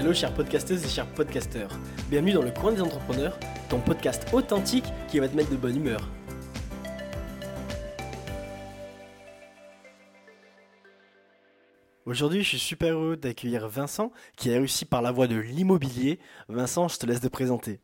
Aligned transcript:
Hello 0.00 0.14
chères 0.14 0.32
podcasteuses 0.32 0.84
et 0.84 0.88
chers 0.88 1.12
podcasteurs. 1.12 1.70
Bienvenue 2.08 2.32
dans 2.32 2.42
le 2.42 2.52
coin 2.52 2.70
des 2.70 2.80
entrepreneurs, 2.80 3.36
ton 3.68 3.80
podcast 3.80 4.32
authentique 4.32 4.84
qui 5.08 5.18
va 5.18 5.28
te 5.28 5.34
mettre 5.34 5.50
de 5.50 5.56
bonne 5.56 5.74
humeur. 5.74 5.98
Aujourd'hui, 12.06 12.44
je 12.44 12.50
suis 12.50 12.58
super 12.60 12.94
heureux 12.94 13.16
d'accueillir 13.16 13.66
Vincent 13.66 14.12
qui 14.36 14.50
a 14.50 14.52
réussi 14.52 14.84
par 14.84 15.02
la 15.02 15.10
voie 15.10 15.26
de 15.26 15.34
l'immobilier. 15.34 16.20
Vincent, 16.46 16.86
je 16.86 16.96
te 16.96 17.04
laisse 17.04 17.20
te 17.20 17.26
présenter. 17.26 17.80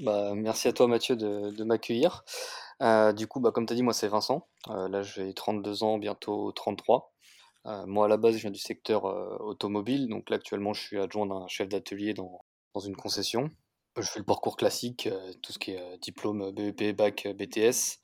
Bah, 0.00 0.34
merci 0.34 0.68
à 0.68 0.74
toi 0.74 0.88
Mathieu 0.88 1.16
de, 1.16 1.64
m'accueillir. 1.64 2.26
Euh, 2.82 3.14
du 3.14 3.26
coup, 3.26 3.40
bah, 3.40 3.50
comme 3.50 3.64
tu 3.64 3.72
as 3.72 3.76
dit, 3.76 3.82
moi 3.82 3.94
c'est 3.94 4.08
Vincent. 4.08 4.46
Euh, 4.68 4.88
là 4.88 5.00
j'ai 5.00 5.32
32 5.32 5.84
ans, 5.84 5.96
bientôt 5.96 6.52
33. 6.52 7.13
Euh, 7.66 7.86
moi 7.86 8.06
à 8.06 8.08
la 8.08 8.18
base 8.18 8.36
je 8.36 8.42
viens 8.42 8.50
du 8.50 8.58
secteur 8.58 9.04
automobile, 9.40 10.08
donc 10.08 10.28
là 10.28 10.36
actuellement 10.36 10.74
je 10.74 10.82
suis 10.82 10.98
adjoint 11.00 11.26
d'un 11.26 11.46
chef 11.48 11.68
d'atelier 11.68 12.12
dans, 12.12 12.44
dans, 12.74 12.80
une 12.80 12.96
concession. 12.96 13.50
Je 13.96 14.02
fais 14.02 14.18
le 14.18 14.24
parcours 14.24 14.56
classique, 14.56 15.08
tout 15.42 15.52
ce 15.52 15.58
qui 15.58 15.70
est 15.72 15.98
diplôme 15.98 16.50
BEP, 16.52 16.96
bac, 16.96 17.28
BTS. 17.28 18.00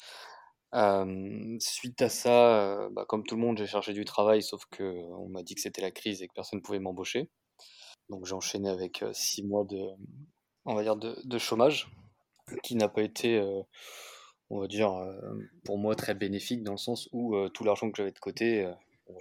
suite 1.58 2.00
à 2.00 2.08
ça, 2.08 2.88
bah, 2.92 3.04
comme 3.06 3.24
tout 3.24 3.34
le 3.34 3.40
monde, 3.42 3.58
j'ai 3.58 3.66
cherché 3.66 3.92
du 3.92 4.04
travail, 4.04 4.42
sauf 4.42 4.64
que 4.70 4.84
on 4.84 5.28
m'a 5.28 5.42
dit 5.42 5.54
que 5.56 5.60
c'était 5.60 5.82
la 5.82 5.90
crise 5.90 6.22
et 6.22 6.28
que 6.28 6.32
personne 6.32 6.60
ne 6.60 6.62
pouvait 6.62 6.78
m'embaucher. 6.78 7.28
Donc 8.08 8.24
j'ai 8.24 8.34
enchaîné 8.34 8.68
avec 8.68 9.04
six 9.12 9.42
mois 9.42 9.64
de, 9.64 9.80
on 10.64 10.74
va 10.74 10.82
dire, 10.82 10.96
de, 10.96 11.38
chômage, 11.38 11.90
qui 12.62 12.76
n'a 12.76 12.88
pas 12.88 13.02
été, 13.02 13.42
on 14.48 14.60
va 14.60 14.68
dire, 14.68 14.92
pour 15.64 15.76
moi 15.76 15.96
très 15.96 16.14
bénéfique 16.14 16.62
dans 16.62 16.72
le 16.72 16.78
sens 16.78 17.08
où 17.12 17.36
tout 17.48 17.64
l'argent 17.64 17.90
que 17.90 17.96
j'avais 17.96 18.12
de 18.12 18.18
côté, 18.20 18.64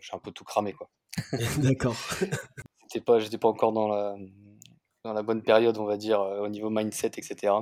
j'ai 0.02 0.16
un 0.16 0.20
peu 0.20 0.32
tout 0.32 0.44
cramé, 0.44 0.74
quoi. 0.74 0.90
D'accord. 1.58 1.96
J'étais 2.82 3.02
pas, 3.04 3.20
j'étais 3.20 3.38
pas 3.38 3.48
encore 3.48 3.72
dans 3.72 3.88
la, 3.88 4.16
dans 5.04 5.14
la 5.14 5.24
bonne 5.24 5.44
période, 5.44 5.78
on 5.78 5.86
va 5.86 5.98
dire, 5.98 6.20
au 6.20 6.48
niveau 6.50 6.70
mindset, 6.70 7.12
etc. 7.18 7.54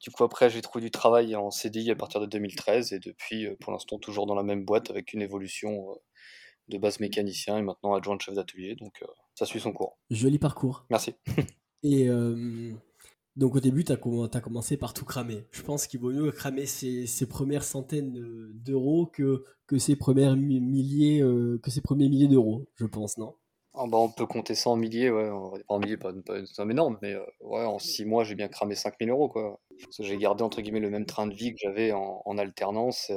du 0.00 0.10
coup, 0.10 0.24
après, 0.24 0.50
j'ai 0.50 0.62
trouvé 0.62 0.84
du 0.84 0.90
travail 0.90 1.36
en 1.36 1.50
CDI 1.50 1.90
à 1.90 1.96
partir 1.96 2.20
de 2.20 2.26
2013 2.26 2.92
et 2.92 2.98
depuis, 2.98 3.48
pour 3.60 3.72
l'instant, 3.72 3.98
toujours 3.98 4.26
dans 4.26 4.34
la 4.34 4.42
même 4.42 4.64
boîte 4.64 4.90
avec 4.90 5.12
une 5.12 5.22
évolution 5.22 5.98
de 6.68 6.78
base 6.78 7.00
mécanicien 7.00 7.58
et 7.58 7.62
maintenant 7.62 7.94
adjoint 7.94 8.16
de 8.16 8.20
chef 8.20 8.34
d'atelier. 8.34 8.76
Donc, 8.76 9.02
ça 9.34 9.46
suit 9.46 9.60
son 9.60 9.72
cours. 9.72 9.98
Joli 10.10 10.38
parcours. 10.38 10.84
Merci. 10.90 11.14
Et 11.84 12.08
donc 13.38 13.54
au 13.54 13.60
début, 13.60 13.84
tu 13.84 13.92
as, 13.92 13.96
commencé 14.40 14.76
par 14.76 14.92
tout 14.92 15.04
cramer. 15.04 15.46
Je 15.52 15.62
pense 15.62 15.86
qu'il 15.86 16.00
vaut 16.00 16.10
mieux 16.10 16.32
cramer 16.32 16.66
ses, 16.66 17.06
premières 17.28 17.62
centaines 17.62 18.12
d'euros 18.52 19.06
que, 19.06 19.44
que 19.68 19.78
ses 19.78 19.94
premiers 19.94 20.34
milliers 20.34 21.20
que 21.62 21.70
ses 21.70 21.80
premiers 21.80 22.08
milliers 22.08 22.26
d'euros, 22.26 22.66
je 22.74 22.84
pense, 22.84 23.16
non? 23.16 23.36
Ah 23.74 23.84
bah 23.86 23.98
on 23.98 24.10
peut 24.10 24.26
compter 24.26 24.56
ça 24.56 24.70
en 24.70 24.76
milliers, 24.76 25.08
ouais, 25.08 25.30
en 25.68 25.78
milliers, 25.78 25.96
pas, 25.96 26.12
pas 26.26 26.40
une 26.40 26.46
somme 26.46 26.72
énorme, 26.72 26.98
mais 27.00 27.14
ouais, 27.40 27.64
en 27.64 27.78
six 27.78 28.04
mois, 28.04 28.24
j'ai 28.24 28.34
bien 28.34 28.48
cramé 28.48 28.74
5000 28.74 29.08
euros, 29.08 29.28
quoi. 29.28 29.60
Parce 29.84 29.98
que 29.98 30.02
j'ai 30.02 30.16
gardé, 30.16 30.42
entre 30.42 30.60
guillemets, 30.60 30.80
le 30.80 30.90
même 30.90 31.06
train 31.06 31.28
de 31.28 31.34
vie 31.34 31.52
que 31.52 31.58
j'avais 31.62 31.92
en, 31.92 32.38
alternance, 32.38 33.12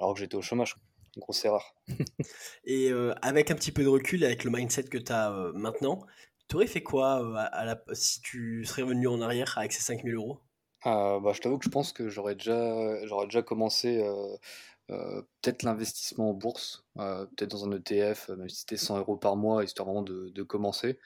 alors 0.00 0.14
que 0.14 0.20
j'étais 0.20 0.36
au 0.36 0.42
chômage. 0.42 0.74
Une 1.16 1.20
grosse 1.20 1.44
erreur. 1.44 1.74
Et 2.64 2.90
avec 3.20 3.50
un 3.50 3.54
petit 3.54 3.72
peu 3.72 3.82
de 3.82 3.88
recul, 3.88 4.24
avec 4.24 4.42
le 4.44 4.50
mindset 4.50 4.84
que 4.84 4.96
tu 4.96 5.12
as 5.12 5.30
maintenant, 5.54 6.00
tu 6.48 6.56
aurais 6.56 6.66
fait 6.66 6.82
quoi 6.82 7.22
euh, 7.22 7.34
à 7.52 7.64
la, 7.64 7.82
si 7.92 8.20
tu 8.20 8.64
serais 8.64 8.82
revenu 8.82 9.08
en 9.08 9.20
arrière 9.20 9.56
avec 9.58 9.72
ces 9.72 9.82
5000 9.82 10.14
euros? 10.14 10.40
Euh, 10.86 11.20
bah, 11.20 11.32
Je 11.32 11.40
t'avoue 11.40 11.58
que 11.58 11.64
je 11.64 11.70
pense 11.70 11.92
que 11.92 12.08
j'aurais 12.08 12.34
déjà, 12.34 13.04
j'aurais 13.06 13.26
déjà 13.26 13.42
commencé 13.42 14.02
euh, 14.02 15.22
peut-être 15.40 15.62
l'investissement 15.62 16.30
en 16.30 16.34
bourse, 16.34 16.84
peut-être 16.96 17.50
dans 17.50 17.66
un 17.66 17.72
ETF, 17.72 18.28
même 18.30 18.48
si 18.48 18.60
c'était 18.60 18.76
100 18.76 18.98
euros 18.98 19.16
par 19.16 19.36
mois, 19.36 19.64
histoire 19.64 19.86
vraiment 19.86 20.02
de, 20.02 20.28
de 20.28 20.42
commencer. 20.42 20.98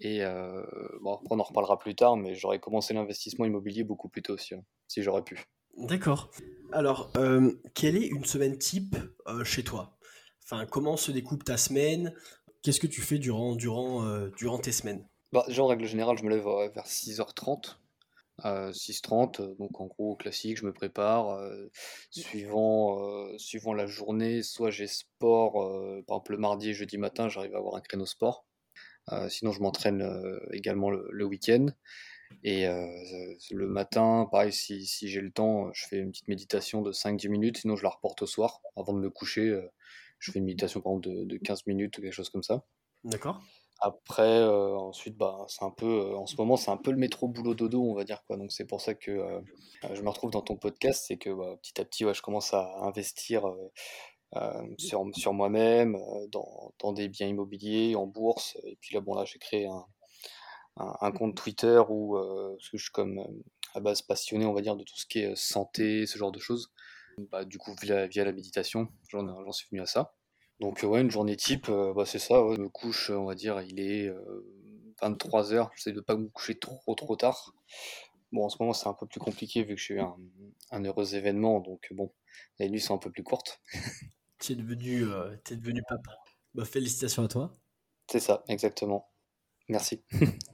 Et 0.00 0.20
bon, 1.00 1.14
après, 1.14 1.26
on 1.30 1.40
en 1.40 1.42
reparlera 1.42 1.78
plus 1.78 1.94
tard, 1.94 2.16
mais 2.16 2.34
j'aurais 2.34 2.60
commencé 2.60 2.94
l'investissement 2.94 3.44
immobilier 3.44 3.84
beaucoup 3.84 4.08
plus 4.08 4.22
tôt 4.22 4.34
aussi, 4.34 4.54
hein, 4.54 4.64
si 4.88 5.02
j'aurais 5.02 5.22
pu. 5.22 5.44
D'accord. 5.76 6.30
Alors, 6.72 7.12
quelle 7.74 7.96
est 7.96 8.06
une 8.06 8.24
semaine 8.24 8.58
type 8.58 8.96
chez 9.44 9.64
toi? 9.64 9.98
Enfin, 10.44 10.66
comment 10.66 10.96
se 10.96 11.12
découpe 11.12 11.44
ta 11.44 11.56
semaine? 11.56 12.14
Qu'est-ce 12.62 12.78
que 12.78 12.86
tu 12.86 13.00
fais 13.00 13.18
durant, 13.18 13.56
durant, 13.56 14.06
euh, 14.06 14.30
durant 14.36 14.58
tes 14.58 14.70
semaines? 14.70 15.04
Bah, 15.32 15.44
en 15.58 15.66
règle 15.66 15.86
générale, 15.86 16.16
je 16.16 16.22
me 16.22 16.30
lève 16.30 16.44
vers 16.74 16.86
6h30. 16.86 17.78
6h30, 18.44 19.40
euh, 19.40 19.54
donc 19.58 19.80
en 19.80 19.86
gros 19.86 20.14
classique, 20.14 20.58
je 20.58 20.64
me 20.64 20.72
prépare. 20.72 21.30
Euh, 21.30 21.68
suivant, 22.10 23.26
suivant 23.36 23.74
la 23.74 23.86
journée, 23.86 24.44
soit 24.44 24.70
j'ai 24.70 24.86
sport, 24.86 25.54
par 26.06 26.18
exemple 26.18 26.32
le 26.32 26.38
mardi 26.38 26.70
et 26.70 26.74
jeudi 26.74 26.98
matin, 26.98 27.28
j'arrive 27.28 27.54
à 27.56 27.58
avoir 27.58 27.74
un 27.74 27.80
créneau 27.80 28.06
sport. 28.06 28.46
sinon, 29.28 29.50
je 29.50 29.60
m'entraîne 29.60 30.08
également 30.52 30.90
le, 30.90 31.24
week-end. 31.24 31.66
Et 32.44 32.66
le 32.66 33.66
matin, 33.66 34.28
pareil, 34.30 34.52
si, 34.52 34.86
si 34.86 35.08
j'ai 35.08 35.20
le 35.20 35.32
temps, 35.32 35.72
je 35.72 35.86
fais 35.88 35.98
une 35.98 36.12
petite 36.12 36.28
méditation 36.28 36.80
de 36.80 36.92
5-10 36.92 37.28
minutes, 37.28 37.58
sinon 37.58 37.74
je 37.74 37.82
la 37.82 37.90
reporte 37.90 38.22
au 38.22 38.26
soir. 38.26 38.60
Avant 38.76 38.92
de 38.92 39.00
me 39.00 39.10
coucher, 39.10 39.60
je 40.22 40.30
fais 40.30 40.38
une 40.38 40.44
méditation 40.44 40.80
par 40.80 40.92
exemple 40.92 41.08
de, 41.08 41.24
de 41.24 41.36
15 41.36 41.66
minutes 41.66 41.98
ou 41.98 42.00
quelque 42.00 42.12
chose 42.12 42.30
comme 42.30 42.44
ça. 42.44 42.64
D'accord. 43.04 43.42
Après, 43.80 44.38
euh, 44.38 44.76
ensuite, 44.76 45.16
bah, 45.16 45.44
c'est 45.48 45.64
un 45.64 45.72
peu, 45.72 45.86
euh, 45.86 46.16
en 46.16 46.26
ce 46.26 46.36
moment, 46.36 46.56
c'est 46.56 46.70
un 46.70 46.76
peu 46.76 46.92
le 46.92 46.96
métro 46.96 47.26
boulot 47.26 47.54
dodo, 47.54 47.82
on 47.82 47.94
va 47.94 48.04
dire 48.04 48.22
quoi. 48.28 48.36
Donc 48.36 48.52
c'est 48.52 48.64
pour 48.64 48.80
ça 48.80 48.94
que 48.94 49.10
euh, 49.10 49.40
je 49.92 50.00
me 50.02 50.08
retrouve 50.08 50.30
dans 50.30 50.42
ton 50.42 50.56
podcast, 50.56 51.04
c'est 51.08 51.16
que 51.16 51.30
bah, 51.30 51.56
petit 51.60 51.80
à 51.80 51.84
petit, 51.84 52.04
ouais, 52.04 52.14
je 52.14 52.22
commence 52.22 52.54
à 52.54 52.72
investir 52.82 53.42
sur, 54.78 55.04
sur 55.14 55.32
moi-même, 55.34 55.98
dans, 56.30 56.72
dans, 56.78 56.92
des 56.92 57.08
biens 57.08 57.26
immobiliers, 57.26 57.96
en 57.96 58.06
bourse. 58.06 58.56
Et 58.64 58.78
puis 58.80 58.94
là, 58.94 59.00
bon, 59.00 59.14
là, 59.14 59.24
j'ai 59.24 59.40
créé 59.40 59.66
un, 59.66 59.84
un, 60.76 61.10
compte 61.10 61.36
Twitter 61.36 61.82
où 61.88 62.16
parce 62.56 62.70
que 62.70 62.78
je 62.78 62.84
suis 62.84 62.92
comme 62.92 63.20
à 63.74 63.80
base 63.80 64.02
passionné, 64.02 64.46
on 64.46 64.52
va 64.54 64.62
dire, 64.62 64.76
de 64.76 64.84
tout 64.84 64.96
ce 64.96 65.06
qui 65.06 65.18
est 65.18 65.34
santé, 65.36 66.06
ce 66.06 66.18
genre 66.18 66.32
de 66.32 66.38
choses. 66.38 66.72
Bah, 67.30 67.44
du 67.44 67.58
coup, 67.58 67.74
via, 67.82 68.06
via 68.06 68.24
la 68.24 68.32
méditation, 68.32 68.88
j'en 69.08 69.52
suis 69.52 69.68
venu 69.70 69.80
à 69.80 69.86
ça. 69.86 70.14
Donc, 70.60 70.82
ouais, 70.82 71.00
une 71.00 71.10
journée 71.10 71.36
type, 71.36 71.68
euh, 71.68 71.92
bah, 71.92 72.06
c'est 72.06 72.18
ça. 72.18 72.34
je 72.54 72.60
me 72.60 72.68
couche, 72.68 73.10
on 73.10 73.24
va 73.24 73.34
dire, 73.34 73.60
il 73.62 73.80
est 73.80 74.12
23h. 75.02 75.54
Euh, 75.54 75.64
J'essaie 75.76 75.92
de 75.92 76.00
pas 76.00 76.16
me 76.16 76.28
coucher 76.28 76.58
trop, 76.58 76.94
trop 76.94 77.16
tard. 77.16 77.52
Bon, 78.30 78.44
en 78.44 78.48
ce 78.48 78.56
moment, 78.60 78.72
c'est 78.72 78.88
un 78.88 78.94
peu 78.94 79.06
plus 79.06 79.20
compliqué 79.20 79.64
vu 79.64 79.74
que 79.74 79.80
j'ai 79.80 79.94
eu 79.94 80.00
un, 80.00 80.16
un, 80.70 80.84
heureux 80.84 81.14
événement. 81.14 81.60
Donc, 81.60 81.88
bon, 81.92 82.12
les 82.58 82.68
nuits 82.68 82.80
sont 82.80 82.94
un 82.94 82.98
peu 82.98 83.10
plus 83.10 83.22
courtes. 83.22 83.60
tu 84.40 84.52
es 84.52 84.56
devenu, 84.56 85.04
euh, 85.04 85.36
es 85.50 85.56
devenu 85.56 85.82
papa. 85.88 86.12
Bah, 86.54 86.64
félicitations 86.64 87.24
à 87.24 87.28
toi. 87.28 87.58
C'est 88.10 88.20
ça, 88.20 88.44
exactement. 88.48 89.10
Merci. 89.68 90.02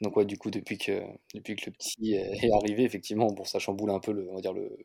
Donc 0.00 0.16
ouais, 0.16 0.24
du 0.24 0.38
coup, 0.38 0.50
depuis 0.50 0.78
que, 0.78 1.02
depuis 1.34 1.56
que 1.56 1.66
le 1.66 1.72
petit 1.72 2.14
est 2.14 2.52
arrivé, 2.52 2.84
effectivement, 2.84 3.26
bon, 3.32 3.44
ça 3.44 3.58
chamboule 3.58 3.90
un 3.90 4.00
peu 4.00 4.12
le, 4.12 4.28
on 4.30 4.34
va 4.34 4.40
dire 4.40 4.52
le, 4.52 4.76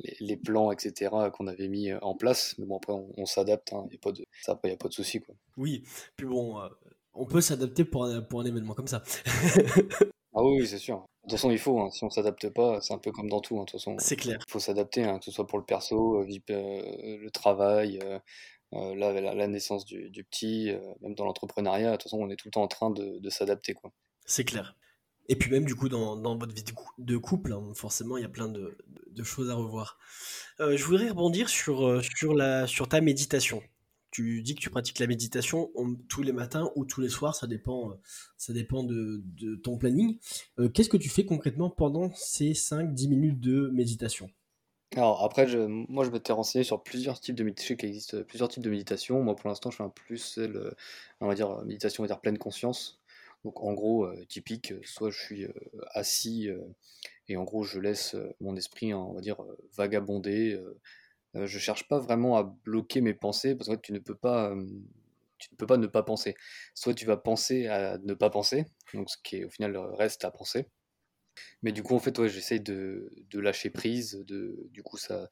les, 0.00 0.36
plans, 0.36 0.72
etc., 0.72 1.10
qu'on 1.32 1.46
avait 1.46 1.68
mis 1.68 1.92
en 1.92 2.14
place. 2.14 2.54
Mais 2.58 2.66
bon, 2.66 2.76
après, 2.76 2.92
on, 2.92 3.26
s'adapte, 3.26 3.70
il 3.72 3.76
hein, 3.76 3.86
n'y 3.90 3.96
a 3.96 4.00
pas 4.00 4.12
de, 4.12 4.24
ça, 4.42 4.58
y 4.64 4.70
a 4.70 4.76
pas 4.76 4.88
de 4.88 4.92
souci. 4.92 5.20
Quoi. 5.20 5.34
Oui, 5.56 5.82
puis 6.16 6.26
bon, 6.26 6.60
euh, 6.60 6.68
on 7.14 7.26
peut 7.26 7.40
s'adapter 7.40 7.84
pour 7.84 8.04
un, 8.04 8.22
pour 8.22 8.40
un 8.40 8.44
événement 8.44 8.74
comme 8.74 8.86
ça. 8.86 9.02
ah 10.34 10.42
oui, 10.42 10.66
c'est 10.66 10.78
sûr. 10.78 10.96
De 10.98 11.30
toute 11.30 11.32
façon, 11.32 11.50
il 11.50 11.58
faut. 11.58 11.80
Hein. 11.80 11.90
Si 11.90 12.04
on 12.04 12.10
s'adapte 12.10 12.48
pas, 12.50 12.80
c'est 12.80 12.94
un 12.94 12.98
peu 12.98 13.10
comme 13.10 13.28
dans 13.28 13.40
tout. 13.40 13.56
Hein, 13.56 13.64
de 13.64 13.70
toute 13.70 13.80
façon, 13.80 13.96
c'est 13.98 14.16
clair. 14.16 14.38
Il 14.46 14.50
faut 14.50 14.60
s'adapter, 14.60 15.02
que 15.02 15.24
ce 15.24 15.30
soit 15.30 15.46
pour 15.46 15.58
le 15.58 15.64
perso, 15.64 16.22
euh, 16.22 16.28
euh, 16.50 17.18
le 17.18 17.30
travail, 17.30 17.98
la, 18.72 19.46
naissance 19.48 19.84
du, 19.84 20.24
petit, 20.30 20.72
même 21.00 21.14
dans 21.14 21.24
l'entrepreneuriat. 21.24 21.92
De 21.92 21.96
toute 21.96 22.04
façon, 22.04 22.18
on 22.18 22.30
est 22.30 22.36
tout 22.36 22.48
le 22.48 22.52
temps 22.52 22.62
en 22.62 22.68
train 22.68 22.90
de, 22.90 23.18
de 23.18 23.30
s'adapter. 23.30 23.74
quoi. 23.74 23.92
C'est 24.24 24.44
clair. 24.44 24.76
Et 25.30 25.36
puis 25.36 25.50
même 25.50 25.66
du 25.66 25.74
coup 25.74 25.90
dans, 25.90 26.16
dans 26.16 26.36
votre 26.38 26.54
vie 26.54 26.64
de 26.98 27.16
couple, 27.18 27.52
hein, 27.52 27.62
forcément 27.74 28.16
il 28.16 28.22
y 28.22 28.26
a 28.26 28.30
plein 28.30 28.48
de, 28.48 28.78
de, 29.18 29.24
choses 29.24 29.50
à 29.50 29.54
revoir. 29.54 29.98
Euh, 30.60 30.76
je 30.76 30.84
voudrais 30.84 31.10
rebondir 31.10 31.48
sur, 31.48 31.86
euh, 31.86 32.00
sur, 32.02 32.34
la, 32.34 32.66
sur 32.66 32.88
ta 32.88 33.00
méditation. 33.00 33.62
Tu 34.10 34.42
dis 34.42 34.54
que 34.54 34.60
tu 34.60 34.70
pratiques 34.70 34.98
la 35.00 35.06
méditation 35.06 35.70
tous 36.08 36.22
les 36.22 36.32
matins 36.32 36.70
ou 36.76 36.86
tous 36.86 37.00
les 37.02 37.10
soirs, 37.10 37.34
ça 37.34 37.46
dépend, 37.46 37.90
euh, 37.90 37.94
ça 38.38 38.52
dépend 38.52 38.82
de, 38.82 39.22
de 39.24 39.54
ton 39.56 39.76
planning. 39.76 40.18
Qu'est-ce 40.72 40.88
que 40.88 40.96
tu 40.96 41.10
fais 41.10 41.26
concrètement 41.26 41.68
pendant 41.68 42.10
ces 42.14 42.52
5-10 42.52 43.08
minutes 43.08 43.40
de 43.40 43.68
méditation? 43.68 44.30
Alors 44.96 45.22
après, 45.22 45.46
moi 45.68 46.04
je 46.06 46.10
m'étais 46.10 46.32
renseigné 46.32 46.64
sur 46.64 46.82
plusieurs 46.82 47.20
types 47.20 47.34
de 47.34 47.44
méditation, 47.44 47.76
qu'il 47.76 47.90
existe 47.90 48.22
plusieurs 48.22 48.48
types 48.48 48.62
de 48.62 48.70
méditation. 48.70 49.22
Moi 49.22 49.36
pour 49.36 49.50
l'instant 49.50 49.70
je 49.70 49.76
fais 49.76 49.82
un 49.82 49.90
plus, 49.90 50.38
le, 50.38 50.74
on 51.20 51.28
va 51.28 51.34
dire 51.34 51.62
méditation, 51.66 52.02
on 52.02 52.06
va 52.06 52.08
dire 52.08 52.20
pleine 52.20 52.38
conscience. 52.38 52.97
Donc 53.44 53.62
en 53.62 53.72
gros, 53.72 54.04
euh, 54.04 54.24
typique, 54.26 54.72
euh, 54.72 54.80
soit 54.84 55.10
je 55.10 55.20
suis 55.20 55.44
euh, 55.44 55.52
assis 55.92 56.48
et 57.28 57.36
en 57.36 57.44
gros 57.44 57.62
je 57.62 57.78
laisse 57.78 58.16
mon 58.40 58.56
esprit, 58.56 58.92
hein, 58.92 58.98
on 58.98 59.14
va 59.14 59.20
dire, 59.20 59.36
vagabonder. 59.76 60.60
je 61.34 61.58
cherche 61.58 61.86
pas 61.88 61.98
vraiment 61.98 62.36
à 62.36 62.42
bloquer 62.42 63.00
mes 63.00 63.14
pensées 63.14 63.54
parce 63.54 63.68
que 63.70 63.76
tu 63.76 63.92
ne 63.92 63.98
peux 63.98 64.16
pas, 64.16 64.54
ne 64.54 65.66
pas 65.66 65.76
ne 65.76 65.86
pas 65.86 66.02
penser. 66.02 66.34
Soit 66.74 66.94
tu 66.94 67.06
vas 67.06 67.16
penser 67.16 67.66
à 67.68 67.98
ne 67.98 68.14
pas 68.14 68.30
penser, 68.30 68.64
donc 68.94 69.10
ce 69.10 69.16
qui 69.22 69.44
au 69.44 69.50
final 69.50 69.76
reste 69.76 70.24
à 70.24 70.30
penser. 70.30 70.66
Mais 71.62 71.72
du 71.72 71.82
coup, 71.82 71.94
en 71.94 72.00
fait, 72.00 72.26
j'essaye 72.26 72.60
de, 72.60 73.12
lâcher 73.34 73.70
prise. 73.70 74.24
De, 74.26 74.68
du 74.72 74.82
coup, 74.82 74.96
ça, 74.96 75.28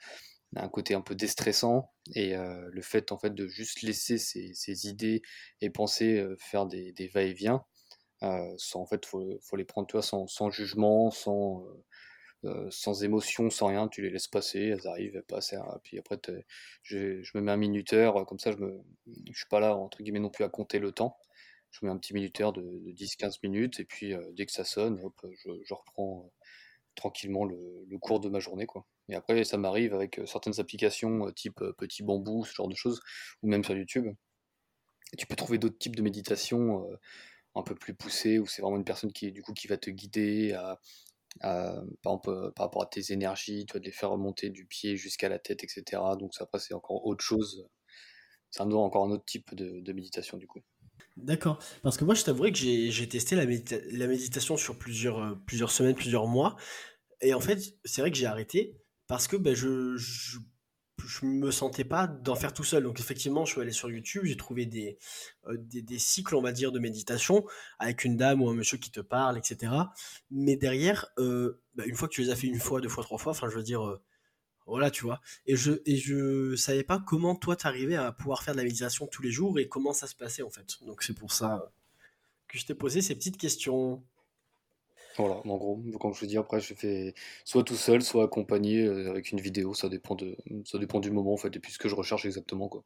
un 0.54 0.68
côté 0.68 0.94
un 0.94 1.00
peu 1.00 1.14
déstressant 1.14 1.92
et 2.14 2.34
le 2.36 2.82
fait 2.82 3.10
en 3.10 3.18
fait 3.18 3.34
de 3.34 3.48
juste 3.48 3.82
laisser 3.82 4.18
ses, 4.18 4.86
idées 4.86 5.22
et 5.60 5.70
pensées 5.70 6.24
faire 6.38 6.66
des, 6.66 7.10
va-et-vient, 7.12 7.64
sans 8.20 8.80
en 8.80 8.86
fait 8.86 9.04
faut, 9.06 9.38
faut 9.42 9.56
les 9.56 9.64
prendre 9.64 9.86
toi 9.86 10.02
sans, 10.02 10.50
jugement, 10.50 11.10
sans 11.10 11.64
sans 12.70 13.02
émotion, 13.02 13.50
sans 13.50 13.66
rien, 13.66 13.88
tu 13.88 14.02
les 14.02 14.10
laisses 14.10 14.28
passer, 14.28 14.60
elles 14.60 14.86
arrivent, 14.86 15.16
elles 15.16 15.22
passent, 15.22 15.54
puis 15.82 15.98
après 15.98 16.18
je, 16.82 17.20
me 17.34 17.40
mets 17.40 17.52
un 17.52 17.56
minuteur, 17.56 18.24
comme 18.26 18.38
ça 18.38 18.52
je 18.52 18.58
je 19.06 19.36
suis 19.36 19.48
pas 19.48 19.60
là 19.60 19.76
entre 19.76 20.02
guillemets 20.02 20.20
non 20.20 20.30
plus 20.30 20.44
à 20.44 20.48
compter 20.48 20.78
le 20.78 20.92
temps. 20.92 21.16
Je 21.70 21.84
mets 21.84 21.90
un 21.90 21.98
petit 21.98 22.14
minuteur 22.14 22.52
de, 22.52 22.62
10-15 22.92 23.38
minutes 23.42 23.80
et 23.80 23.84
puis 23.84 24.14
dès 24.32 24.46
que 24.46 24.52
ça 24.52 24.64
sonne, 24.64 25.00
hop, 25.02 25.14
je, 25.44 25.74
reprends 25.74 26.32
tranquillement 26.94 27.44
le, 27.44 27.98
cours 28.00 28.20
de 28.20 28.28
ma 28.28 28.40
journée. 28.40 28.66
Quoi. 28.66 28.86
Et 29.08 29.14
après, 29.14 29.44
ça 29.44 29.58
m'arrive 29.58 29.94
avec 29.94 30.20
certaines 30.26 30.58
applications 30.60 31.30
type 31.32 31.62
Petit 31.78 32.02
Bambou, 32.02 32.44
ce 32.44 32.54
genre 32.54 32.68
de 32.68 32.74
choses, 32.74 33.00
ou 33.42 33.48
même 33.48 33.64
sur 33.64 33.76
YouTube. 33.76 34.06
tu 35.18 35.26
peux 35.26 35.36
trouver 35.36 35.58
d'autres 35.58 35.78
types 35.78 35.96
de 35.96 36.02
méditation 36.02 36.86
un 37.56 37.62
peu 37.62 37.74
plus 37.74 37.94
poussées, 37.94 38.38
où 38.38 38.46
c'est 38.46 38.62
vraiment 38.62 38.76
une 38.76 38.84
personne 38.84 39.12
qui, 39.12 39.32
du 39.32 39.42
coup, 39.42 39.52
qui 39.52 39.66
va 39.66 39.76
te 39.76 39.90
guider 39.90 40.52
à, 40.52 40.78
par, 41.40 41.82
exemple, 42.04 42.52
par 42.54 42.66
rapport 42.66 42.82
à 42.82 42.86
tes 42.86 43.12
énergies, 43.12 43.66
tu 43.66 43.74
vas 43.74 43.80
les 43.80 43.90
faire 43.90 44.10
remonter 44.10 44.50
du 44.50 44.66
pied 44.66 44.96
jusqu'à 44.96 45.28
la 45.28 45.38
tête, 45.38 45.64
etc. 45.64 46.02
Donc 46.18 46.32
après, 46.40 46.58
c'est 46.58 46.74
encore 46.74 47.04
autre 47.06 47.24
chose. 47.24 47.68
C'est 48.50 48.62
un, 48.62 48.70
encore 48.70 49.04
un 49.04 49.10
autre 49.10 49.24
type 49.24 49.54
de, 49.54 49.92
méditation, 49.92 50.38
du 50.38 50.46
coup. 50.46 50.60
D'accord. 51.16 51.58
Parce 51.82 51.96
que 51.96 52.04
moi, 52.04 52.14
je 52.14 52.24
t'avouerai 52.24 52.52
que 52.52 52.58
j'ai 52.58 53.08
testé 53.08 53.36
la, 53.36 53.46
méditation 53.46 54.56
sur 54.56 54.78
plusieurs, 54.78 55.38
plusieurs 55.46 55.70
semaines, 55.70 55.94
plusieurs 55.94 56.26
mois. 56.26 56.56
Et 57.20 57.34
en 57.34 57.40
fait, 57.40 57.58
c'est 57.84 58.00
vrai 58.02 58.10
que 58.10 58.16
j'ai 58.16 58.26
arrêté 58.26 58.76
parce 59.06 59.28
que 59.28 59.36
ben, 59.36 59.54
je, 59.54 59.96
me 61.22 61.50
sentais 61.50 61.84
pas 61.84 62.06
d'en 62.06 62.34
faire 62.34 62.52
tout 62.52 62.64
seul. 62.64 62.82
Donc 62.82 63.00
effectivement, 63.00 63.44
je 63.44 63.52
suis 63.52 63.60
allé 63.60 63.72
sur 63.72 63.90
YouTube, 63.90 64.24
j'ai 64.24 64.36
trouvé 64.36 64.66
des, 64.66 64.98
euh, 65.46 65.56
des, 65.58 65.98
cycles, 65.98 66.34
on 66.34 66.42
va 66.42 66.52
dire, 66.52 66.72
de 66.72 66.78
méditation 66.78 67.44
avec 67.78 68.04
une 68.04 68.16
dame 68.16 68.42
ou 68.42 68.48
un 68.48 68.54
monsieur 68.54 68.78
qui 68.78 68.90
te 68.90 69.00
parle, 69.00 69.38
etc. 69.38 69.72
Mais 70.30 70.56
derrière, 70.56 71.06
euh, 71.18 71.60
ben, 71.74 71.86
une 71.86 71.94
fois 71.94 72.08
que 72.08 72.14
tu 72.14 72.22
les 72.22 72.30
as 72.30 72.36
fait 72.36 72.46
une 72.46 72.58
fois, 72.58 72.80
deux 72.80 72.88
fois, 72.88 73.04
trois 73.04 73.18
fois, 73.18 73.32
enfin 73.32 73.48
je 73.48 73.56
veux 73.56 73.62
dire, 73.62 73.86
euh, 73.86 74.02
voilà, 74.66 74.90
tu 74.90 75.04
vois. 75.04 75.20
Et 75.46 75.56
je 75.56 75.72
et 75.86 75.96
je 75.96 76.56
savais 76.56 76.82
pas 76.84 76.98
comment 76.98 77.36
toi 77.36 77.56
t'arrivais 77.56 77.96
à 77.96 78.12
pouvoir 78.12 78.42
faire 78.42 78.54
de 78.54 78.58
la 78.58 78.64
méditation 78.64 79.06
tous 79.06 79.22
les 79.22 79.30
jours 79.30 79.58
et 79.58 79.68
comment 79.68 79.92
ça 79.92 80.06
se 80.06 80.14
passait 80.16 80.42
en 80.42 80.50
fait. 80.50 80.82
Donc 80.86 81.02
c'est 81.02 81.14
pour 81.14 81.32
ça 81.32 81.72
que 82.48 82.58
je 82.58 82.66
t'ai 82.66 82.74
posé 82.74 83.02
ces 83.02 83.14
petites 83.14 83.38
questions. 83.38 84.02
Voilà, 85.18 85.36
en 85.46 85.56
gros, 85.56 85.82
comme 86.00 86.12
je 86.12 86.20
vous 86.20 86.26
dis, 86.26 86.36
après, 86.36 86.60
je 86.60 86.74
fais 86.74 87.14
soit 87.44 87.64
tout 87.64 87.76
seul, 87.76 88.02
soit 88.02 88.24
accompagné 88.24 88.84
euh, 88.84 89.10
avec 89.10 89.32
une 89.32 89.40
vidéo, 89.40 89.72
ça 89.72 89.88
dépend, 89.88 90.14
de, 90.14 90.36
ça 90.64 90.78
dépend 90.78 91.00
du 91.00 91.10
moment 91.10 91.32
en 91.32 91.36
fait, 91.36 91.54
et 91.56 91.60
puis 91.60 91.72
ce 91.72 91.78
que 91.78 91.88
je 91.88 91.94
recherche 91.94 92.26
exactement. 92.26 92.68
quoi. 92.68 92.84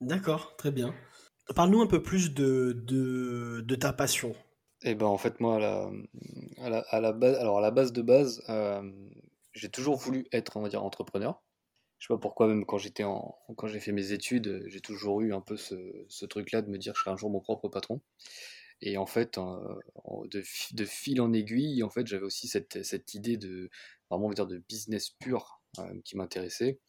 D'accord, 0.00 0.56
très 0.56 0.70
bien. 0.70 0.94
Parle-nous 1.54 1.80
un 1.80 1.86
peu 1.86 2.02
plus 2.02 2.32
de, 2.32 2.72
de, 2.86 3.74
ta 3.74 3.92
passion. 3.92 4.34
Eh 4.82 4.94
ben 4.94 5.06
en 5.06 5.18
fait, 5.18 5.40
moi, 5.40 5.56
à 5.56 5.58
la, 5.58 5.90
à 6.58 6.70
la, 6.70 6.78
à 6.90 7.00
la 7.00 7.12
base, 7.12 7.36
alors 7.36 7.58
à 7.58 7.60
la 7.60 7.70
base 7.70 7.92
de 7.92 8.02
base, 8.02 8.42
euh, 8.48 8.82
j'ai 9.52 9.68
toujours 9.68 9.96
voulu 9.96 10.26
être, 10.32 10.56
on 10.56 10.62
va 10.62 10.68
dire, 10.68 10.84
entrepreneur. 10.84 11.42
Je 11.98 12.06
sais 12.06 12.14
pas 12.14 12.18
pourquoi, 12.18 12.46
même 12.46 12.64
quand 12.64 12.78
j'étais 12.78 13.04
en, 13.04 13.36
quand 13.56 13.66
j'ai 13.66 13.80
fait 13.80 13.92
mes 13.92 14.12
études, 14.12 14.64
j'ai 14.66 14.80
toujours 14.80 15.20
eu 15.20 15.34
un 15.34 15.40
peu 15.40 15.56
ce, 15.56 15.76
ce 16.08 16.24
truc-là 16.24 16.62
de 16.62 16.70
me 16.70 16.78
dire 16.78 16.92
que 16.92 16.98
je 16.98 17.04
serais 17.04 17.12
un 17.12 17.16
jour 17.16 17.30
mon 17.30 17.40
propre 17.40 17.68
patron. 17.68 18.00
Et 18.82 18.96
en 18.96 19.06
fait, 19.06 19.38
de, 19.38 20.84
fil 20.84 21.20
en 21.20 21.32
aiguille, 21.32 21.82
en 21.82 21.90
fait, 21.90 22.06
j'avais 22.06 22.24
aussi 22.24 22.48
cette, 22.48 23.14
idée 23.14 23.36
de 23.36 23.70
vraiment 24.08 24.26
on 24.26 24.32
dire 24.32 24.46
de 24.46 24.58
business 24.58 25.10
pur 25.10 25.60
euh, 25.78 26.00
qui 26.04 26.16
m'intéressait, 26.16 26.80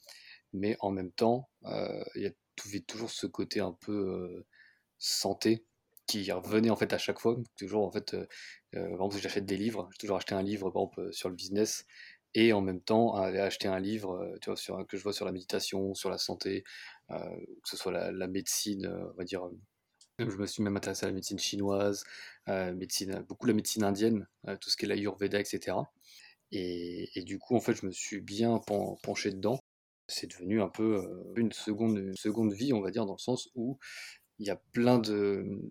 mais 0.53 0.77
en 0.79 0.91
même 0.91 1.11
temps, 1.11 1.49
euh, 1.65 2.03
il 2.15 2.23
y 2.23 2.25
avait 2.25 2.79
toujours 2.81 3.11
ce 3.11 3.27
côté 3.27 3.59
un 3.59 3.73
peu 3.73 3.91
euh, 3.93 4.45
santé 4.99 5.65
qui 6.07 6.31
revenait 6.31 6.69
en 6.69 6.75
fait 6.77 6.93
à 6.93 6.97
chaque 6.97 7.19
fois. 7.19 7.37
Toujours 7.57 7.85
en 7.85 7.91
fait, 7.91 8.15
par 8.71 8.83
exemple, 8.83 9.17
j'achète 9.19 9.45
des 9.45 9.57
livres, 9.57 9.89
j'ai 9.93 9.97
toujours 9.99 10.17
acheté 10.17 10.35
un 10.35 10.43
livre 10.43 10.71
sur 11.11 11.29
le 11.29 11.35
business 11.35 11.85
et 12.33 12.53
en 12.53 12.61
même 12.61 12.81
temps 12.81 13.15
acheter 13.15 13.67
un 13.67 13.79
livre 13.79 14.35
tu 14.41 14.49
vois, 14.49 14.57
sur, 14.57 14.85
que 14.87 14.97
je 14.97 15.03
vois 15.03 15.13
sur 15.13 15.25
la 15.25 15.31
méditation, 15.31 15.93
sur 15.93 16.09
la 16.09 16.17
santé, 16.17 16.63
que 17.09 17.69
ce 17.69 17.77
soit 17.77 17.91
la, 17.91 18.11
la 18.11 18.27
médecine, 18.27 18.87
on 18.87 19.17
va 19.17 19.23
dire 19.23 19.49
je 20.29 20.37
me 20.37 20.45
suis 20.45 20.63
même 20.63 20.77
intéressé 20.77 21.05
à 21.05 21.09
la 21.09 21.13
médecine 21.13 21.39
chinoise, 21.39 22.03
euh, 22.49 22.73
médecine, 22.73 23.23
beaucoup 23.27 23.47
la 23.47 23.53
médecine 23.53 23.83
indienne, 23.83 24.27
euh, 24.47 24.57
tout 24.57 24.69
ce 24.69 24.77
qui 24.77 24.85
est 24.85 24.87
l'ayurveda, 24.87 25.39
etc. 25.39 25.77
Et, 26.51 27.23
du 27.25 27.39
coup, 27.39 27.55
en 27.55 27.61
fait, 27.61 27.73
je 27.73 27.85
me 27.85 27.91
suis 27.91 28.19
bien 28.19 28.59
penché 29.03 29.31
dedans. 29.31 29.59
C'est 30.07 30.27
devenu 30.27 30.61
un 30.61 30.67
peu 30.67 30.97
euh, 30.97 31.33
une, 31.37 31.53
seconde, 31.53 31.97
une 31.97 32.17
seconde 32.17 32.53
vie, 32.53 32.73
on 32.73 32.81
va 32.81 32.91
dire, 32.91 33.05
dans 33.05 33.13
le 33.13 33.19
sens 33.19 33.49
où 33.55 33.79
il 34.39 34.47
y 34.47 34.49
a 34.49 34.57
plein 34.73 34.99
de, 34.99 35.61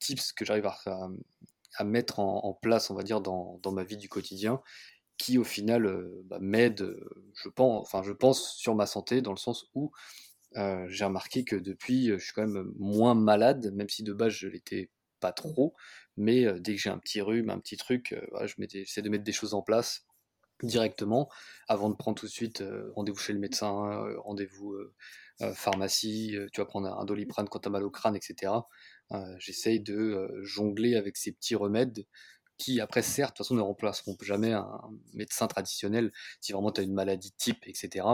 tips 0.00 0.32
que 0.32 0.44
j'arrive 0.44 0.66
à, 0.66 1.84
mettre 1.84 2.18
en, 2.18 2.52
place, 2.60 2.90
on 2.90 2.94
va 2.94 3.04
dire, 3.04 3.20
dans, 3.20 3.60
ma 3.72 3.84
vie 3.84 3.96
du 3.96 4.08
quotidien, 4.08 4.60
qui 5.18 5.38
au 5.38 5.44
final 5.44 6.10
bah, 6.24 6.38
m'aident, 6.40 6.98
je 7.34 7.48
pense, 7.48 7.86
enfin, 7.86 8.02
je 8.02 8.12
pense 8.12 8.56
sur 8.56 8.74
ma 8.74 8.86
santé, 8.86 9.20
dans 9.20 9.32
le 9.32 9.38
sens 9.38 9.66
où 9.74 9.92
euh, 10.58 10.86
j'ai 10.88 11.04
remarqué 11.04 11.44
que 11.44 11.56
depuis, 11.56 12.08
je 12.08 12.18
suis 12.18 12.32
quand 12.32 12.46
même 12.46 12.72
moins 12.78 13.14
malade, 13.14 13.72
même 13.74 13.88
si 13.88 14.02
de 14.02 14.12
base 14.12 14.32
je 14.32 14.48
l'étais 14.48 14.90
pas 15.20 15.32
trop. 15.32 15.74
Mais 16.16 16.46
dès 16.60 16.74
que 16.74 16.80
j'ai 16.80 16.90
un 16.90 16.98
petit 16.98 17.20
rhume, 17.20 17.50
un 17.50 17.58
petit 17.60 17.76
truc, 17.76 18.16
voilà, 18.32 18.46
je 18.46 18.54
j'essaie 18.68 19.02
de 19.02 19.08
mettre 19.08 19.24
des 19.24 19.32
choses 19.32 19.54
en 19.54 19.62
place 19.62 20.04
directement 20.64 21.28
avant 21.68 21.88
de 21.88 21.94
prendre 21.94 22.18
tout 22.18 22.26
de 22.26 22.30
suite 22.30 22.64
rendez-vous 22.96 23.18
chez 23.18 23.32
le 23.32 23.38
médecin, 23.38 24.04
rendez-vous 24.18 24.76
pharmacie, 25.54 26.36
tu 26.52 26.60
vas 26.60 26.66
prendre 26.66 26.88
un 26.88 27.04
doliprane 27.04 27.48
quand 27.48 27.60
tu 27.60 27.68
as 27.68 27.70
mal 27.70 27.84
au 27.84 27.90
crâne, 27.90 28.16
etc. 28.16 28.52
J'essaye 29.38 29.80
de 29.80 30.28
jongler 30.42 30.96
avec 30.96 31.16
ces 31.16 31.32
petits 31.32 31.54
remèdes 31.54 32.04
qui, 32.58 32.80
après, 32.80 33.02
certes, 33.02 33.34
de 33.34 33.36
toute 33.36 33.46
façon, 33.46 33.54
ne 33.54 33.60
remplaceront 33.60 34.16
jamais 34.20 34.52
un 34.52 34.90
médecin 35.14 35.46
traditionnel 35.46 36.12
si 36.40 36.52
vraiment 36.52 36.72
tu 36.72 36.80
as 36.80 36.84
une 36.84 36.94
maladie 36.94 37.32
type, 37.38 37.62
etc 37.66 38.04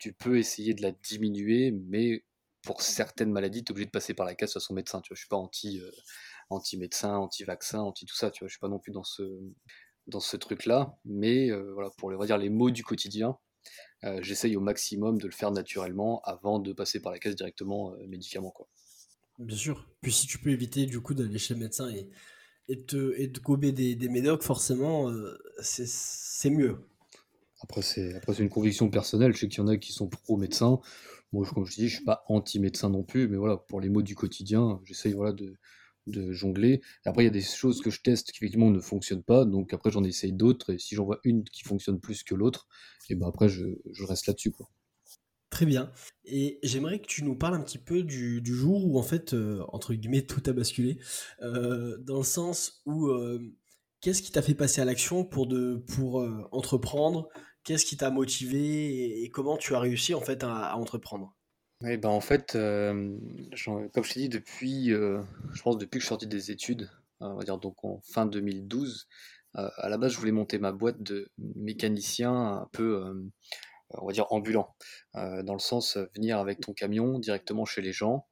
tu 0.00 0.14
peux 0.14 0.38
essayer 0.38 0.74
de 0.74 0.82
la 0.82 0.92
diminuer, 0.92 1.70
mais 1.70 2.24
pour 2.62 2.82
certaines 2.82 3.30
maladies, 3.30 3.62
tu 3.62 3.70
es 3.70 3.72
obligé 3.72 3.86
de 3.86 3.90
passer 3.90 4.14
par 4.14 4.26
la 4.26 4.34
case 4.34 4.56
à 4.56 4.60
son 4.60 4.74
médecin. 4.74 5.00
Tu 5.02 5.10
vois, 5.10 5.14
je 5.14 5.20
suis 5.20 5.28
pas 5.28 5.36
anti, 5.36 5.80
euh, 5.80 5.90
anti 6.48 6.78
médecin, 6.78 7.16
anti 7.16 7.44
vaccin, 7.44 7.80
anti 7.80 8.06
tout 8.06 8.16
ça. 8.16 8.30
Tu 8.30 8.40
vois, 8.40 8.48
je 8.48 8.52
suis 8.52 8.60
pas 8.60 8.68
non 8.68 8.78
plus 8.78 8.92
dans 8.92 9.04
ce 9.04 9.22
dans 10.06 10.20
ce 10.20 10.36
truc-là. 10.36 10.98
Mais 11.04 11.50
euh, 11.50 11.72
voilà, 11.74 11.90
pour 11.98 12.10
les, 12.10 12.26
dire 12.26 12.38
les 12.38 12.48
mots 12.48 12.70
du 12.70 12.82
quotidien, 12.82 13.38
euh, 14.04 14.20
j'essaye 14.22 14.56
au 14.56 14.60
maximum 14.60 15.18
de 15.18 15.26
le 15.26 15.32
faire 15.32 15.50
naturellement 15.50 16.22
avant 16.24 16.58
de 16.58 16.72
passer 16.72 17.00
par 17.00 17.12
la 17.12 17.18
case 17.18 17.36
directement 17.36 17.94
médicament, 18.08 18.50
quoi. 18.50 18.68
Bien 19.38 19.56
sûr. 19.56 19.86
Puis 20.00 20.12
si 20.12 20.26
tu 20.26 20.38
peux 20.38 20.50
éviter 20.50 20.86
du 20.86 21.00
coup 21.00 21.14
d'aller 21.14 21.38
chez 21.38 21.54
le 21.54 21.60
médecin 21.60 21.90
et, 21.90 22.10
et, 22.68 22.84
te, 22.84 23.14
et 23.16 23.28
de 23.28 23.40
gober 23.40 23.72
des, 23.72 23.94
des 23.94 24.08
médocs, 24.08 24.42
forcément, 24.42 25.10
c'est 25.60 26.50
mieux. 26.50 26.78
Après, 27.62 27.82
c'est 27.82 28.14
après 28.14 28.34
c'est 28.34 28.42
une 28.42 28.48
conviction 28.48 28.88
personnelle. 28.90 29.32
Je 29.34 29.38
sais 29.40 29.48
qu'il 29.48 29.58
y 29.58 29.62
en 29.62 29.68
a 29.68 29.76
qui 29.76 29.92
sont 29.92 30.08
pro-médecins. 30.08 30.80
Moi, 31.32 31.46
comme 31.46 31.64
je 31.64 31.74
dis, 31.74 31.88
je 31.88 31.96
suis 31.96 32.04
pas 32.04 32.24
anti-médecin 32.28 32.90
non 32.90 33.04
plus, 33.04 33.28
mais 33.28 33.36
voilà, 33.36 33.56
pour 33.56 33.80
les 33.80 33.88
mots 33.88 34.02
du 34.02 34.14
quotidien, 34.14 34.80
j'essaye 34.84 35.12
voilà, 35.12 35.32
de, 35.32 35.56
jongler. 36.32 36.80
après, 37.04 37.22
il 37.22 37.26
y 37.26 37.28
a 37.28 37.32
des 37.32 37.40
choses 37.40 37.80
que 37.80 37.90
je 37.90 38.00
teste 38.02 38.32
qui 38.32 38.38
effectivement 38.38 38.70
ne 38.70 38.80
fonctionnent 38.80 39.22
pas, 39.22 39.44
donc 39.44 39.72
après, 39.72 39.92
j'en 39.92 40.02
essaye 40.02 40.32
d'autres, 40.32 40.72
et 40.72 40.78
si 40.78 40.96
j'en 40.96 41.04
vois 41.04 41.20
une 41.22 41.44
qui 41.44 41.62
fonctionne 41.62 42.00
plus 42.00 42.24
que 42.24 42.34
l'autre, 42.34 42.66
et 43.10 43.14
ben 43.14 43.28
après, 43.28 43.48
je, 43.48 43.64
reste 44.08 44.26
là-dessus. 44.26 44.50
Quoi. 44.50 44.68
Très 45.50 45.66
bien. 45.66 45.92
Et 46.24 46.58
j'aimerais 46.64 47.00
que 47.00 47.06
tu 47.06 47.22
nous 47.22 47.36
parles 47.36 47.54
un 47.54 47.62
petit 47.62 47.78
peu 47.78 48.02
du, 48.02 48.40
du 48.40 48.54
jour 48.54 48.84
où, 48.86 48.98
en 48.98 49.02
fait, 49.04 49.34
euh, 49.34 49.62
entre 49.68 49.94
guillemets, 49.94 50.22
tout 50.22 50.42
a 50.46 50.52
basculé, 50.52 50.98
euh, 51.42 51.96
dans 51.98 52.18
le 52.18 52.24
sens 52.24 52.82
où 52.86 53.06
euh, 53.06 53.40
qu'est-ce 54.00 54.22
qui 54.22 54.32
t'a 54.32 54.42
fait 54.42 54.54
passer 54.54 54.80
à 54.80 54.84
l'action 54.84 55.24
pour, 55.24 55.46
de, 55.46 55.84
pour 55.94 56.26
entreprendre 56.50 57.28
Qu'est-ce 57.64 57.84
qui 57.84 57.96
t'a 57.96 58.10
motivé 58.10 59.22
et, 59.22 59.30
comment 59.30 59.56
tu 59.56 59.74
as 59.74 59.80
réussi 59.80 60.14
en 60.14 60.20
fait 60.20 60.42
à, 60.44 60.76
entreprendre? 60.76 61.36
Ben 61.82 62.04
en 62.04 62.20
fait, 62.20 62.56
euh, 62.56 63.16
comme 63.94 64.04
je 64.04 64.12
t'ai 64.12 64.20
dit, 64.20 64.28
depuis, 64.28 64.92
euh, 64.92 65.22
je 65.52 65.62
pense 65.62 65.78
depuis 65.78 65.98
que 65.98 66.00
je 66.00 66.04
suis 66.04 66.08
sorti 66.08 66.26
des 66.26 66.50
études, 66.50 66.90
euh, 67.22 67.26
on 67.26 67.36
va 67.36 67.44
dire 67.44 67.58
donc 67.58 67.84
en 67.84 68.00
fin 68.04 68.26
2012, 68.26 69.08
à 69.54 69.88
la 69.88 69.98
base 69.98 70.12
je 70.12 70.18
voulais 70.18 70.30
monter 70.30 70.58
ma 70.58 70.72
boîte 70.72 71.02
de 71.02 71.28
mécanicien 71.38 72.32
un 72.32 72.68
peu, 72.72 73.02
on 73.90 74.06
va 74.06 74.12
dire 74.12 74.26
ambulant, 74.30 74.76
dans 75.14 75.54
le 75.54 75.58
sens 75.58 75.96
venir 76.14 76.38
avec 76.38 76.60
ton 76.60 76.72
camion 76.72 77.18
directement 77.18 77.64
chez 77.64 77.82
les 77.82 77.92
gens 77.92 78.28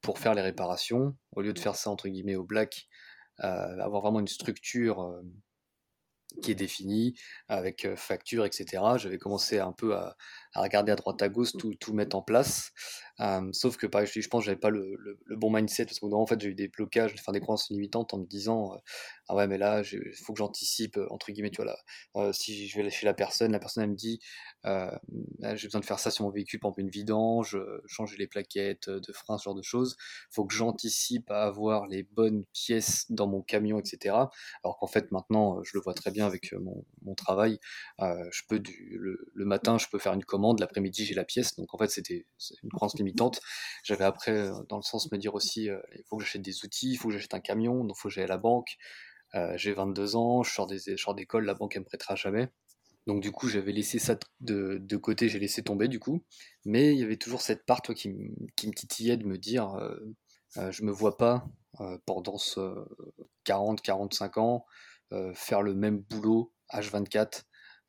pour 0.00 0.18
faire 0.18 0.34
les 0.34 0.42
réparations, 0.42 1.14
au 1.36 1.42
lieu 1.42 1.52
de 1.52 1.60
faire 1.60 1.76
ça 1.76 1.90
entre 1.90 2.08
guillemets 2.08 2.34
au 2.34 2.42
black, 2.42 2.88
avoir 3.38 4.02
vraiment 4.02 4.18
une 4.18 4.26
structure 4.26 5.22
qui 6.42 6.50
est 6.52 6.54
défini 6.54 7.14
avec 7.48 7.88
facture, 7.96 8.44
etc. 8.44 8.82
J'avais 8.96 9.18
commencé 9.18 9.58
un 9.58 9.72
peu 9.72 9.94
à, 9.94 10.16
regarder 10.54 10.92
à 10.92 10.96
droite 10.96 11.22
à 11.22 11.28
gauche, 11.28 11.52
tout, 11.58 11.74
tout 11.74 11.92
mettre 11.92 12.16
en 12.16 12.22
place. 12.22 12.72
sauf 13.52 13.76
que 13.76 13.86
je, 13.86 14.28
pense 14.28 14.42
que 14.42 14.46
j'avais 14.46 14.58
pas 14.58 14.70
le, 14.70 14.96
bon 15.36 15.50
mindset 15.50 15.86
parce 15.86 16.00
que 16.00 16.06
en 16.06 16.26
fait 16.26 16.40
j'ai 16.40 16.48
eu 16.48 16.54
des 16.54 16.68
blocages, 16.68 17.14
enfin 17.18 17.32
des 17.32 17.40
croyances 17.40 17.70
limitantes 17.70 18.14
en 18.14 18.18
me 18.18 18.26
disant 18.26 18.76
ah 19.30 19.36
ouais, 19.36 19.46
mais 19.46 19.58
là, 19.58 19.82
il 19.92 20.12
faut 20.24 20.32
que 20.32 20.40
j'anticipe, 20.40 20.98
entre 21.08 21.30
guillemets, 21.30 21.50
tu 21.50 21.62
vois, 21.62 21.76
là, 22.16 22.32
si 22.32 22.66
je 22.66 22.82
vais 22.82 22.90
chez 22.90 23.06
la 23.06 23.14
personne, 23.14 23.52
la 23.52 23.60
personne, 23.60 23.84
elle 23.84 23.90
me 23.90 23.94
dit, 23.94 24.18
ah, 24.64 24.98
j'ai 25.54 25.68
besoin 25.68 25.80
de 25.80 25.84
faire 25.86 26.00
ça 26.00 26.10
sur 26.10 26.24
mon 26.24 26.32
véhicule, 26.32 26.58
pour 26.58 26.76
une 26.78 26.90
vidange, 26.90 27.56
changer 27.86 28.16
les 28.16 28.26
plaquettes 28.26 28.90
de 28.90 29.12
frein, 29.12 29.38
ce 29.38 29.44
genre 29.44 29.54
de 29.54 29.62
choses. 29.62 29.96
Il 30.30 30.34
faut 30.34 30.44
que 30.44 30.52
j'anticipe 30.52 31.30
à 31.30 31.44
avoir 31.44 31.86
les 31.86 32.02
bonnes 32.02 32.44
pièces 32.52 33.06
dans 33.08 33.28
mon 33.28 33.40
camion, 33.40 33.78
etc. 33.78 34.16
Alors 34.64 34.78
qu'en 34.80 34.88
fait, 34.88 35.12
maintenant, 35.12 35.62
je 35.62 35.70
le 35.74 35.80
vois 35.80 35.94
très 35.94 36.10
bien 36.10 36.26
avec 36.26 36.52
mon, 36.52 37.14
travail. 37.14 37.60
je 38.00 38.42
peux 38.48 38.58
du, 38.58 38.98
le, 38.98 39.44
matin, 39.44 39.78
je 39.78 39.86
peux 39.92 40.00
faire 40.00 40.14
une 40.14 40.24
commande, 40.24 40.58
l'après-midi, 40.58 41.04
j'ai 41.04 41.14
la 41.14 41.24
pièce. 41.24 41.54
Donc 41.54 41.72
en 41.72 41.78
fait, 41.78 41.88
c'était 41.88 42.26
une 42.64 42.70
croyance 42.70 42.98
limitante. 42.98 43.40
J'avais 43.84 44.04
après, 44.04 44.50
dans 44.68 44.76
le 44.76 44.82
sens, 44.82 45.08
me 45.12 45.18
dire 45.18 45.36
aussi, 45.36 45.66
il 45.66 46.02
faut 46.08 46.16
que 46.16 46.24
j'achète 46.24 46.42
des 46.42 46.64
outils, 46.64 46.90
il 46.90 46.96
faut 46.96 47.10
que 47.10 47.14
j'achète 47.14 47.34
un 47.34 47.40
camion, 47.40 47.84
donc 47.84 47.96
il 47.96 48.00
faut 48.00 48.08
que 48.08 48.14
j'aille 48.14 48.24
à 48.24 48.26
la 48.26 48.38
banque. 48.38 48.76
J'ai 49.56 49.72
22 49.72 50.16
ans, 50.16 50.42
je 50.42 50.52
sors 50.52 51.14
d'école, 51.14 51.44
la 51.44 51.54
banque, 51.54 51.76
elle 51.76 51.82
me 51.82 51.86
prêtera 51.86 52.14
jamais. 52.14 52.50
Donc 53.06 53.22
du 53.22 53.32
coup, 53.32 53.48
j'avais 53.48 53.72
laissé 53.72 53.98
ça 53.98 54.16
de, 54.40 54.78
de 54.80 54.96
côté, 54.96 55.28
j'ai 55.28 55.38
laissé 55.38 55.62
tomber 55.62 55.88
du 55.88 55.98
coup. 55.98 56.22
Mais 56.64 56.92
il 56.92 56.98
y 56.98 57.02
avait 57.02 57.16
toujours 57.16 57.42
cette 57.42 57.64
part 57.64 57.82
toi, 57.82 57.94
qui, 57.94 58.14
qui 58.56 58.66
me 58.68 58.72
titillait 58.72 59.16
de 59.16 59.26
me 59.26 59.38
dire, 59.38 59.74
euh, 59.74 59.96
euh, 60.58 60.70
je 60.70 60.84
me 60.84 60.92
vois 60.92 61.16
pas 61.16 61.46
euh, 61.80 61.98
pendant 62.06 62.36
40-45 63.46 64.38
ans 64.40 64.66
faire 65.34 65.62
le 65.62 65.74
même 65.74 65.98
boulot 65.98 66.52
H24 66.72 67.42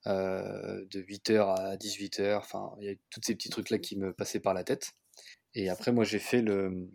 de 0.08 1.02
8h 1.02 1.54
à 1.56 1.78
18h. 1.78 2.38
Enfin, 2.38 2.72
il 2.80 2.86
y 2.88 2.90
a 2.90 2.96
tous 3.12 3.22
ces 3.24 3.36
petits 3.36 3.50
trucs-là 3.50 3.78
qui 3.78 3.96
me 3.96 4.12
passaient 4.12 4.40
par 4.40 4.56
la 4.56 4.64
tête. 4.64 4.94
Et 5.54 5.70
après, 5.70 5.92
moi, 5.92 6.04
j'ai 6.04 6.18
fait 6.18 6.42
le, 6.42 6.90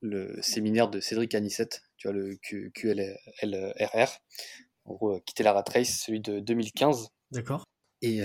le 0.00 0.40
séminaire 0.40 0.88
de 0.88 1.00
Cédric 1.00 1.34
Anissette, 1.34 1.82
tu 1.98 2.08
vois, 2.08 2.16
le 2.16 2.36
QLRR. 2.74 4.08
En 4.84 4.94
gros, 4.94 5.20
quitter 5.20 5.42
la 5.42 5.52
rat 5.52 5.64
race, 5.72 6.00
celui 6.04 6.20
de 6.20 6.40
2015 6.40 7.08
D'accord. 7.30 7.64
Et, 8.00 8.22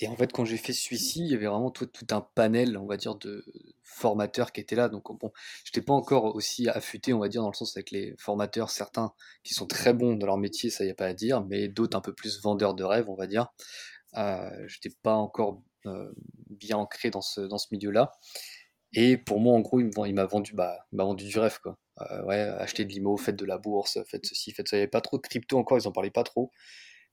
et 0.00 0.08
en 0.08 0.16
fait, 0.16 0.32
quand 0.32 0.44
j'ai 0.44 0.56
fait 0.56 0.72
celui-ci, 0.72 1.20
il 1.20 1.30
y 1.30 1.34
avait 1.34 1.46
vraiment 1.46 1.70
tout, 1.70 1.86
tout, 1.86 2.06
un 2.10 2.20
panel, 2.20 2.76
on 2.76 2.86
va 2.86 2.96
dire, 2.96 3.14
de 3.14 3.44
formateurs 3.82 4.50
qui 4.50 4.60
étaient 4.60 4.74
là. 4.74 4.88
Donc, 4.88 5.04
bon, 5.20 5.30
je 5.64 5.70
n'étais 5.70 5.84
pas 5.84 5.92
encore 5.92 6.34
aussi 6.34 6.68
affûté, 6.68 7.12
on 7.12 7.20
va 7.20 7.28
dire, 7.28 7.42
dans 7.42 7.50
le 7.50 7.54
sens 7.54 7.76
avec 7.76 7.92
les 7.92 8.14
formateurs, 8.18 8.70
certains 8.70 9.12
qui 9.44 9.54
sont 9.54 9.66
très 9.66 9.92
bons 9.92 10.16
dans 10.16 10.26
leur 10.26 10.36
métier, 10.36 10.70
ça 10.70 10.84
y 10.84 10.90
a 10.90 10.94
pas 10.94 11.06
à 11.06 11.14
dire, 11.14 11.44
mais 11.44 11.68
d'autres 11.68 11.96
un 11.96 12.00
peu 12.00 12.12
plus 12.12 12.42
vendeurs 12.42 12.74
de 12.74 12.82
rêves, 12.82 13.08
on 13.08 13.14
va 13.14 13.28
dire. 13.28 13.48
Euh, 14.16 14.50
je 14.66 14.78
n'étais 14.78 14.96
pas 15.02 15.14
encore 15.14 15.62
bien 16.48 16.78
ancré 16.78 17.10
dans 17.10 17.20
ce, 17.20 17.42
dans 17.42 17.58
ce 17.58 17.68
milieu-là. 17.72 18.12
Et 18.94 19.16
pour 19.16 19.38
moi, 19.40 19.54
en 19.54 19.60
gros, 19.60 19.80
il 19.80 20.14
m'a 20.14 20.24
vendu, 20.24 20.54
bah, 20.54 20.86
vendu 20.92 21.26
du 21.26 21.38
rêve, 21.38 21.58
quoi. 21.62 21.78
Ouais, 22.24 22.40
acheter 22.58 22.84
de 22.84 22.92
l'IMO, 22.92 23.16
faites 23.16 23.36
de 23.36 23.44
la 23.44 23.58
bourse, 23.58 23.98
faites 24.06 24.26
ceci, 24.26 24.52
faites 24.52 24.68
ça. 24.68 24.76
Il 24.76 24.80
n'y 24.80 24.82
avait 24.82 24.90
pas 24.90 25.00
trop 25.00 25.16
de 25.16 25.22
crypto 25.22 25.58
encore, 25.58 25.78
ils 25.78 25.86
en 25.88 25.92
parlaient 25.92 26.10
pas 26.10 26.24
trop 26.24 26.50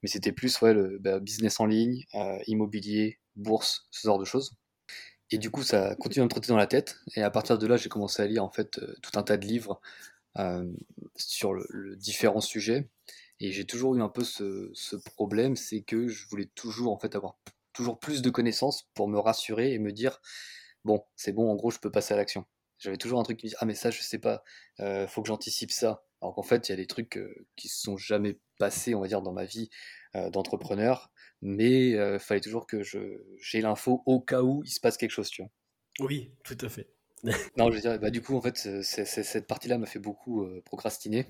mais 0.01 0.09
c'était 0.09 0.31
plus 0.31 0.59
ouais, 0.61 0.73
le 0.73 0.97
bah, 0.99 1.19
business 1.19 1.59
en 1.59 1.65
ligne, 1.65 2.05
euh, 2.15 2.39
immobilier, 2.47 3.19
bourse, 3.35 3.87
ce 3.91 4.07
genre 4.07 4.19
de 4.19 4.25
choses. 4.25 4.55
Et 5.31 5.37
du 5.37 5.49
coup, 5.51 5.63
ça 5.63 5.95
continue 5.95 6.21
à 6.23 6.25
me 6.25 6.29
trotter 6.29 6.49
dans 6.49 6.57
la 6.57 6.67
tête. 6.67 6.97
Et 7.15 7.21
à 7.21 7.29
partir 7.31 7.57
de 7.57 7.67
là, 7.67 7.77
j'ai 7.77 7.89
commencé 7.89 8.21
à 8.21 8.27
lire 8.27 8.43
en 8.43 8.51
fait 8.51 8.79
euh, 8.79 8.95
tout 9.01 9.17
un 9.17 9.23
tas 9.23 9.37
de 9.37 9.45
livres 9.45 9.79
euh, 10.37 10.65
sur 11.15 11.53
le, 11.53 11.95
différents 11.97 12.41
sujets. 12.41 12.89
Et 13.39 13.51
j'ai 13.51 13.65
toujours 13.65 13.95
eu 13.95 14.01
un 14.01 14.09
peu 14.09 14.23
ce, 14.23 14.69
ce 14.73 14.95
problème, 14.95 15.55
c'est 15.55 15.81
que 15.81 16.07
je 16.07 16.27
voulais 16.27 16.49
toujours 16.55 16.91
en 16.93 16.99
fait 16.99 17.15
avoir 17.15 17.37
toujours 17.73 17.99
plus 17.99 18.21
de 18.21 18.29
connaissances 18.29 18.89
pour 18.93 19.07
me 19.07 19.19
rassurer 19.19 19.73
et 19.73 19.79
me 19.79 19.91
dire 19.91 20.21
bon, 20.83 21.03
c'est 21.15 21.31
bon, 21.31 21.49
en 21.51 21.55
gros, 21.55 21.71
je 21.71 21.79
peux 21.79 21.91
passer 21.91 22.13
à 22.13 22.17
l'action. 22.17 22.45
J'avais 22.81 22.97
toujours 22.97 23.19
un 23.19 23.23
truc 23.23 23.37
qui 23.37 23.45
me 23.45 23.49
dit 23.51 23.55
ah 23.59 23.65
mais 23.65 23.75
ça, 23.75 23.91
je 23.91 24.01
sais 24.01 24.19
pas, 24.19 24.43
faut 25.07 25.21
que 25.21 25.27
j'anticipe 25.27 25.71
ça. 25.71 26.03
Alors 26.21 26.35
qu'en 26.35 26.43
fait, 26.43 26.67
il 26.67 26.71
y 26.71 26.73
a 26.73 26.77
des 26.77 26.87
trucs 26.87 27.19
qui 27.55 27.67
se 27.67 27.81
sont 27.81 27.95
jamais 27.95 28.39
passés, 28.59 28.93
on 28.93 29.01
va 29.01 29.07
dire, 29.07 29.21
dans 29.21 29.33
ma 29.33 29.45
vie 29.45 29.69
d'entrepreneur, 30.13 31.11
mais 31.41 31.91
il 31.91 32.19
fallait 32.19 32.41
toujours 32.41 32.67
que 32.67 32.81
j'ai 32.83 33.61
l'info 33.61 34.03
au 34.05 34.19
cas 34.19 34.41
où 34.41 34.63
il 34.65 34.71
se 34.71 34.79
passe 34.79 34.97
quelque 34.97 35.11
chose, 35.11 35.29
tu 35.29 35.43
vois. 35.43 35.51
Oui, 35.99 36.31
tout 36.43 36.57
à 36.61 36.69
fait. 36.69 36.89
non, 37.57 37.69
je 37.69 37.75
veux 37.75 37.81
dire, 37.81 37.99
bah, 37.99 38.09
du 38.09 38.21
coup, 38.21 38.35
en 38.35 38.41
fait, 38.41 38.57
cette 38.57 39.47
partie-là 39.47 39.77
m'a 39.77 39.85
fait 39.85 39.99
beaucoup 39.99 40.47
procrastiner. 40.65 41.27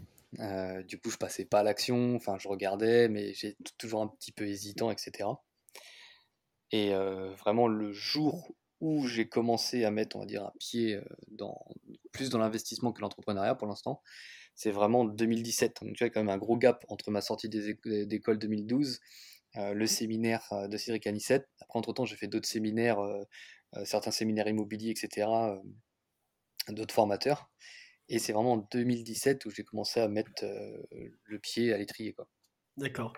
du 0.87 0.99
coup, 0.99 1.09
je 1.09 1.17
passais 1.17 1.45
pas 1.45 1.59
à 1.59 1.63
l'action, 1.63 2.15
enfin, 2.15 2.37
je 2.39 2.47
regardais, 2.47 3.09
mais 3.09 3.33
j'ai 3.33 3.57
toujours 3.77 4.01
un 4.01 4.07
petit 4.07 4.31
peu 4.31 4.47
hésitant, 4.47 4.89
etc. 4.89 5.29
Et 6.71 6.93
vraiment, 7.37 7.67
le 7.67 7.91
jour 7.91 8.53
où 8.81 9.07
j'ai 9.07 9.29
commencé 9.29 9.85
à 9.85 9.91
mettre, 9.91 10.17
on 10.17 10.19
va 10.19 10.25
dire, 10.25 10.43
un 10.43 10.53
pied 10.59 10.99
dans, 11.29 11.57
plus 12.11 12.29
dans 12.29 12.39
l'investissement 12.39 12.91
que 12.91 13.01
l'entrepreneuriat 13.01 13.55
pour 13.55 13.67
l'instant, 13.67 14.01
c'est 14.55 14.71
vraiment 14.71 15.05
2017. 15.05 15.83
Donc 15.83 15.95
tu 15.95 16.03
vois, 16.03 16.09
quand 16.09 16.19
même 16.19 16.29
un 16.29 16.37
gros 16.37 16.57
gap 16.57 16.85
entre 16.89 17.11
ma 17.11 17.21
sortie 17.21 17.49
d'école 17.49 18.37
2012, 18.37 18.99
euh, 19.57 19.73
le 19.73 19.85
séminaire 19.85 20.47
euh, 20.53 20.67
de 20.67 20.77
Cédric 20.77 21.07
Anissette. 21.07 21.49
Après, 21.59 21.77
entre-temps, 21.77 22.05
j'ai 22.05 22.15
fait 22.15 22.27
d'autres 22.27 22.47
séminaires, 22.47 22.99
euh, 22.99 23.23
certains 23.85 24.11
séminaires 24.11 24.47
immobiliers, 24.47 24.91
etc., 24.91 25.27
d'autres 26.69 26.93
formateurs. 26.93 27.49
Et 28.07 28.19
c'est 28.19 28.33
vraiment 28.33 28.53
en 28.53 28.67
2017 28.71 29.45
où 29.45 29.49
j'ai 29.49 29.63
commencé 29.63 29.99
à 29.99 30.07
mettre 30.09 30.43
le 31.23 31.39
pied 31.39 31.73
à 31.73 31.77
l'étrier. 31.77 32.13
D'accord. 32.75 33.13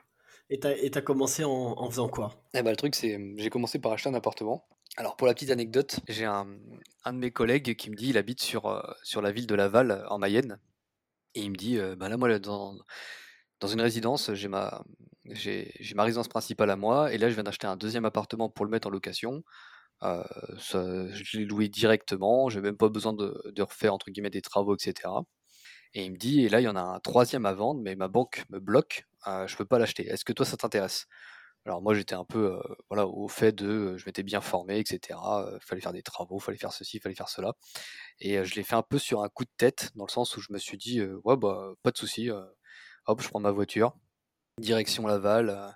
Et 0.49 0.59
tu 0.59 0.67
as, 0.67 1.01
commencé 1.01 1.43
en, 1.43 1.89
faisant 1.89 2.07
quoi? 2.07 2.43
Eh 2.53 2.61
ben, 2.61 2.69
Le 2.69 2.75
truc, 2.75 2.93
c'est 2.93 3.19
j'ai 3.37 3.49
commencé 3.49 3.79
par 3.79 3.91
acheter 3.91 4.09
un 4.09 4.13
appartement. 4.13 4.67
Alors 4.95 5.15
pour 5.15 5.25
la 5.25 5.33
petite 5.33 5.49
anecdote, 5.49 5.99
j'ai 6.07 6.25
un, 6.25 6.45
de 6.45 7.11
mes 7.11 7.31
collègues 7.31 7.75
qui 7.75 7.89
me 7.89 7.95
dit 7.95 8.09
il 8.09 8.17
habite 8.17 8.41
sur, 8.41 8.95
sur 9.01 9.21
la 9.21 9.31
ville 9.31 9.47
de 9.47 9.55
Laval 9.55 10.05
en 10.09 10.19
Mayenne. 10.19 10.59
Et 11.35 11.41
il 11.41 11.51
me 11.51 11.55
dit, 11.55 11.79
bah 11.97 12.09
là, 12.09 12.17
moi, 12.17 12.37
dans, 12.37 12.77
dans 13.59 13.67
une 13.67 13.81
résidence, 13.81 14.33
j'ai 14.33 14.47
ma, 14.47 14.83
j'ai, 15.25 15.73
ma 15.95 16.03
résidence 16.03 16.27
principale 16.27 16.69
à 16.69 16.75
moi, 16.75 17.11
et 17.11 17.17
là, 17.17 17.29
je 17.29 17.33
viens 17.33 17.43
d'acheter 17.43 17.65
un 17.65 17.75
deuxième 17.75 18.05
appartement 18.05 18.49
pour 18.49 18.65
le 18.65 18.71
mettre 18.71 18.87
en 18.87 18.91
location. 18.91 19.43
je 20.01 21.37
l'ai 21.37 21.45
loué 21.45 21.69
directement, 21.69 22.49
j'ai 22.49 22.61
même 22.61 22.77
pas 22.77 22.89
besoin 22.89 23.13
de, 23.13 23.41
de, 23.51 23.61
refaire 23.63 23.93
entre 23.93 24.11
guillemets 24.11 24.29
des 24.29 24.41
travaux, 24.41 24.75
etc. 24.75 25.09
Et 25.95 26.05
il 26.05 26.11
me 26.11 26.17
dit, 26.17 26.45
et 26.45 26.49
là, 26.49 26.61
il 26.61 26.65
y 26.65 26.67
en 26.67 26.75
a 26.75 26.81
un 26.81 26.99
troisième 26.99 27.45
à 27.47 27.53
vendre, 27.53 27.81
mais 27.81 27.95
ma 27.95 28.07
banque 28.07 28.45
me 28.49 28.59
bloque, 28.59 29.07
je 29.25 29.55
peux 29.55 29.65
pas 29.65 29.79
l'acheter. 29.79 30.05
Est-ce 30.07 30.25
que 30.25 30.33
toi, 30.33 30.45
ça 30.45 30.57
t'intéresse? 30.57 31.07
Alors 31.65 31.81
moi 31.81 31.93
j'étais 31.93 32.15
un 32.15 32.25
peu 32.25 32.59
voilà 32.89 33.07
au 33.07 33.27
fait 33.27 33.53
de 33.53 33.95
je 33.97 34.05
m'étais 34.05 34.23
bien 34.23 34.41
formé 34.41 34.79
etc. 34.79 35.19
Il 35.53 35.59
fallait 35.61 35.81
faire 35.81 35.93
des 35.93 36.03
travaux, 36.03 36.39
fallait 36.39 36.57
faire 36.57 36.73
ceci, 36.73 36.99
fallait 36.99 37.15
faire 37.15 37.29
cela. 37.29 37.53
Et 38.19 38.43
je 38.43 38.55
l'ai 38.55 38.63
fait 38.63 38.75
un 38.75 38.83
peu 38.83 38.99
sur 38.99 39.23
un 39.23 39.29
coup 39.29 39.45
de 39.45 39.51
tête 39.57 39.91
dans 39.95 40.05
le 40.05 40.11
sens 40.11 40.35
où 40.37 40.41
je 40.41 40.51
me 40.51 40.57
suis 40.57 40.77
dit 40.77 41.01
ouais 41.23 41.37
bah 41.37 41.73
pas 41.83 41.91
de 41.91 41.97
souci, 41.97 42.29
hop 43.07 43.21
je 43.21 43.29
prends 43.29 43.39
ma 43.39 43.51
voiture, 43.51 43.93
direction 44.59 45.07
Laval. 45.07 45.75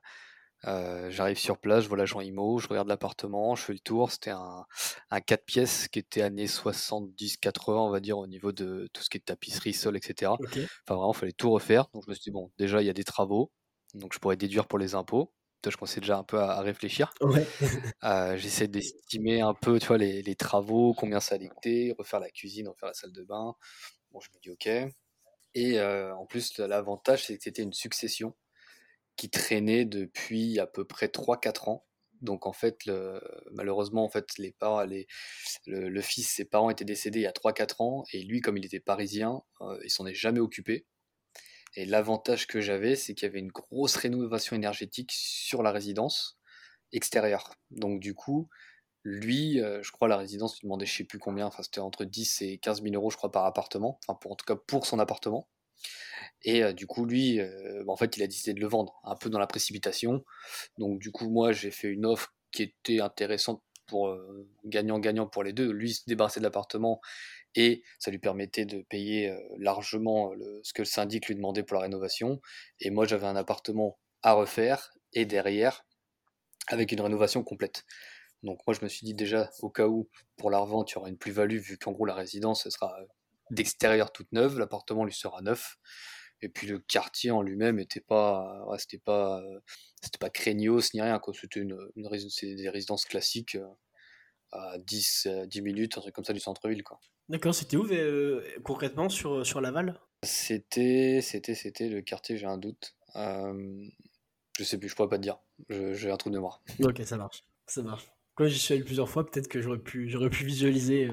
j'arrive 0.63 1.37
sur 1.37 1.57
place, 1.59 1.83
je 1.83 1.87
vois 1.89 1.97
l'agent 1.97 2.21
IMO, 2.21 2.59
je 2.59 2.67
regarde 2.67 2.87
l'appartement, 2.87 3.55
je 3.55 3.63
fais 3.63 3.73
le 3.73 3.79
tour. 3.79 4.11
C'était 4.11 4.31
un, 4.31 4.65
un 5.09 5.21
4 5.21 5.45
pièces 5.45 5.87
qui 5.87 5.99
était 5.99 6.21
années 6.21 6.47
70-80, 6.47 7.71
on 7.71 7.89
va 7.89 7.99
dire, 7.99 8.17
au 8.17 8.27
niveau 8.27 8.51
de 8.51 8.89
tout 8.93 9.03
ce 9.03 9.09
qui 9.09 9.17
est 9.17 9.21
tapisserie, 9.21 9.73
sol, 9.73 9.95
etc. 9.97 10.31
Enfin, 10.31 10.95
vraiment, 10.95 11.13
il 11.13 11.17
fallait 11.17 11.31
tout 11.31 11.51
refaire. 11.51 11.87
Donc, 11.93 12.03
je 12.05 12.09
me 12.09 12.15
suis 12.15 12.23
dit, 12.23 12.31
bon, 12.31 12.51
déjà, 12.57 12.81
il 12.81 12.85
y 12.85 12.89
a 12.89 12.93
des 12.93 13.03
travaux, 13.03 13.51
donc 13.93 14.13
je 14.13 14.19
pourrais 14.19 14.37
déduire 14.37 14.67
pour 14.67 14.79
les 14.79 14.95
impôts 14.95 15.31
je 15.65 15.75
commençais 15.75 15.99
déjà 15.99 16.17
un 16.17 16.23
peu 16.23 16.39
à, 16.39 16.61
réfléchir. 16.61 17.13
J'essaie 18.35 18.67
d'estimer 18.67 19.41
un 19.41 19.53
peu, 19.53 19.79
tu 19.79 19.87
vois, 19.87 19.97
les, 19.97 20.35
travaux, 20.35 20.93
combien 20.93 21.19
ça 21.19 21.35
allait 21.35 21.47
coûter, 21.47 21.93
refaire 21.97 22.19
la 22.19 22.29
cuisine, 22.29 22.67
refaire 22.67 22.87
la 22.87 22.93
salle 22.93 23.11
de 23.11 23.23
bain. 23.23 23.55
Bon, 24.11 24.19
je 24.19 24.29
me 24.33 24.39
dis 24.41 24.49
ok. 24.51 24.91
Et 25.55 25.81
en 25.81 26.25
plus, 26.25 26.57
l'avantage, 26.59 27.25
c'est 27.25 27.37
que 27.37 27.43
c'était 27.43 27.63
une 27.63 27.73
succession 27.73 28.35
qui 29.15 29.29
traînait 29.29 29.85
depuis 29.85 30.59
à 30.59 30.67
peu 30.67 30.85
près 30.85 31.07
3-4 31.07 31.69
ans. 31.69 31.83
Donc 32.21 32.45
en 32.45 32.53
fait, 32.53 32.79
malheureusement, 33.51 34.03
en 34.03 34.09
fait, 34.09 34.37
les 34.37 34.51
parents, 34.51 34.83
les, 34.83 35.07
le, 35.65 36.01
fils, 36.01 36.29
ses 36.29 36.45
parents 36.45 36.69
étaient 36.69 36.85
décédés 36.85 37.19
il 37.19 37.23
y 37.23 37.27
a 37.27 37.31
3-4 37.31 37.83
ans, 37.83 38.03
et 38.13 38.23
lui, 38.23 38.41
comme 38.41 38.57
il 38.57 38.65
était 38.65 38.79
parisien, 38.79 39.41
il 39.83 39.89
s'en 39.89 40.05
est 40.05 40.13
jamais 40.13 40.39
occupé. 40.39 40.85
Et 41.77 41.85
l'avantage 41.85 42.47
que 42.47 42.59
j'avais, 42.59 42.95
c'est 42.95 43.13
qu'il 43.13 43.27
y 43.27 43.29
avait 43.29 43.39
une 43.39 43.51
grosse 43.51 43.97
rénovation 43.97 44.55
énergétique 44.55 45.11
sur 45.13 45.61
la 45.61 45.71
résidence 45.71 46.39
extérieure. 46.91 47.53
Donc 47.69 47.99
du 47.99 48.15
coup, 48.15 48.49
lui, 49.03 49.61
euh, 49.61 49.83
je 49.83 49.91
crois 49.91 50.07
la 50.07 50.17
résidence 50.17 50.59
lui 50.59 50.65
demandait 50.65 50.87
je 50.87 50.97
sais 50.97 51.03
plus 51.03 51.19
combien, 51.19 51.45
enfin 51.45 51.61
c'était 51.61 51.79
entre 51.79 52.03
10 52.03 52.41
et 52.41 52.57
15 52.57 52.81
000 52.81 52.95
euros 52.95 53.11
je 53.11 53.17
crois 53.17 53.31
par 53.31 53.45
appartement, 53.45 53.99
enfin 54.07 54.17
pour, 54.19 54.31
en 54.31 54.35
tout 54.35 54.45
cas 54.45 54.55
pour 54.55 54.87
son 54.87 54.97
appartement. 54.97 55.47
Et 56.41 56.63
euh, 56.63 56.73
du 56.73 56.87
coup 56.87 57.05
lui, 57.05 57.39
euh, 57.39 57.83
bah, 57.85 57.93
en 57.93 57.95
fait 57.95 58.17
il 58.17 58.23
a 58.23 58.27
décidé 58.27 58.55
de 58.55 58.59
le 58.59 58.67
vendre, 58.67 58.99
un 59.03 59.15
peu 59.15 59.29
dans 59.29 59.39
la 59.39 59.45
précipitation. 59.45 60.25
Donc 60.79 60.97
du 60.97 61.11
coup 61.11 61.29
moi 61.29 61.51
j'ai 61.51 61.69
fait 61.69 61.89
une 61.89 62.07
offre 62.07 62.33
qui 62.51 62.63
était 62.63 63.01
intéressante 63.01 63.61
gagnant-gagnant 64.65 65.27
pour 65.27 65.43
les 65.43 65.53
deux. 65.53 65.71
Lui 65.71 65.93
se 65.93 66.03
débarrasser 66.07 66.39
de 66.39 66.45
l'appartement 66.45 67.01
et 67.55 67.83
ça 67.99 68.11
lui 68.11 68.19
permettait 68.19 68.65
de 68.65 68.81
payer 68.81 69.35
largement 69.57 70.31
ce 70.63 70.73
que 70.73 70.81
le 70.81 70.87
syndic 70.87 71.27
lui 71.27 71.35
demandait 71.35 71.63
pour 71.63 71.75
la 71.75 71.81
rénovation. 71.81 72.41
Et 72.79 72.89
moi, 72.89 73.05
j'avais 73.05 73.27
un 73.27 73.35
appartement 73.35 73.97
à 74.21 74.33
refaire 74.33 74.93
et 75.13 75.25
derrière, 75.25 75.85
avec 76.67 76.91
une 76.91 77.01
rénovation 77.01 77.43
complète. 77.43 77.85
Donc 78.43 78.59
moi, 78.67 78.75
je 78.75 78.83
me 78.83 78.89
suis 78.89 79.05
dit 79.05 79.15
déjà, 79.15 79.49
au 79.61 79.69
cas 79.69 79.87
où, 79.87 80.09
pour 80.37 80.51
la 80.51 80.59
revente, 80.59 80.91
il 80.91 80.95
y 80.95 80.97
aura 80.97 81.09
une 81.09 81.17
plus-value, 81.17 81.57
vu 81.57 81.77
qu'en 81.77 81.91
gros, 81.91 82.05
la 82.05 82.13
résidence, 82.13 82.63
ce 82.63 82.69
sera 82.69 82.95
d'extérieur 83.49 84.11
toute 84.11 84.31
neuve, 84.31 84.59
l'appartement 84.59 85.05
lui 85.05 85.13
sera 85.13 85.41
neuf. 85.41 85.77
Et 86.41 86.49
puis 86.49 86.67
le 86.67 86.79
quartier 86.79 87.31
en 87.31 87.41
lui-même 87.41 87.79
était 87.79 88.01
pas, 88.01 88.65
c'était 88.77 88.99
pas, 88.99 89.41
c'était 90.01 90.19
pas 90.19 90.29
craignos 90.29 90.93
ni 90.93 91.01
rien. 91.01 91.19
C'était 91.33 91.59
une, 91.59 91.77
une 91.95 92.09
des 92.55 92.69
résidences 92.69 93.05
classiques 93.05 93.57
à 94.51 94.77
10, 94.77 95.27
10 95.47 95.61
minutes, 95.61 95.97
un 95.97 96.01
truc 96.01 96.13
comme 96.13 96.25
ça 96.25 96.33
du 96.33 96.39
centre-ville. 96.39 96.83
Quoi. 96.83 96.99
D'accord, 97.29 97.55
c'était 97.55 97.75
où 97.75 97.87
concrètement 98.63 99.09
sur, 99.09 99.45
sur 99.45 99.61
Laval? 99.61 99.99
C'était, 100.23 101.19
c'était, 101.21 101.55
c'était 101.55 101.89
le 101.89 102.01
quartier, 102.01 102.37
j'ai 102.37 102.45
un 102.45 102.57
doute. 102.57 102.95
je 103.15 104.63
sais 104.63 104.77
plus, 104.77 104.89
je 104.89 104.95
pourrais 104.95 105.09
pas 105.09 105.17
te 105.17 105.23
dire. 105.23 105.39
J'ai 105.69 106.11
un 106.11 106.17
trou 106.17 106.29
de 106.29 106.35
mémoire. 106.35 106.61
Ok, 106.83 107.01
ça 107.03 107.17
marche. 107.17 107.43
Ça 107.65 107.81
marche. 107.81 108.07
Quand 108.35 108.45
j'y 108.45 108.59
suis 108.59 108.75
allé 108.75 108.83
plusieurs 108.83 109.09
fois, 109.09 109.25
peut-être 109.25 109.47
que 109.47 109.59
j'aurais 109.59 109.79
pu, 109.79 110.07
j'aurais 110.09 110.29
pu 110.29 110.45
visualiser 110.45 111.09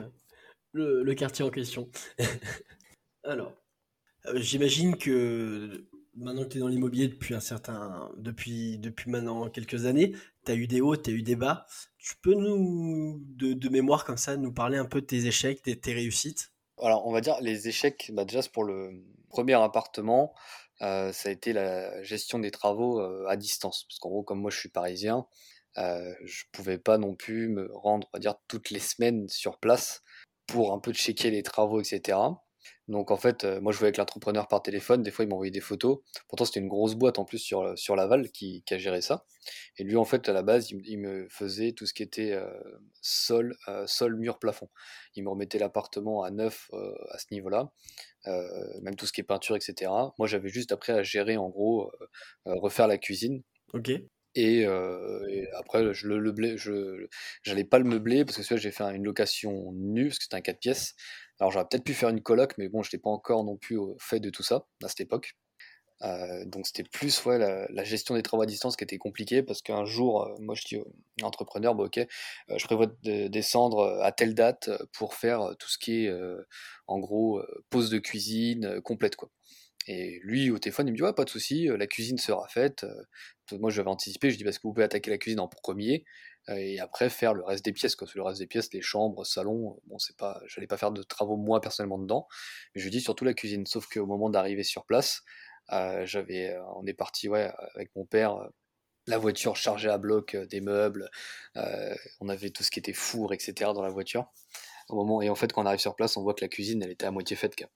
le, 0.72 1.02
le 1.02 1.14
quartier 1.14 1.44
en 1.44 1.50
question. 1.50 1.90
Alors, 3.24 3.52
euh, 3.52 3.63
j'imagine 4.34 4.96
que 4.96 5.86
maintenant 6.16 6.44
que 6.44 6.48
tu 6.48 6.58
es 6.58 6.60
dans 6.60 6.68
l'immobilier 6.68 7.08
depuis 7.08 7.34
un 7.34 7.40
certain 7.40 8.10
depuis 8.16 8.78
depuis 8.78 9.10
maintenant 9.10 9.48
quelques 9.48 9.86
années, 9.86 10.12
tu 10.44 10.52
as 10.52 10.54
eu 10.54 10.66
des 10.66 10.80
hauts, 10.80 10.96
tu 10.96 11.10
as 11.10 11.12
eu 11.12 11.22
des 11.22 11.36
bas. 11.36 11.66
Tu 11.98 12.14
peux 12.22 12.34
nous 12.34 13.20
de, 13.36 13.68
mémoire 13.68 14.04
comme 14.04 14.16
ça 14.16 14.36
nous 14.36 14.52
parler 14.52 14.78
un 14.78 14.84
peu 14.84 15.00
de 15.00 15.06
tes 15.06 15.26
échecs, 15.26 15.64
de 15.64 15.74
tes 15.74 15.92
réussites? 15.92 16.52
Alors, 16.82 17.06
on 17.06 17.12
va 17.12 17.20
dire 17.20 17.36
les 17.40 17.68
échecs 17.68 18.10
bah 18.12 18.24
déjà 18.24 18.40
pour 18.52 18.64
le 18.64 19.04
premier 19.28 19.54
appartement, 19.54 20.34
euh, 20.82 21.12
ça 21.12 21.28
a 21.28 21.32
été 21.32 21.52
la 21.52 22.02
gestion 22.02 22.38
des 22.38 22.50
travaux 22.50 23.00
euh, 23.00 23.26
à 23.28 23.36
distance 23.36 23.84
parce 23.88 23.98
qu'en 23.98 24.10
gros 24.10 24.22
comme 24.22 24.40
moi 24.40 24.50
je 24.50 24.58
suis 24.58 24.68
parisien, 24.68 25.26
euh, 25.78 26.14
je 26.24 26.44
pouvais 26.52 26.78
pas 26.78 26.98
non 26.98 27.14
plus 27.14 27.48
me 27.48 27.70
rendre, 27.74 28.08
dire, 28.18 28.36
toutes 28.48 28.70
les 28.70 28.80
semaines 28.80 29.28
sur 29.28 29.58
place 29.58 30.02
pour 30.46 30.72
un 30.72 30.78
peu 30.78 30.92
checker 30.92 31.30
les 31.30 31.42
travaux, 31.42 31.80
etc. 31.80 32.18
Donc 32.88 33.10
en 33.10 33.16
fait, 33.16 33.44
euh, 33.44 33.60
moi 33.60 33.72
je 33.72 33.78
jouais 33.78 33.86
avec 33.86 33.96
l'entrepreneur 33.96 34.46
par 34.46 34.62
téléphone, 34.62 35.02
des 35.02 35.10
fois 35.10 35.24
il 35.24 35.28
m'envoyait 35.28 35.50
des 35.50 35.60
photos. 35.60 36.00
Pourtant 36.28 36.44
c'était 36.44 36.60
une 36.60 36.68
grosse 36.68 36.94
boîte 36.94 37.18
en 37.18 37.24
plus 37.24 37.38
sur, 37.38 37.62
euh, 37.62 37.76
sur 37.76 37.96
Laval 37.96 38.30
qui, 38.30 38.62
qui 38.66 38.74
a 38.74 38.78
géré 38.78 39.00
ça. 39.00 39.24
Et 39.78 39.84
lui 39.84 39.96
en 39.96 40.04
fait 40.04 40.28
à 40.28 40.32
la 40.34 40.42
base 40.42 40.70
il, 40.70 40.98
me 40.98 41.26
faisait 41.30 41.72
tout 41.72 41.86
ce 41.86 41.94
qui 41.94 42.02
était 42.02 42.32
euh, 42.32 42.46
sol, 43.00 43.56
sol, 43.86 44.16
mur, 44.16 44.38
plafond. 44.38 44.68
Il 45.14 45.24
me 45.24 45.30
remettait 45.30 45.58
l'appartement 45.58 46.22
à 46.22 46.30
neuf 46.30 46.70
à 47.10 47.18
ce 47.18 47.26
niveau-là, 47.30 47.70
même 48.82 48.96
tout 48.96 49.06
ce 49.06 49.12
qui 49.12 49.20
est 49.20 49.24
peinture, 49.24 49.56
etc. 49.56 49.90
Moi 50.18 50.26
j'avais 50.26 50.48
juste 50.48 50.72
après 50.72 50.92
à 50.92 51.02
gérer 51.02 51.36
en 51.36 51.48
gros, 51.48 51.90
refaire 52.46 52.86
la 52.86 52.98
cuisine. 52.98 53.42
Ok. 53.72 53.90
Et, 54.34 54.66
après, 55.54 55.94
je 55.94 56.08
le, 56.08 56.56
je 56.56 57.06
j'allais 57.42 57.64
pas 57.64 57.78
le 57.78 57.84
meubler 57.84 58.24
parce 58.24 58.46
que 58.46 58.56
j'ai 58.56 58.70
fait 58.70 58.84
une 58.84 59.04
location 59.04 59.72
nue 59.72 60.08
parce 60.08 60.18
que 60.18 60.24
c'était 60.24 60.36
un 60.36 60.40
4 60.40 60.58
pièces. 60.58 60.94
Alors 61.40 61.50
j'aurais 61.50 61.66
peut-être 61.68 61.84
pu 61.84 61.94
faire 61.94 62.08
une 62.08 62.22
coloc, 62.22 62.54
mais 62.58 62.68
bon, 62.68 62.82
je 62.82 62.88
n'étais 62.88 62.98
pas 62.98 63.10
encore 63.10 63.44
non 63.44 63.56
plus 63.56 63.76
au 63.76 63.96
fait 63.98 64.20
de 64.20 64.30
tout 64.30 64.42
ça 64.42 64.66
à 64.82 64.88
cette 64.88 65.00
époque. 65.00 65.36
donc 66.46 66.66
c'était 66.66 66.84
plus 66.84 67.24
ouais, 67.24 67.38
la, 67.38 67.84
gestion 67.84 68.14
des 68.14 68.22
travaux 68.22 68.42
à 68.42 68.46
distance 68.46 68.76
qui 68.76 68.84
était 68.84 68.98
compliquée 68.98 69.42
parce 69.42 69.62
qu'un 69.62 69.84
jour, 69.84 70.28
moi 70.40 70.54
je 70.54 70.64
dis 70.64 70.76
aux 70.76 70.92
entrepreneurs, 71.22 71.74
bon, 71.74 71.86
ok, 71.86 72.00
je 72.56 72.64
prévois 72.66 72.86
de 73.02 73.28
descendre 73.28 74.00
à 74.02 74.12
telle 74.12 74.34
date 74.34 74.70
pour 74.92 75.14
faire 75.14 75.54
tout 75.58 75.68
ce 75.68 75.78
qui 75.78 76.06
est 76.06 76.12
en 76.86 76.98
gros 76.98 77.42
pause 77.70 77.90
de 77.90 77.98
cuisine 77.98 78.80
complète 78.82 79.16
quoi. 79.16 79.30
Et 79.86 80.20
lui, 80.22 80.50
au 80.50 80.58
téléphone, 80.58 80.88
il 80.88 80.92
me 80.92 80.96
dit 80.96 81.02
Ouais, 81.02 81.12
pas 81.12 81.24
de 81.24 81.30
souci, 81.30 81.66
la 81.66 81.86
cuisine 81.86 82.18
sera 82.18 82.48
faite. 82.48 82.86
Moi, 83.52 83.70
j'avais 83.70 83.90
anticipé, 83.90 84.30
je 84.30 84.36
dis 84.36 84.44
Parce 84.44 84.58
que 84.58 84.66
vous 84.66 84.72
pouvez 84.72 84.84
attaquer 84.84 85.10
la 85.10 85.18
cuisine 85.18 85.40
en 85.40 85.48
premier 85.48 86.04
et 86.48 86.80
après 86.80 87.10
faire 87.10 87.34
le 87.34 87.42
reste 87.42 87.64
des 87.64 87.72
pièces. 87.72 87.96
Quoi. 87.96 88.06
Le 88.14 88.22
reste 88.22 88.40
des 88.40 88.46
pièces, 88.46 88.72
les 88.72 88.82
chambres, 88.82 89.24
salon, 89.24 89.80
bon, 89.86 89.98
c'est 89.98 90.16
pas, 90.16 90.40
j'allais 90.46 90.66
pas 90.66 90.76
faire 90.76 90.92
de 90.92 91.02
travaux 91.02 91.36
moi 91.36 91.60
personnellement 91.60 91.98
dedans. 91.98 92.26
Mais 92.74 92.80
je 92.80 92.88
dis 92.88 93.00
surtout 93.00 93.24
la 93.24 93.34
cuisine. 93.34 93.66
Sauf 93.66 93.88
qu'au 93.88 94.06
moment 94.06 94.30
d'arriver 94.30 94.64
sur 94.64 94.84
place, 94.84 95.22
j'avais, 95.68 96.56
on 96.76 96.86
est 96.86 96.94
parti 96.94 97.28
ouais, 97.28 97.50
avec 97.74 97.94
mon 97.96 98.04
père 98.04 98.36
la 99.06 99.18
voiture 99.18 99.54
chargée 99.54 99.90
à 99.90 99.98
bloc 99.98 100.34
des 100.34 100.60
meubles, 100.62 101.10
on 101.54 102.28
avait 102.28 102.50
tout 102.50 102.62
ce 102.62 102.70
qui 102.70 102.78
était 102.78 102.94
four, 102.94 103.32
etc. 103.32 103.72
dans 103.74 103.82
la 103.82 103.90
voiture. 103.90 104.26
Au 104.88 104.96
moment, 104.96 105.22
et 105.22 105.30
en 105.30 105.34
fait, 105.34 105.52
quand 105.52 105.62
on 105.62 105.66
arrive 105.66 105.80
sur 105.80 105.96
place, 105.96 106.16
on 106.16 106.22
voit 106.22 106.34
que 106.34 106.44
la 106.44 106.48
cuisine, 106.48 106.82
elle 106.82 106.90
était 106.90 107.06
à 107.06 107.10
moitié 107.10 107.36
faite. 107.36 107.56
Quoi. 107.56 107.68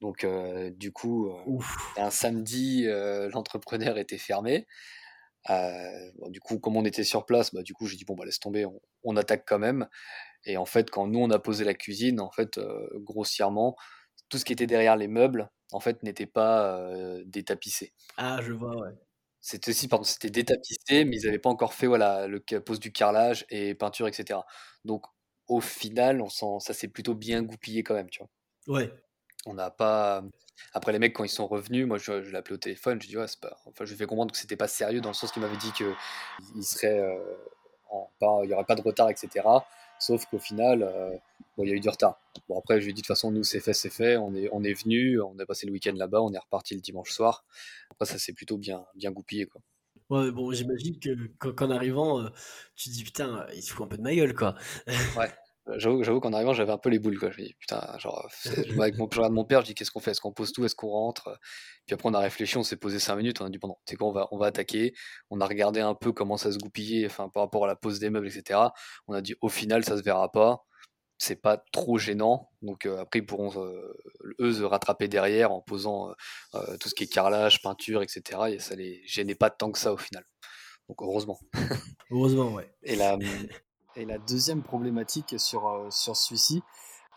Donc, 0.00 0.24
euh, 0.24 0.70
du 0.70 0.92
coup, 0.92 1.28
euh, 1.28 1.58
un 1.96 2.10
samedi, 2.10 2.86
euh, 2.86 3.28
l'entrepreneur 3.32 3.98
était 3.98 4.18
fermé. 4.18 4.66
Du 5.48 6.40
coup, 6.40 6.58
comme 6.58 6.76
on 6.76 6.84
était 6.84 7.04
sur 7.04 7.26
place, 7.26 7.54
bah, 7.54 7.62
du 7.62 7.74
coup, 7.74 7.86
j'ai 7.86 7.96
dit 7.96 8.04
bon, 8.04 8.14
bah, 8.14 8.24
laisse 8.24 8.40
tomber, 8.40 8.66
on, 9.04 9.16
attaque 9.16 9.44
quand 9.46 9.58
même. 9.58 9.88
Et 10.44 10.56
en 10.56 10.66
fait, 10.66 10.90
quand 10.90 11.06
nous 11.06 11.18
on 11.18 11.30
a 11.30 11.38
posé 11.38 11.64
la 11.64 11.74
cuisine, 11.74 12.20
en 12.20 12.30
fait, 12.30 12.60
grossièrement, 12.94 13.76
tout 14.28 14.38
ce 14.38 14.44
qui 14.44 14.52
était 14.52 14.66
derrière 14.66 14.96
les 14.96 15.08
meubles, 15.08 15.50
en 15.72 15.80
fait, 15.80 16.02
n'était 16.02 16.26
pas 16.26 16.80
détapissé. 17.24 17.92
Ah, 18.16 18.40
je 18.42 18.52
vois, 18.52 18.76
ouais. 18.76 18.92
C'était 19.40 19.70
aussi, 19.70 19.88
pardon, 19.88 20.04
c'était 20.04 20.30
détapissé, 20.30 21.04
mais 21.04 21.16
ils 21.16 21.24
n'avaient 21.24 21.38
pas 21.38 21.48
encore 21.48 21.72
fait 21.72 21.86
voilà 21.86 22.26
le 22.26 22.40
pose 22.60 22.78
du 22.78 22.92
carrelage 22.92 23.46
et 23.48 23.74
peinture, 23.74 24.06
etc. 24.06 24.40
Donc, 24.84 25.06
au 25.48 25.60
final, 25.60 26.20
on 26.20 26.60
ça 26.60 26.74
s'est 26.74 26.88
plutôt 26.88 27.14
bien 27.14 27.42
goupillé 27.42 27.82
quand 27.82 27.94
même, 27.94 28.10
tu 28.10 28.20
vois. 28.20 28.30
Ouais. 28.76 28.92
On 29.46 29.54
n'a 29.54 29.70
pas. 29.70 30.22
Après, 30.74 30.92
les 30.92 30.98
mecs, 30.98 31.14
quand 31.14 31.24
ils 31.24 31.28
sont 31.28 31.46
revenus, 31.46 31.86
moi, 31.86 31.98
je, 31.98 32.22
je 32.22 32.30
l'appelais 32.30 32.54
au 32.54 32.58
téléphone. 32.58 33.00
Je 33.00 33.08
dis, 33.08 33.16
ouais, 33.16 33.26
c'est 33.26 33.40
pas. 33.40 33.56
Enfin, 33.66 33.84
je 33.84 33.90
lui 33.90 33.98
fais 33.98 34.06
comprendre 34.06 34.32
que 34.32 34.38
c'était 34.38 34.56
pas 34.56 34.68
sérieux 34.68 35.00
dans 35.00 35.10
le 35.10 35.14
sens 35.14 35.32
qu'il 35.32 35.42
m'avait 35.42 35.56
dit 35.56 35.72
qu'il 35.72 36.64
serait. 36.64 37.00
Euh, 37.00 37.18
il 38.22 38.46
n'y 38.46 38.54
aurait 38.54 38.64
pas 38.64 38.76
de 38.76 38.82
retard, 38.82 39.10
etc. 39.10 39.46
Sauf 39.98 40.26
qu'au 40.26 40.38
final, 40.38 40.82
euh, 40.82 41.10
bon, 41.56 41.64
il 41.64 41.70
y 41.70 41.72
a 41.72 41.76
eu 41.76 41.80
du 41.80 41.88
retard. 41.88 42.20
Bon, 42.48 42.58
après, 42.58 42.80
je 42.80 42.84
lui 42.84 42.90
ai 42.90 42.94
dit, 42.94 43.02
de 43.02 43.06
toute 43.06 43.14
façon, 43.14 43.30
nous, 43.30 43.44
c'est 43.44 43.60
fait, 43.60 43.72
c'est 43.72 43.90
fait. 43.90 44.16
On 44.16 44.34
est, 44.34 44.48
on 44.52 44.62
est 44.62 44.72
venu, 44.72 45.20
on 45.20 45.38
a 45.38 45.46
passé 45.46 45.66
le 45.66 45.72
week-end 45.72 45.94
là-bas, 45.94 46.22
on 46.22 46.32
est 46.32 46.38
reparti 46.38 46.74
le 46.74 46.80
dimanche 46.80 47.10
soir. 47.10 47.44
Après, 47.90 48.06
ça 48.06 48.18
s'est 48.18 48.32
plutôt 48.32 48.56
bien, 48.56 48.84
bien 48.94 49.10
goupillé, 49.10 49.46
quoi. 49.46 49.60
Ouais, 50.08 50.32
bon, 50.32 50.50
j'imagine 50.52 50.98
que 50.98 51.50
qu'en 51.50 51.70
arrivant, 51.70 52.20
euh, 52.20 52.30
tu 52.74 52.88
te 52.88 52.94
dis 52.94 53.04
putain, 53.04 53.46
il 53.54 53.62
se 53.62 53.72
fout 53.72 53.86
un 53.86 53.88
peu 53.88 53.96
de 53.96 54.02
ma 54.02 54.12
gueule, 54.14 54.34
quoi. 54.34 54.56
ouais. 55.16 55.30
J'avoue, 55.76 56.20
qu'en 56.20 56.32
arrivant, 56.32 56.52
j'avais 56.52 56.72
un 56.72 56.78
peu 56.78 56.88
les 56.88 56.98
boules. 56.98 57.18
Quoi. 57.18 57.30
Je 57.30 57.42
dis, 57.42 57.54
putain, 57.58 57.96
genre, 57.98 58.28
avec 58.78 58.96
mon, 58.98 59.08
je 59.10 59.20
mon 59.20 59.44
père, 59.44 59.60
je 59.60 59.66
dis, 59.66 59.74
qu'est-ce 59.74 59.90
qu'on 59.90 60.00
fait? 60.00 60.12
Est-ce 60.12 60.20
qu'on 60.20 60.32
pose 60.32 60.52
tout? 60.52 60.64
Est-ce 60.64 60.74
qu'on 60.74 60.88
rentre? 60.88 61.38
Puis 61.86 61.94
après, 61.94 62.08
on 62.08 62.14
a 62.14 62.18
réfléchi, 62.20 62.56
on 62.56 62.62
s'est 62.62 62.76
posé 62.76 62.98
5 62.98 63.16
minutes, 63.16 63.40
on 63.40 63.46
a 63.46 63.50
dit, 63.50 63.58
bon, 63.58 63.68
non, 63.68 63.76
c'est 63.84 63.96
quoi, 63.96 64.08
on 64.08 64.12
va, 64.12 64.28
on 64.32 64.38
va 64.38 64.46
attaquer. 64.46 64.94
On 65.30 65.40
a 65.40 65.46
regardé 65.46 65.80
un 65.80 65.94
peu 65.94 66.12
comment 66.12 66.36
ça 66.36 66.52
se 66.52 66.58
goupillait, 66.58 67.06
enfin, 67.06 67.28
par 67.28 67.42
rapport 67.42 67.64
à 67.64 67.66
la 67.66 67.76
pose 67.76 67.98
des 67.98 68.10
meubles, 68.10 68.28
etc. 68.28 68.60
On 69.06 69.14
a 69.14 69.20
dit, 69.20 69.34
au 69.40 69.48
final, 69.48 69.84
ça 69.84 69.96
se 69.96 70.02
verra 70.02 70.30
pas. 70.30 70.64
C'est 71.18 71.36
pas 71.36 71.62
trop 71.72 71.98
gênant. 71.98 72.50
Donc 72.62 72.86
après, 72.86 73.18
ils 73.18 73.26
pourront, 73.26 73.52
eux, 74.40 74.52
se 74.52 74.62
rattraper 74.62 75.06
derrière 75.06 75.52
en 75.52 75.60
posant 75.60 76.14
tout 76.80 76.88
ce 76.88 76.94
qui 76.94 77.04
est 77.04 77.12
carrelage, 77.12 77.60
peinture, 77.60 78.02
etc. 78.02 78.40
Et 78.52 78.58
ça 78.58 78.74
les 78.74 79.02
gênait 79.06 79.34
pas 79.34 79.50
tant 79.50 79.70
que 79.70 79.78
ça 79.78 79.92
au 79.92 79.98
final. 79.98 80.24
Donc 80.88 81.02
heureusement. 81.02 81.38
Heureusement, 82.10 82.54
ouais. 82.54 82.72
Et 82.82 82.96
la, 82.96 83.18
et 83.96 84.04
la 84.04 84.18
deuxième 84.18 84.62
problématique 84.62 85.38
sur, 85.38 85.68
euh, 85.68 85.90
sur 85.90 86.16
celui-ci, 86.16 86.62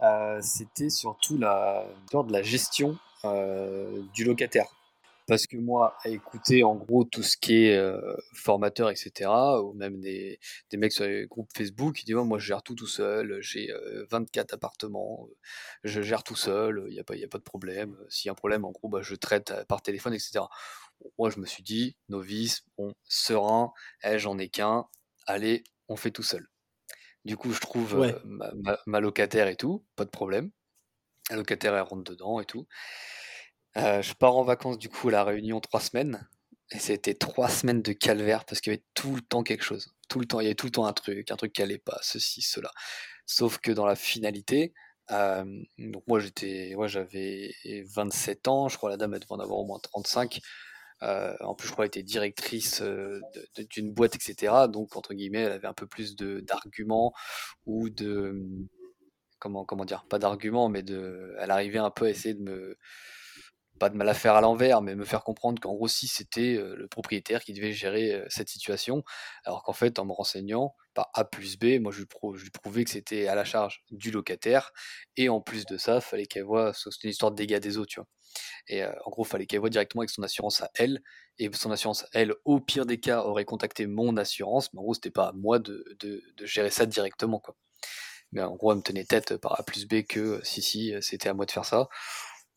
euh, 0.02 0.40
c'était 0.42 0.90
surtout 0.90 1.38
la, 1.38 1.88
de 2.12 2.32
la 2.32 2.42
gestion 2.42 2.98
euh, 3.26 4.02
du 4.14 4.24
locataire. 4.24 4.68
Parce 5.26 5.48
que 5.48 5.56
moi, 5.56 5.96
à 6.04 6.10
écouter 6.10 6.66
en 6.66 6.76
gros 6.76 7.06
tout 7.06 7.24
ce 7.24 7.38
qui 7.38 7.68
est 7.68 7.82
formateur, 8.34 8.90
etc., 8.90 9.30
ou 9.64 9.72
même 9.72 10.02
des, 10.02 10.38
des 10.70 10.76
mecs 10.76 10.92
sur 10.92 11.06
les 11.06 11.28
groupes 11.28 11.48
Facebook 11.56 11.96
qui 11.96 12.04
disent 12.04 12.16
Moi, 12.16 12.40
je 12.40 12.48
gère 12.48 12.62
tout 12.62 12.76
tout 12.76 12.88
seul, 12.88 13.38
j'ai 13.40 13.70
24 14.12 14.56
appartements, 14.56 15.30
je 15.86 16.02
gère 16.02 16.24
tout 16.24 16.36
seul, 16.36 16.84
il 16.90 16.94
n'y 16.94 17.00
a, 17.00 17.06
pas, 17.06 17.14
a 17.14 17.28
pas 17.30 17.38
de 17.38 17.44
problème. 17.44 17.96
S'il 18.10 18.28
y 18.28 18.30
a 18.30 18.34
un 18.34 18.36
problème, 18.36 18.66
en 18.66 18.72
gros, 18.72 18.90
bah, 18.90 19.02
je 19.02 19.16
traite 19.16 19.54
par 19.70 19.82
téléphone, 19.82 20.14
etc. 20.14 20.42
Moi, 21.18 21.30
je 21.30 21.40
me 21.40 21.46
suis 21.46 21.64
dit 21.64 21.96
Novice, 22.10 22.66
bon, 22.78 22.94
serein, 23.06 23.72
eh, 24.04 24.20
j'en 24.20 24.38
ai 24.38 24.50
qu'un, 24.50 24.88
allez, 25.26 25.64
on 25.88 25.96
fait 25.96 26.12
tout 26.12 26.24
seul. 26.24 26.50
Du 27.26 27.38
coup, 27.38 27.52
je 27.54 27.60
trouve 27.60 28.14
ma, 28.86 29.00
locataire 29.00 29.48
et 29.48 29.56
tout, 29.56 29.86
pas 29.96 30.06
de 30.06 30.10
problème. 30.10 30.52
La 31.30 31.38
locataire, 31.38 31.76
elle 31.76 31.82
rentre 31.82 32.04
dedans 32.04 32.40
et 32.40 32.46
tout. 32.46 32.68
je 33.76 34.14
pars 34.14 34.36
en 34.36 34.44
vacances 34.44 34.78
du 34.78 34.90
coup 34.90 35.10
à 35.10 35.12
la 35.12 35.24
Réunion 35.24 35.60
trois 35.60 35.80
semaines. 35.80 36.28
Et 36.72 36.80
c'était 36.80 37.14
trois 37.14 37.50
semaines 37.50 37.82
de 37.82 37.94
calvaire 37.94 38.46
parce 38.46 38.60
qu'il 38.60 38.74
y 38.74 38.76
avait 38.76 38.86
tout 38.94 39.16
le 39.16 39.22
temps 39.22 39.44
quelque 39.44 39.64
chose. 39.64 39.94
Tout 40.10 40.20
le 40.20 40.26
temps, 40.26 40.40
il 40.40 40.44
y 40.44 40.48
avait 40.48 40.56
tout 40.56 40.66
le 40.66 40.72
temps 40.72 40.86
un 40.86 40.94
truc, 40.94 41.30
un 41.30 41.36
truc 41.36 41.54
qui 41.54 41.62
allait 41.62 41.78
pas, 41.78 42.00
ceci, 42.02 42.42
cela. 42.42 42.72
Sauf 43.26 43.60
que 43.60 43.72
dans 43.72 43.86
la 43.86 43.96
finalité, 43.96 44.74
donc 45.10 46.04
moi 46.08 46.20
j'étais, 46.20 46.74
moi 46.76 46.88
j'avais 46.88 47.54
27 47.86 48.48
ans, 48.48 48.70
je 48.70 48.78
crois 48.78 48.90
la 48.90 48.98
dame 48.98 49.14
elle 49.14 49.20
devait 49.20 49.34
en 49.34 49.40
avoir 49.40 49.60
au 49.60 49.66
moins 49.66 49.80
35. 49.80 50.40
Euh, 51.04 51.36
en 51.42 51.54
plus, 51.54 51.68
je 51.68 51.74
crois 51.74 51.86
qu'elle 51.88 52.02
était 52.02 52.12
directrice 52.12 52.82
euh, 52.82 53.20
d'une 53.70 53.92
boîte, 53.94 54.16
etc. 54.16 54.54
Donc, 54.70 54.96
entre 54.96 55.14
guillemets, 55.14 55.42
elle 55.42 55.52
avait 55.52 55.68
un 55.68 55.74
peu 55.74 55.88
plus 55.88 56.16
d'arguments 56.16 57.14
ou 57.66 57.90
de. 57.90 58.36
Comment, 59.40 59.66
comment 59.66 59.86
dire 59.86 60.06
Pas 60.10 60.20
d'arguments, 60.20 60.70
mais 60.70 60.84
de. 60.84 61.36
Elle 61.40 61.52
arrivait 61.52 61.80
un 61.80 61.92
peu 61.92 62.06
à 62.06 62.10
essayer 62.10 62.34
de 62.34 62.42
me 62.42 62.78
pas 63.80 63.90
de 63.90 63.96
mal 63.96 64.08
à 64.10 64.14
faire 64.14 64.36
à 64.36 64.42
l'envers, 64.42 64.82
mais 64.82 64.96
me 64.96 65.06
faire 65.06 65.24
comprendre 65.24 65.62
qu'en 65.62 65.74
gros, 65.74 65.88
si 65.88 66.08
c'était 66.08 66.56
le 66.56 66.88
propriétaire 66.88 67.44
qui 67.44 67.54
devait 67.54 67.74
gérer 67.74 68.24
cette 68.30 68.50
situation, 68.50 69.04
alors 69.46 69.64
qu'en 69.64 69.74
fait, 69.74 70.00
en 70.00 70.06
me 70.06 70.14
renseignant, 70.14 70.76
par 70.94 71.10
A 71.14 71.26
plus 71.26 71.58
B, 71.58 71.80
moi 71.80 71.92
je 71.92 72.00
lui, 72.00 72.50
prouvais 72.52 72.84
que 72.84 72.92
c'était 72.92 73.28
à 73.28 73.36
la 73.36 73.44
charge 73.46 73.84
du 73.92 74.12
locataire, 74.12 74.72
et 75.18 75.30
en 75.30 75.42
plus 75.42 75.66
de 75.66 75.78
ça, 75.78 76.02
fallait 76.02 76.26
qu'elle 76.26 76.44
voit, 76.44 76.74
c'était 76.74 77.08
une 77.08 77.12
histoire 77.12 77.32
de 77.32 77.36
dégâts 77.36 77.60
des 77.60 77.78
eaux, 77.78 77.86
tu 77.86 78.00
vois. 78.00 78.08
Et 78.68 78.86
en 78.86 79.10
gros, 79.10 79.24
fallait 79.24 79.46
qu'elle 79.46 79.60
voit 79.60 79.70
directement 79.70 80.02
avec 80.02 80.12
son 80.12 80.24
assurance 80.24 80.62
à 80.62 80.70
elle, 80.76 81.02
et 81.40 81.50
son 81.54 81.72
assurance, 81.72 82.06
elle, 82.14 82.34
au 82.46 82.60
pire 82.60 82.86
des 82.86 83.00
cas, 83.00 83.22
aurait 83.24 83.46
contacté 83.46 83.88
mon 83.88 84.18
assurance, 84.18 84.72
mais 84.74 84.80
en 84.80 84.84
gros, 84.84 84.94
c'était 84.94 85.12
pas 85.12 85.30
à 85.30 85.32
moi 85.34 85.60
de, 85.60 85.86
de 86.00 86.46
gérer 86.46 86.70
ça 86.70 86.86
directement, 86.86 87.40
quoi. 87.40 87.56
Mais 88.34 88.42
en 88.42 88.56
gros, 88.56 88.72
elle 88.72 88.80
me 88.80 88.84
tenait 88.84 89.06
tête 89.06 89.38
par 89.38 89.60
A 89.60 89.64
plus 89.64 89.88
B 89.88 90.04
que 90.04 90.42
si, 90.44 90.62
si, 90.62 90.94
c'était 91.02 91.30
à 91.30 91.34
moi 91.34 91.46
de 91.46 91.52
faire 91.52 91.66
ça. 91.66 91.88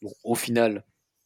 Bon, 0.02 0.12
au 0.24 0.34
final, 0.34 0.84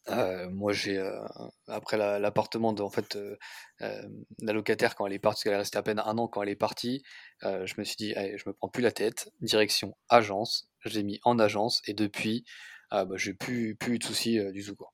euh, 0.09 0.49
moi, 0.49 0.73
j'ai 0.73 0.97
euh, 0.97 1.19
après 1.67 1.97
l'appartement 1.97 2.69
en 2.69 2.89
fait 2.89 3.15
euh, 3.15 3.37
la 3.79 4.53
locataire 4.53 4.95
quand 4.95 5.05
elle 5.07 5.13
est 5.13 5.19
partie, 5.19 5.35
parce 5.35 5.43
qu'elle 5.43 5.53
est 5.53 5.57
restée 5.57 5.77
à 5.77 5.83
peine 5.83 5.99
un 5.99 6.17
an 6.17 6.27
quand 6.27 6.41
elle 6.43 6.49
est 6.49 6.55
partie, 6.55 7.03
je 7.43 7.73
me 7.77 7.83
suis 7.83 7.95
dit, 7.97 8.13
allez, 8.15 8.37
je 8.37 8.47
me 8.47 8.53
prends 8.53 8.69
plus 8.69 8.81
la 8.83 8.91
tête, 8.91 9.29
direction 9.41 9.95
agence, 10.09 10.69
je 10.79 10.89
l'ai 10.89 11.03
mis 11.03 11.19
en 11.23 11.39
agence 11.39 11.81
et 11.87 11.93
depuis, 11.93 12.45
bah, 12.91 13.05
j'ai 13.15 13.33
plus 13.33 13.75
plus 13.75 13.95
eu 13.95 13.99
de 13.99 14.03
soucis 14.03 14.39
du 14.51 14.63
tout 14.63 14.75
quoi. 14.75 14.93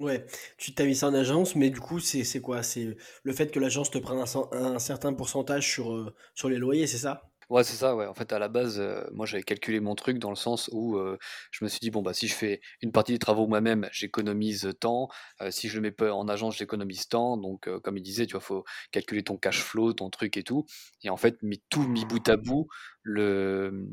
Ouais, 0.00 0.26
tu 0.58 0.74
t'as 0.74 0.84
mis 0.84 0.96
ça 0.96 1.06
en 1.08 1.14
agence, 1.14 1.54
mais 1.54 1.70
du 1.70 1.78
coup, 1.80 2.00
c'est 2.00 2.40
quoi? 2.40 2.62
C'est 2.64 2.96
le 3.22 3.32
fait 3.32 3.50
que 3.52 3.60
l'agence 3.60 3.90
te 3.90 3.98
prenne 3.98 4.18
un, 4.18 4.52
un 4.52 4.78
certain 4.80 5.12
pourcentage 5.14 5.70
sur, 5.70 6.12
sur 6.34 6.48
les 6.48 6.58
loyers, 6.58 6.86
c'est 6.88 6.98
ça? 6.98 7.30
Ouais, 7.50 7.64
c'est 7.64 7.76
ça, 7.76 7.94
ouais. 7.94 8.06
En 8.06 8.14
fait, 8.14 8.32
à 8.32 8.38
la 8.38 8.48
base, 8.48 8.80
euh, 8.80 9.04
moi, 9.12 9.26
j'avais 9.26 9.42
calculé 9.42 9.80
mon 9.80 9.94
truc 9.94 10.18
dans 10.18 10.30
le 10.30 10.36
sens 10.36 10.70
où 10.72 10.96
euh, 10.96 11.18
je 11.50 11.64
me 11.64 11.68
suis 11.68 11.80
dit, 11.80 11.90
bon, 11.90 12.02
bah, 12.02 12.14
si 12.14 12.28
je 12.28 12.34
fais 12.34 12.60
une 12.80 12.92
partie 12.92 13.12
des 13.12 13.18
travaux 13.18 13.46
moi-même, 13.46 13.88
j'économise 13.92 14.70
temps. 14.80 15.08
Euh, 15.40 15.50
si 15.50 15.68
je 15.68 15.76
le 15.76 15.82
mets 15.82 15.90
pas 15.90 16.12
en 16.12 16.28
agence, 16.28 16.56
j'économise 16.56 17.08
temps. 17.08 17.36
Donc, 17.36 17.68
comme 17.82 17.96
il 17.96 18.02
disait, 18.02 18.26
tu 18.26 18.32
vois, 18.32 18.40
faut 18.40 18.64
calculer 18.92 19.22
ton 19.22 19.36
cash 19.36 19.60
flow, 19.60 19.92
ton 19.92 20.10
truc 20.10 20.36
et 20.36 20.42
tout. 20.42 20.64
Et 21.02 21.10
en 21.10 21.16
fait, 21.16 21.42
mis 21.42 21.62
tout 21.70 21.82
mis 21.82 22.04
bout 22.04 22.26
à 22.28 22.36
bout, 22.36 22.68
le, 23.02 23.86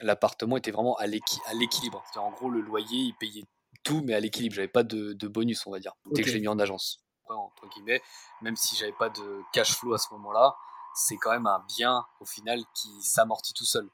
l'appartement 0.00 0.56
était 0.56 0.70
vraiment 0.70 0.96
à 0.96 1.06
l'équilibre. 1.06 2.02
C'est-à-dire, 2.06 2.24
en 2.24 2.32
gros, 2.32 2.50
le 2.50 2.60
loyer, 2.60 2.98
il 2.98 3.14
payait 3.14 3.44
tout, 3.82 4.02
mais 4.04 4.14
à 4.14 4.20
l'équilibre. 4.20 4.54
J'avais 4.54 4.68
pas 4.68 4.82
de, 4.82 5.12
de 5.12 5.28
bonus, 5.28 5.66
on 5.66 5.70
va 5.70 5.78
dire, 5.78 5.92
dès 6.12 6.22
que 6.22 6.28
je 6.28 6.34
l'ai 6.34 6.40
mis 6.40 6.48
en 6.48 6.58
agence. 6.58 7.04
Entre 7.26 7.68
guillemets, 7.70 8.02
même 8.42 8.54
si 8.54 8.76
j'avais 8.76 8.92
pas 8.92 9.08
de 9.08 9.40
cash 9.52 9.74
flow 9.76 9.94
à 9.94 9.98
ce 9.98 10.12
moment-là, 10.12 10.54
c'est 10.94 11.16
quand 11.16 11.32
même 11.32 11.46
un 11.46 11.64
bien 11.76 12.04
au 12.20 12.24
final 12.24 12.60
qui 12.74 12.88
s'amortit 13.02 13.52
tout 13.54 13.64
seul. 13.64 13.88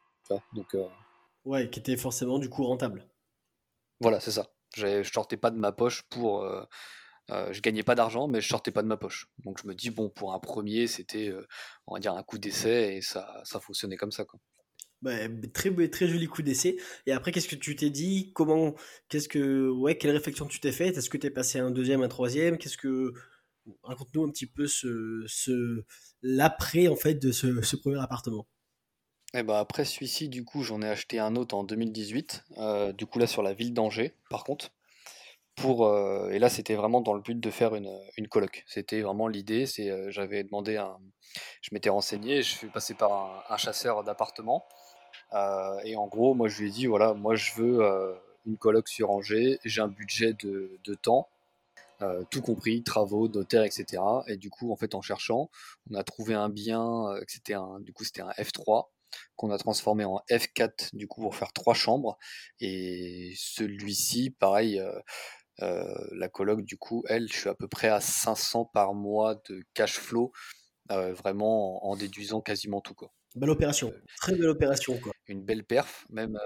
Donc, 0.53 0.75
euh, 0.75 0.87
Ouais, 1.45 1.71
qui 1.71 1.81
était 1.81 1.97
forcément 1.97 2.39
du 2.39 2.49
coup 2.49 2.65
rentable. 2.65 3.09
Voilà, 4.01 4.21
c'est 4.21 4.31
ça. 4.31 4.47
Je 4.77 5.03
sortais 5.03 5.37
pas 5.37 5.51
de 5.51 5.59
ma 5.59 5.73
poche 5.73 6.03
pour. 6.11 6.43
Euh, 6.43 6.63
euh, 7.31 7.53
je 7.53 7.61
gagnais 7.61 7.83
pas 7.83 7.95
d'argent, 7.95 8.29
mais 8.29 8.41
je 8.41 8.49
sortais 8.49 8.71
pas 8.71 8.83
de 8.83 8.89
ma 8.89 8.97
poche. 8.97 9.29
Donc 9.39 9.61
je 9.63 9.67
me 9.67 9.75
dis, 9.75 9.91
bon, 9.91 10.11
pour 10.11 10.35
un 10.35 10.39
premier, 10.39 10.87
c'était, 10.87 11.33
on 11.87 11.95
va 11.95 12.01
dire, 12.01 12.15
un 12.15 12.23
coup 12.23 12.39
d'essai 12.39 12.97
et 12.97 13.03
ça, 13.03 13.41
ça 13.45 13.61
fonctionnait 13.61 13.97
comme 13.97 14.13
ça. 14.13 14.25
Quoi. 14.25 14.41
Bah, 15.03 15.13
très, 15.55 15.71
très 15.89 16.09
joli 16.09 16.27
coup 16.27 16.43
d'essai. 16.43 16.77
Et 17.07 17.13
après, 17.13 17.33
qu'est-ce 17.33 17.49
que 17.49 17.57
tu 17.57 17.75
t'es 17.75 17.91
dit? 17.91 18.33
Comment 18.35 18.75
Qu'est-ce 19.09 19.29
que. 19.29 19.69
Ouais, 19.71 19.97
quelle 19.97 20.11
réflexion 20.11 20.47
tu 20.47 20.61
t'es 20.61 20.73
faite? 20.73 20.99
Est-ce 20.99 21.09
que 21.09 21.17
tu 21.17 21.27
es 21.27 21.31
passé 21.31 21.59
un 21.59 21.71
deuxième, 21.71 22.03
un 22.03 22.09
troisième? 22.09 22.59
Qu'est-ce 22.59 22.77
que 22.77 23.15
raconte-nous 23.83 24.25
un 24.25 24.31
petit 24.31 24.47
peu 24.47 24.67
ce, 24.67 25.25
ce 25.27 25.85
l'après 26.23 26.89
en 26.89 26.97
fait 26.97 27.15
de 27.15 27.33
ce, 27.33 27.77
premier 27.77 28.01
appartement. 28.01 28.47
Et 29.33 29.39
eh 29.39 29.43
ben 29.45 29.55
après 29.55 29.85
celui-ci, 29.85 30.29
du 30.29 30.45
coup, 30.45 30.63
j'en 30.63 30.83
ai 30.83 30.89
acheté 30.89 31.21
un 31.21 31.37
autre 31.37 31.55
en 31.55 31.63
2018, 31.63 32.45
euh, 32.59 32.93
du 32.93 33.07
coup 33.07 33.21
là 33.21 33.29
sur 33.29 33.43
la 33.43 33.55
ville 33.55 33.73
d'Angers, 33.73 34.15
par 34.29 34.45
contre. 34.45 34.71
Pour, 35.57 35.87
euh, 35.87 36.31
et 36.31 36.39
là, 36.39 36.49
c'était 36.49 36.75
vraiment 36.75 37.01
dans 37.01 37.13
le 37.13 37.21
but 37.21 37.39
de 37.39 37.51
faire 37.51 37.75
une, 37.75 37.91
une 38.17 38.29
coloc. 38.29 38.65
C'était 38.67 39.03
vraiment 39.03 39.29
l'idée. 39.29 39.67
C'est, 39.67 39.91
euh, 39.91 40.11
j'avais 40.11 40.43
demandé 40.43 40.77
un, 40.79 40.97
je 41.61 41.71
m'étais 41.73 41.91
renseigné, 41.91 42.43
je 42.43 42.49
suis 42.49 42.69
passé 42.69 42.95
par 42.95 43.45
un, 43.51 43.57
chasseur 43.57 44.03
d'appartements. 44.03 44.67
et 45.85 45.97
en 45.97 46.07
gros, 46.09 46.35
moi, 46.35 46.49
je 46.49 46.63
lui 46.63 46.69
ai 46.69 46.73
dit 46.73 46.87
voilà, 46.87 47.15
moi, 47.15 47.35
je 47.37 47.53
veux 47.55 47.81
une 48.47 48.57
coloc 48.57 48.89
sur 48.89 49.11
Angers. 49.11 49.61
J'ai 49.65 49.81
un 49.81 49.89
budget 49.89 50.33
de, 50.33 50.79
de 50.85 50.95
temps 50.95 51.29
euh, 52.03 52.25
tout 52.31 52.41
compris, 52.41 52.83
travaux, 52.83 53.29
notaires, 53.29 53.65
etc. 53.65 54.03
Et 54.27 54.37
du 54.37 54.49
coup, 54.49 54.73
en 54.73 54.77
fait, 54.77 54.95
en 54.95 55.03
cherchant, 55.03 55.51
on 55.91 55.95
a 55.95 56.03
trouvé 56.03 56.35
un 56.35 56.49
bien, 56.49 57.09
euh, 57.11 57.23
c'était 57.29 57.55
un, 57.55 57.79
du 57.81 57.93
coup, 57.93 58.05
c'était 58.05 58.23
un 58.23 58.31
F3 58.31 58.89
qu'on 59.37 59.51
a 59.51 59.59
transformé 59.59 60.05
en 60.05 60.23
F4 60.31 60.95
du 60.95 61.09
coup 61.09 61.21
pour 61.21 61.35
faire 61.35 61.53
trois 61.53 61.75
chambres. 61.75 62.17
Et 62.61 63.33
celui-ci, 63.37 64.31
pareil, 64.31 64.81
euh, 65.61 66.09
la 66.13 66.29
coloc 66.29 66.63
du 66.63 66.77
coup, 66.79 67.05
elle, 67.09 67.29
je 67.29 67.39
suis 67.39 67.49
à 67.49 67.55
peu 67.55 67.69
près 67.69 67.89
à 67.89 68.01
500 68.01 68.67
par 68.67 68.95
mois 68.95 69.35
de 69.49 69.65
cash 69.75 69.99
flow, 69.99 70.33
vraiment 70.89 71.85
en, 71.87 71.97
déduisant 71.97 72.41
quasiment 72.41 72.81
tout 72.81 72.95
quoi. 72.95 73.13
Belle 73.35 73.51
opération, 73.51 73.93
très 74.21 74.35
belle 74.35 74.49
opération 74.49 74.99
quoi. 74.99 75.13
Une 75.27 75.43
belle 75.43 75.65
perf, 75.65 76.07
même 76.09 76.39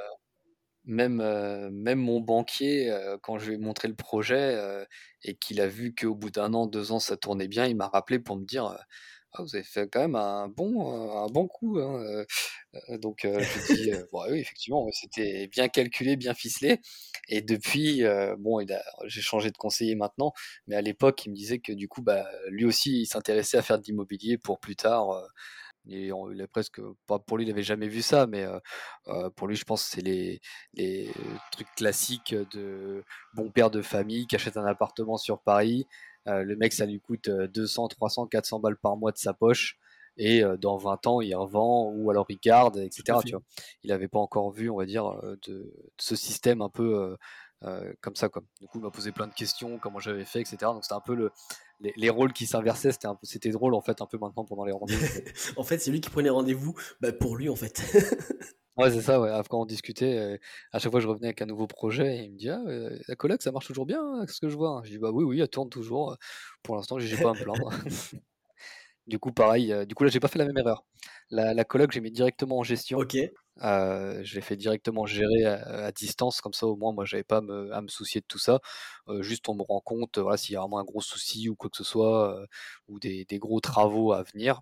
même, 0.85 1.21
euh, 1.21 1.71
même 1.71 1.99
mon 1.99 2.21
banquier, 2.21 2.91
euh, 2.91 3.17
quand 3.23 3.39
je 3.39 3.49
lui 3.49 3.55
ai 3.55 3.59
montré 3.59 3.89
le 3.89 3.95
projet 3.95 4.37
euh, 4.37 4.85
et 5.23 5.35
qu'il 5.35 5.61
a 5.61 5.67
vu 5.67 5.95
qu'au 5.95 6.15
bout 6.15 6.31
d'un 6.31 6.55
an, 6.55 6.67
deux 6.67 6.93
ans, 6.93 7.01
ça 7.01 7.17
tournait 7.17 7.49
bien, 7.49 7.67
il 7.67 7.77
m'a 7.77 7.89
rappelé 7.89 8.19
pour 8.19 8.37
me 8.37 8.45
dire 8.45 8.77
ah, 9.33 9.43
Vous 9.43 9.57
avez 9.57 9.65
fait 9.65 9.89
quand 9.89 10.01
même 10.01 10.17
un 10.17 10.49
bon, 10.49 11.17
un 11.17 11.27
bon 11.27 11.49
coup. 11.49 11.79
Hein, 11.79 12.25
donc, 12.99 13.21
je 13.23 13.73
ai 13.73 13.77
dit 13.77 13.93
Oui, 14.13 14.39
effectivement, 14.41 14.87
c'était 14.93 15.49
bien 15.49 15.69
calculé, 15.69 16.17
bien 16.17 16.35
ficelé. 16.35 16.81
Et 17.29 17.41
depuis, 17.41 18.03
bon, 18.39 18.65
j'ai 19.07 19.23
changé 19.23 19.51
de 19.51 19.57
conseiller 19.57 19.95
maintenant, 19.95 20.33
mais 20.67 20.77
à 20.77 20.83
l'époque, 20.83 21.25
il 21.25 21.31
me 21.31 21.37
disait 21.37 21.59
que 21.61 21.73
du 21.73 21.89
coup, 21.89 22.03
bah, 22.03 22.29
lui 22.49 22.65
aussi, 22.67 23.01
il 23.03 23.07
s'intéressait 23.07 23.57
à 23.57 23.63
faire 23.63 23.79
de 23.79 23.85
l'immobilier 23.85 24.39
pour 24.39 24.61
plus 24.61 24.77
tard 24.77 25.25
il 25.87 26.41
est 26.41 26.47
presque, 26.47 26.81
pas 27.07 27.19
pour 27.19 27.37
lui, 27.37 27.45
il 27.45 27.49
n'avait 27.49 27.63
jamais 27.63 27.89
vu 27.89 28.03
ça, 28.03 28.27
mais 28.27 28.47
pour 29.37 29.49
lui, 29.49 29.57
je 29.57 29.65
pense 29.65 29.85
que 29.85 29.91
c'est 29.91 30.01
les, 30.01 30.41
les 30.75 31.11
trucs 31.53 31.73
classiques 31.77 32.35
de 32.53 33.05
bon 33.35 33.51
père 33.51 33.71
de 33.71 33.83
famille 33.83 34.27
qui 34.27 34.37
achète 34.37 34.57
un 34.57 34.67
appartement 34.67 35.17
sur 35.17 35.41
Paris. 35.41 35.87
le 36.27 36.57
mec, 36.57 36.73
ça 36.73 36.87
lui 36.87 37.01
coûte 37.01 37.29
200, 37.29 37.89
300, 37.89 38.27
400 38.27 38.61
balles 38.61 38.77
par 38.77 38.97
mois 38.97 39.13
de 39.13 39.19
sa 39.19 39.35
poche. 39.35 39.79
Et 40.17 40.43
dans 40.61 40.77
20 40.77 41.07
ans, 41.09 41.21
il 41.21 41.35
revend 41.35 41.91
ou 41.93 42.11
alors 42.11 42.27
il 42.29 42.39
garde, 42.39 42.77
etc. 42.79 43.19
Tu 43.25 43.33
vois. 43.33 43.43
Il 43.83 43.91
n'avait 43.91 44.09
pas 44.09 44.21
encore 44.21 44.51
vu, 44.53 44.71
on 44.71 44.77
va 44.77 44.87
dire, 44.87 45.21
de, 45.47 45.73
ce 45.99 46.17
système 46.17 46.63
un 46.63 46.69
peu 46.69 47.17
comme 48.01 48.17
ça. 48.17 48.29
Quoi. 48.29 48.43
Du 48.61 48.67
coup, 48.67 48.79
il 48.79 48.83
m'a 48.83 48.91
posé 48.91 49.13
plein 49.13 49.27
de 49.27 49.35
questions, 49.35 49.79
comment 49.79 49.99
j'avais 49.99 50.25
fait, 50.25 50.41
etc. 50.41 50.57
Donc 50.63 50.85
c'était 50.85 50.95
un 50.95 51.01
peu 51.01 51.15
le, 51.15 51.31
les, 51.81 52.11
rôles 52.11 52.33
qui 52.33 52.47
s'inversaient, 52.47 52.93
c'était, 52.93 53.07
un, 53.07 53.19
c'était 53.23 53.51
drôle 53.51 53.75
en 53.75 53.81
fait, 53.81 54.01
un 54.01 54.07
peu 54.07 54.19
maintenant 54.19 54.45
pendant 54.45 54.65
les 54.65 54.73
rendez-vous. 54.73 55.07
en 55.57 55.65
fait, 55.65 55.79
c'est 55.81 55.91
lui 55.91 56.01
qui 56.01 56.11
prenait 56.11 56.31
rendez-vous 56.31 56.75
bah, 57.01 57.13
pour 57.13 57.37
lui 57.37 57.49
en 57.49 57.57
fait. 57.57 57.83
ouais, 58.77 58.91
c'est 58.91 59.03
ça, 59.03 59.21
ouais. 59.21 59.31
Après, 59.31 59.57
on 59.57 59.67
discutait, 59.67 60.19
euh, 60.19 60.39
à 60.73 60.79
chaque 60.79 60.91
fois, 60.91 61.01
je 61.01 61.09
revenais 61.09 61.29
avec 61.29 61.43
un 61.43 61.47
nouveau 61.47 61.67
projet 61.67 62.19
et 62.19 62.25
il 62.25 62.33
me 62.33 62.39
dit 62.39 62.51
Ah, 62.51 62.63
euh, 62.67 62.99
la 63.09 63.17
coloc, 63.17 63.43
ça 63.43 63.53
marche 63.53 63.67
toujours 63.67 63.87
bien, 63.87 64.03
hein, 64.03 64.25
ce 64.29 64.41
que 64.41 64.49
je 64.49 64.57
vois. 64.57 64.83
Je 64.85 64.91
dis 64.91 64.99
Bah 64.99 65.11
oui, 65.13 65.25
oui, 65.25 65.41
elle 65.41 65.49
tourne 65.49 65.71
toujours. 65.71 66.17
Pour 66.63 66.77
l'instant, 66.77 66.99
j'ai 66.99 67.17
pas 67.17 67.31
à 67.31 67.35
me 67.35 67.43
plaindre. 67.43 67.71
Du 69.07 69.19
coup, 69.19 69.33
pareil, 69.33 69.71
euh, 69.71 69.85
du 69.85 69.95
coup 69.95 70.05
là, 70.05 70.09
j'ai 70.09 70.19
pas 70.19 70.29
fait 70.29 70.39
la 70.39 70.47
même 70.47 70.57
erreur. 70.57 70.83
La, 71.29 71.53
la 71.53 71.65
coloc, 71.65 71.93
j'ai 71.93 72.01
mis 72.01 72.11
directement 72.11 72.61
en 72.61 72.63
gestion. 72.63 72.97
Ok. 72.99 73.19
Euh, 73.63 74.21
je 74.25 74.35
l'ai 74.35 74.41
fait 74.41 74.57
directement 74.57 75.07
gérer 75.07 75.45
à, 75.47 75.93
distance, 75.93 76.41
comme 76.41 76.53
ça 76.53 76.67
au 76.67 76.77
moins 76.77 76.93
moi 76.93 77.05
j'avais 77.05 77.23
pas 77.25 77.39
à 77.39 77.81
me, 77.81 77.89
soucier 77.89 78.21
de 78.21 78.27
tout 78.27 78.39
ça. 78.39 78.61
Euh, 79.09 79.23
juste 79.23 79.49
on 79.49 79.55
me 79.55 79.63
rend 79.63 79.81
compte, 79.81 80.19
voilà, 80.19 80.37
s'il 80.37 80.55
y 80.55 80.57
a 80.57 80.61
vraiment 80.61 80.79
un 80.79 80.85
gros 80.85 81.01
souci 81.01 81.49
ou 81.49 81.57
quoi 81.57 81.71
que 81.71 81.77
ce 81.77 81.85
soit, 81.85 82.37
ou 82.89 82.99
des, 82.99 83.27
gros 83.39 83.61
travaux 83.61 84.13
à 84.13 84.23
venir. 84.23 84.61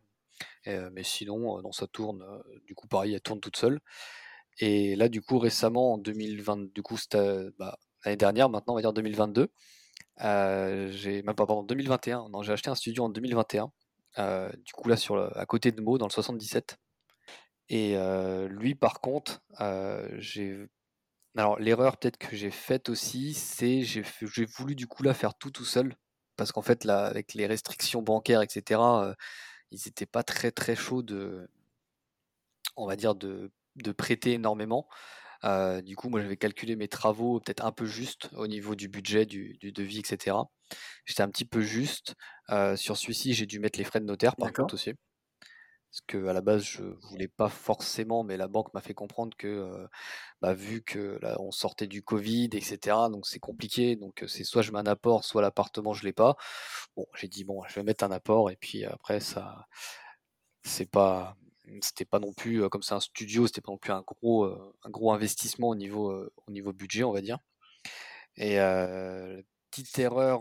mais 0.66 1.02
sinon, 1.04 1.60
non, 1.62 1.72
ça 1.72 1.86
tourne. 1.86 2.24
du 2.66 2.74
coup, 2.74 2.88
pareil, 2.88 3.14
elle 3.14 3.20
tourne 3.20 3.40
toute 3.40 3.56
seule. 3.56 3.80
Et 4.58 4.96
là, 4.96 5.08
du 5.08 5.22
coup, 5.22 5.38
récemment, 5.38 5.94
en 5.94 5.98
2020, 5.98 6.72
du 6.74 6.82
coup, 6.82 6.96
c'était 6.98 7.50
bah, 7.58 7.78
l'année 8.04 8.16
dernière, 8.16 8.50
maintenant 8.50 8.74
on 8.74 8.76
va 8.76 8.82
dire 8.82 8.92
2022. 8.92 9.48
j'ai 10.18 11.22
même 11.22 11.34
pas 11.36 11.46
pardon 11.46 11.62
2021. 11.64 12.28
Non, 12.30 12.42
j'ai 12.42 12.52
acheté 12.52 12.70
un 12.70 12.74
studio 12.74 13.04
en 13.04 13.08
2021 13.10 13.72
euh, 14.18 14.50
du 14.64 14.72
coup 14.74 14.88
là 14.88 14.96
sur 14.96 15.16
à 15.38 15.46
côté 15.46 15.72
de 15.72 15.80
Meaux 15.80 15.98
dans 15.98 16.06
le 16.06 16.12
77. 16.12 16.76
Et 17.72 17.96
euh, 17.96 18.48
lui 18.48 18.74
par 18.74 19.00
contre, 19.00 19.42
euh, 19.60 20.06
j'ai 20.18 20.66
alors 21.36 21.58
l'erreur 21.58 21.96
peut-être 21.96 22.18
que 22.18 22.36
j'ai 22.36 22.50
faite 22.50 22.90
aussi, 22.90 23.32
c'est 23.32 23.82
j'ai 23.82 24.04
j'ai 24.20 24.44
voulu 24.44 24.74
du 24.74 24.86
coup 24.86 25.02
là 25.02 25.14
faire 25.14 25.34
tout 25.34 25.50
tout 25.50 25.64
seul 25.64 25.96
parce 26.36 26.52
qu'en 26.52 26.60
fait 26.60 26.84
là 26.84 27.06
avec 27.06 27.32
les 27.32 27.46
restrictions 27.46 28.02
bancaires 28.02 28.42
etc, 28.42 28.78
ils 29.70 29.80
n'étaient 29.86 30.04
pas 30.04 30.22
très 30.22 30.50
très 30.50 30.76
chauds 30.76 31.02
de 31.02 31.48
on 32.76 32.86
va 32.86 32.94
dire 32.94 33.14
de, 33.14 33.50
de 33.76 33.92
prêter 33.92 34.32
énormément. 34.32 34.86
du 35.82 35.96
coup, 35.96 36.08
moi, 36.10 36.20
j'avais 36.20 36.36
calculé 36.36 36.76
mes 36.76 36.88
travaux 36.88 37.40
peut-être 37.40 37.64
un 37.64 37.72
peu 37.72 37.86
juste 37.86 38.28
au 38.36 38.46
niveau 38.46 38.74
du 38.74 38.88
budget, 38.88 39.26
du, 39.26 39.56
du 39.60 39.72
devis, 39.72 39.98
etc. 40.00 40.36
J'étais 41.06 41.22
un 41.22 41.30
petit 41.30 41.44
peu 41.46 41.62
juste. 41.62 42.14
sur 42.76 42.96
celui-ci, 42.96 43.34
j'ai 43.34 43.46
dû 43.46 43.60
mettre 43.60 43.78
les 43.78 43.84
frais 43.84 44.00
de 44.00 44.06
notaire, 44.06 44.36
par 44.36 44.52
contre, 44.52 44.74
aussi. 44.74 44.92
Parce 45.92 46.00
que 46.06 46.26
à 46.26 46.32
la 46.32 46.40
base, 46.40 46.62
je 46.62 46.82
voulais 47.10 47.28
pas 47.28 47.50
forcément, 47.50 48.24
mais 48.24 48.38
la 48.38 48.48
banque 48.48 48.72
m'a 48.72 48.80
fait 48.80 48.94
comprendre 48.94 49.36
que, 49.36 49.86
bah, 50.40 50.54
vu 50.54 50.82
que 50.82 51.18
là, 51.20 51.36
on 51.38 51.50
sortait 51.50 51.86
du 51.86 52.02
Covid, 52.02 52.46
etc., 52.54 52.78
donc 53.10 53.26
c'est 53.26 53.38
compliqué. 53.38 53.94
Donc 53.96 54.24
c'est 54.26 54.44
soit 54.44 54.62
je 54.62 54.72
mets 54.72 54.78
un 54.78 54.86
apport, 54.86 55.24
soit 55.24 55.42
l'appartement 55.42 55.92
je 55.92 56.04
l'ai 56.04 56.14
pas. 56.14 56.36
Bon, 56.96 57.06
j'ai 57.14 57.28
dit 57.28 57.44
bon, 57.44 57.62
je 57.68 57.74
vais 57.74 57.82
mettre 57.82 58.04
un 58.04 58.10
apport 58.10 58.50
et 58.50 58.56
puis 58.56 58.86
après 58.86 59.20
ça, 59.20 59.66
c'est 60.62 60.90
pas, 60.90 61.36
c'était 61.82 62.06
pas 62.06 62.20
non 62.20 62.32
plus 62.32 62.68
comme 62.70 62.82
c'est 62.82 62.94
un 62.94 63.00
studio, 63.00 63.46
c'était 63.46 63.60
pas 63.60 63.72
non 63.72 63.78
plus 63.78 63.92
un 63.92 64.02
gros, 64.02 64.46
un 64.46 64.90
gros 64.90 65.12
investissement 65.12 65.68
au 65.68 65.74
niveau, 65.74 66.10
au 66.46 66.50
niveau 66.52 66.72
budget, 66.72 67.04
on 67.04 67.12
va 67.12 67.20
dire. 67.20 67.38
Et 68.36 68.56
petite 69.70 69.98
erreur 69.98 70.40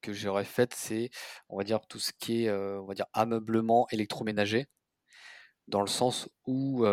que 0.00 0.12
j'aurais 0.14 0.44
faite, 0.44 0.74
c'est, 0.74 1.10
on 1.50 1.58
va 1.58 1.64
dire, 1.64 1.80
tout 1.88 1.98
ce 1.98 2.12
qui 2.18 2.44
est, 2.46 2.50
on 2.50 2.86
va 2.86 2.94
dire, 2.94 3.06
ameublement 3.12 3.86
électroménager 3.90 4.66
dans 5.68 5.80
le 5.80 5.86
sens 5.86 6.28
où 6.46 6.84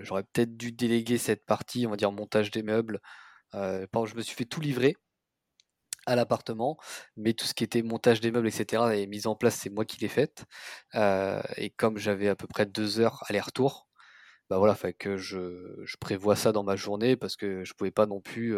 j'aurais 0.00 0.24
peut-être 0.24 0.56
dû 0.56 0.72
déléguer 0.72 1.18
cette 1.18 1.44
partie, 1.44 1.86
on 1.86 1.90
va 1.90 1.96
dire 1.96 2.12
montage 2.12 2.50
des 2.50 2.62
meubles. 2.62 3.00
je 3.52 4.14
me 4.14 4.22
suis 4.22 4.36
fait 4.36 4.44
tout 4.44 4.60
livrer 4.60 4.96
à 6.06 6.16
l'appartement, 6.16 6.78
mais 7.16 7.34
tout 7.34 7.44
ce 7.46 7.54
qui 7.54 7.64
était 7.64 7.82
montage 7.82 8.20
des 8.20 8.30
meubles, 8.30 8.48
etc., 8.48 8.82
et 8.94 9.06
mise 9.06 9.26
en 9.26 9.34
place, 9.36 9.56
c'est 9.56 9.70
moi 9.70 9.84
qui 9.84 10.00
l'ai 10.00 10.08
faite. 10.08 10.44
et 10.94 11.70
comme 11.76 11.98
j'avais 11.98 12.28
à 12.28 12.36
peu 12.36 12.46
près 12.46 12.66
deux 12.66 13.00
heures 13.00 13.22
aller-retour, 13.28 13.88
bah 14.50 14.58
voilà, 14.58 14.74
fait 14.74 14.94
que 14.94 15.16
je, 15.18 15.96
prévois 16.00 16.36
ça 16.36 16.52
dans 16.52 16.64
ma 16.64 16.76
journée 16.76 17.16
parce 17.16 17.36
que 17.36 17.64
je 17.64 17.74
pouvais 17.74 17.90
pas 17.90 18.06
non 18.06 18.20
plus. 18.20 18.56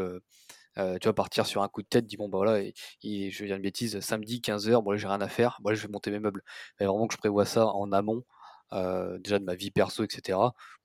tu 1.01 1.13
partir 1.15 1.47
sur 1.47 1.63
un 1.63 1.69
coup 1.69 1.83
de 1.83 1.89
tête, 1.89 2.07
dis 2.07 2.17
bon, 2.17 2.29
bah 2.29 2.39
voilà, 2.39 2.63
je 2.63 3.39
vais 3.39 3.47
dire 3.47 3.57
une 3.57 3.63
bêtise, 3.63 4.01
samedi 4.01 4.41
15h, 4.41 4.83
bon, 4.83 4.97
j'ai 4.97 5.09
rien 5.09 5.21
à 5.21 5.29
faire, 5.29 5.59
bon, 5.63 5.75
je 5.75 5.83
vais 5.87 5.93
monter 5.93 6.11
mes 6.11 6.21
meubles. 6.21 6.43
Mais 6.79 6.87
vraiment 6.87 7.07
que 7.09 7.15
je 7.15 7.19
prévois 7.19 7.45
ça 7.47 7.67
en 7.67 7.93
amont, 7.93 8.25
euh, 8.73 9.19
déjà 9.19 9.39
de 9.39 9.45
ma 9.45 9.55
vie 9.55 9.71
perso, 9.71 10.05
etc., 10.05 10.39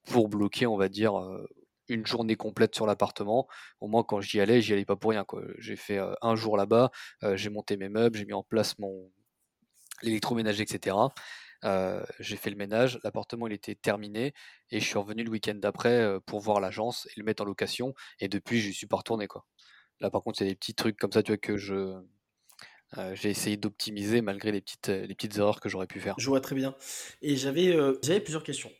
pour 0.05 0.29
bloquer, 0.29 0.67
on 0.67 0.77
va 0.77 0.89
dire, 0.89 1.19
euh, 1.19 1.47
une 1.87 2.05
journée 2.05 2.35
complète 2.35 2.75
sur 2.75 2.85
l'appartement. 2.85 3.47
Au 3.79 3.87
moins, 3.87 4.03
quand 4.03 4.21
j'y 4.21 4.39
allais, 4.39 4.61
j'y 4.61 4.73
allais 4.73 4.85
pas 4.85 4.95
pour 4.95 5.11
rien. 5.11 5.25
J'ai 5.59 5.75
fait 5.75 5.97
euh, 5.97 6.13
un 6.21 6.35
jour 6.35 6.57
là-bas, 6.57 6.91
j'ai 7.35 7.49
monté 7.49 7.77
mes 7.77 7.89
meubles, 7.89 8.17
j'ai 8.17 8.25
mis 8.25 8.33
en 8.33 8.43
place 8.43 8.77
mon 8.79 9.11
l'électroménager, 10.01 10.63
etc. 10.63 10.97
j'ai 12.19 12.35
fait 12.37 12.49
le 12.49 12.57
ménage, 12.57 12.99
l'appartement 13.03 13.47
il 13.47 13.53
était 13.53 13.75
terminé 13.75 14.33
et 14.71 14.79
je 14.79 14.85
suis 14.85 14.97
revenu 14.97 15.23
le 15.23 15.31
week-end 15.31 15.55
d'après 15.55 16.19
pour 16.25 16.41
voir 16.41 16.59
l'agence 16.59 17.07
et 17.07 17.19
le 17.19 17.23
mettre 17.23 17.43
en 17.43 17.45
location. 17.45 17.93
Et 18.19 18.27
depuis, 18.27 18.59
je 18.61 18.71
suis 18.71 18.87
pas 18.87 18.97
retourné 18.97 19.27
quoi. 19.27 19.45
Là, 20.01 20.09
par 20.11 20.21
contre, 20.23 20.39
c'est 20.39 20.45
des 20.45 20.55
petits 20.55 20.75
trucs 20.75 20.97
comme 20.97 21.11
ça, 21.11 21.23
tu 21.23 21.31
vois, 21.31 21.37
que 21.37 21.57
je 21.57 21.95
euh, 22.97 23.15
j'ai 23.15 23.29
essayé 23.29 23.57
d'optimiser 23.57 24.21
malgré 24.21 24.51
les 24.51 24.61
petites, 24.61 24.89
euh, 24.89 25.05
les 25.05 25.15
petites 25.15 25.37
erreurs 25.37 25.59
que 25.59 25.69
j'aurais 25.69 25.87
pu 25.87 25.99
faire. 25.99 26.15
Je 26.17 26.27
vois 26.27 26.41
très 26.41 26.55
bien. 26.55 26.75
Et 27.21 27.35
j'avais 27.35 27.75
euh, 27.75 27.93
plusieurs 28.23 28.43
questions. 28.43 28.71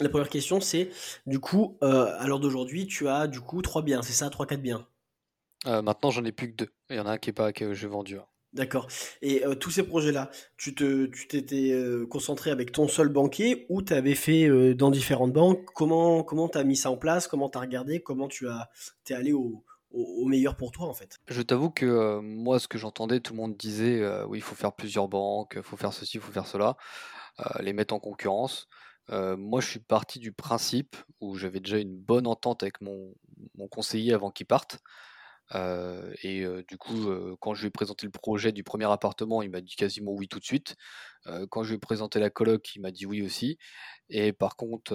La 0.00 0.08
première 0.08 0.30
question, 0.30 0.60
c'est 0.60 0.88
du 1.26 1.38
coup, 1.38 1.76
à 1.82 2.26
l'heure 2.26 2.40
d'aujourd'hui, 2.40 2.86
tu 2.86 3.08
as 3.08 3.28
du 3.28 3.40
coup 3.40 3.62
trois 3.62 3.82
biens, 3.82 4.02
c'est 4.02 4.14
ça, 4.14 4.30
trois, 4.30 4.46
quatre 4.46 4.62
biens? 4.62 4.86
Maintenant, 5.64 6.10
j'en 6.10 6.24
ai 6.24 6.32
plus 6.32 6.50
que 6.50 6.56
deux. 6.56 6.68
Il 6.90 6.96
y 6.96 6.98
en 6.98 7.06
a 7.06 7.12
un 7.12 7.18
qui 7.18 7.30
est 7.30 7.34
pas 7.34 7.52
que 7.52 7.72
j'ai 7.72 7.86
vendu. 7.86 8.16
Hein. 8.16 8.24
D'accord. 8.52 8.88
Et 9.20 9.44
tous 9.60 9.70
ces 9.70 9.84
projets-là, 9.84 10.30
tu 10.56 10.74
te, 10.74 11.06
tu 11.06 11.28
t'étais 11.28 11.72
concentré 12.10 12.50
avec 12.50 12.72
ton 12.72 12.88
seul 12.88 13.10
banquier 13.10 13.66
ou 13.68 13.82
tu 13.82 13.92
avais 13.92 14.16
fait 14.16 14.74
dans 14.74 14.90
différentes 14.90 15.34
banques? 15.34 15.64
Comment 15.74 16.24
comment 16.24 16.48
as 16.48 16.64
mis 16.64 16.74
ça 16.74 16.90
en 16.90 16.96
place? 16.96 17.28
Comment 17.28 17.48
tu 17.48 17.58
as 17.58 17.60
regardé? 17.60 18.00
Comment 18.00 18.28
tu 18.28 18.48
as 18.48 18.70
es 19.08 19.14
allé 19.14 19.32
au, 19.32 19.62
au, 19.92 20.26
meilleur 20.26 20.56
pour 20.56 20.72
toi 20.72 20.86
en 20.86 20.94
fait. 20.94 21.18
Je 21.28 21.42
t'avoue 21.42 21.70
que 21.70 21.86
euh, 21.86 22.20
moi 22.20 22.58
ce 22.58 22.68
que 22.68 22.78
j'entendais, 22.78 23.20
tout 23.20 23.32
le 23.32 23.38
monde 23.38 23.56
disait 23.56 24.00
euh, 24.00 24.24
oui 24.26 24.38
il 24.38 24.42
faut 24.42 24.54
faire 24.54 24.72
plusieurs 24.72 25.08
banques, 25.08 25.54
il 25.56 25.62
faut 25.62 25.76
faire 25.76 25.92
ceci, 25.92 26.18
il 26.18 26.20
faut 26.20 26.32
faire 26.32 26.46
cela, 26.46 26.76
euh, 27.40 27.62
les 27.62 27.72
mettre 27.72 27.94
en 27.94 28.00
concurrence. 28.00 28.68
moi 29.10 29.60
je 29.60 29.68
suis 29.68 29.80
parti 29.80 30.18
du 30.18 30.32
principe 30.32 30.96
où 31.20 31.36
j'avais 31.36 31.60
déjà 31.60 31.78
une 31.78 31.96
bonne 31.96 32.26
entente 32.26 32.62
avec 32.62 32.80
mon, 32.80 33.14
conseiller 33.70 34.12
avant 34.12 34.30
qu'il 34.30 34.46
parte. 34.46 34.80
et 36.22 36.44
du 36.68 36.78
coup, 36.78 37.08
quand 37.40 37.54
je 37.54 37.62
lui 37.62 37.68
ai 37.68 37.70
présenté 37.70 38.06
le 38.06 38.12
projet 38.12 38.52
du 38.52 38.64
premier 38.64 38.90
appartement, 38.90 39.42
il 39.42 39.50
m'a 39.50 39.60
dit 39.60 39.76
quasiment 39.76 40.12
oui 40.12 40.28
tout 40.28 40.38
de 40.40 40.44
suite. 40.44 40.76
quand 41.50 41.62
je 41.62 41.70
lui 41.70 41.76
ai 41.76 41.78
présenté 41.78 42.20
la 42.20 42.30
coloc, 42.30 42.74
il 42.74 42.80
m'a 42.80 42.90
dit 42.90 43.06
oui 43.06 43.22
aussi. 43.22 43.58
Et 44.08 44.32
par 44.32 44.56
contre, 44.56 44.94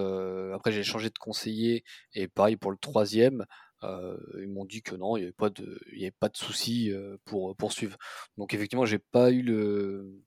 après 0.55 0.71
j'ai 0.71 0.83
changé 0.83 1.10
de 1.10 1.19
conseiller 1.19 1.83
et 2.13 2.27
pareil 2.27 2.57
pour 2.57 2.71
le 2.71 2.77
troisième. 2.77 3.45
Euh, 3.83 4.17
ils 4.39 4.47
m'ont 4.47 4.65
dit 4.65 4.81
que 4.81 4.95
non, 4.95 5.17
il 5.17 5.21
n'y 5.21 5.25
avait 5.27 6.11
pas 6.11 6.29
de, 6.29 6.37
souci 6.37 6.91
euh, 6.91 7.17
pour 7.25 7.55
poursuivre. 7.55 7.97
Donc 8.37 8.53
effectivement, 8.53 8.85
j'ai 8.85 8.99
pas 8.99 9.31
eu 9.31 9.41
le, 9.41 10.23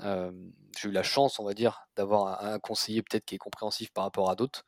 euh, 0.00 0.32
la 0.84 1.02
chance, 1.02 1.38
on 1.38 1.44
va 1.44 1.54
dire, 1.54 1.86
d'avoir 1.96 2.42
un, 2.44 2.58
conseiller 2.58 3.02
peut-être 3.02 3.24
qui 3.24 3.34
est 3.34 3.38
compréhensif 3.38 3.90
par 3.92 4.04
rapport 4.04 4.30
à 4.30 4.36
d'autres. 4.36 4.64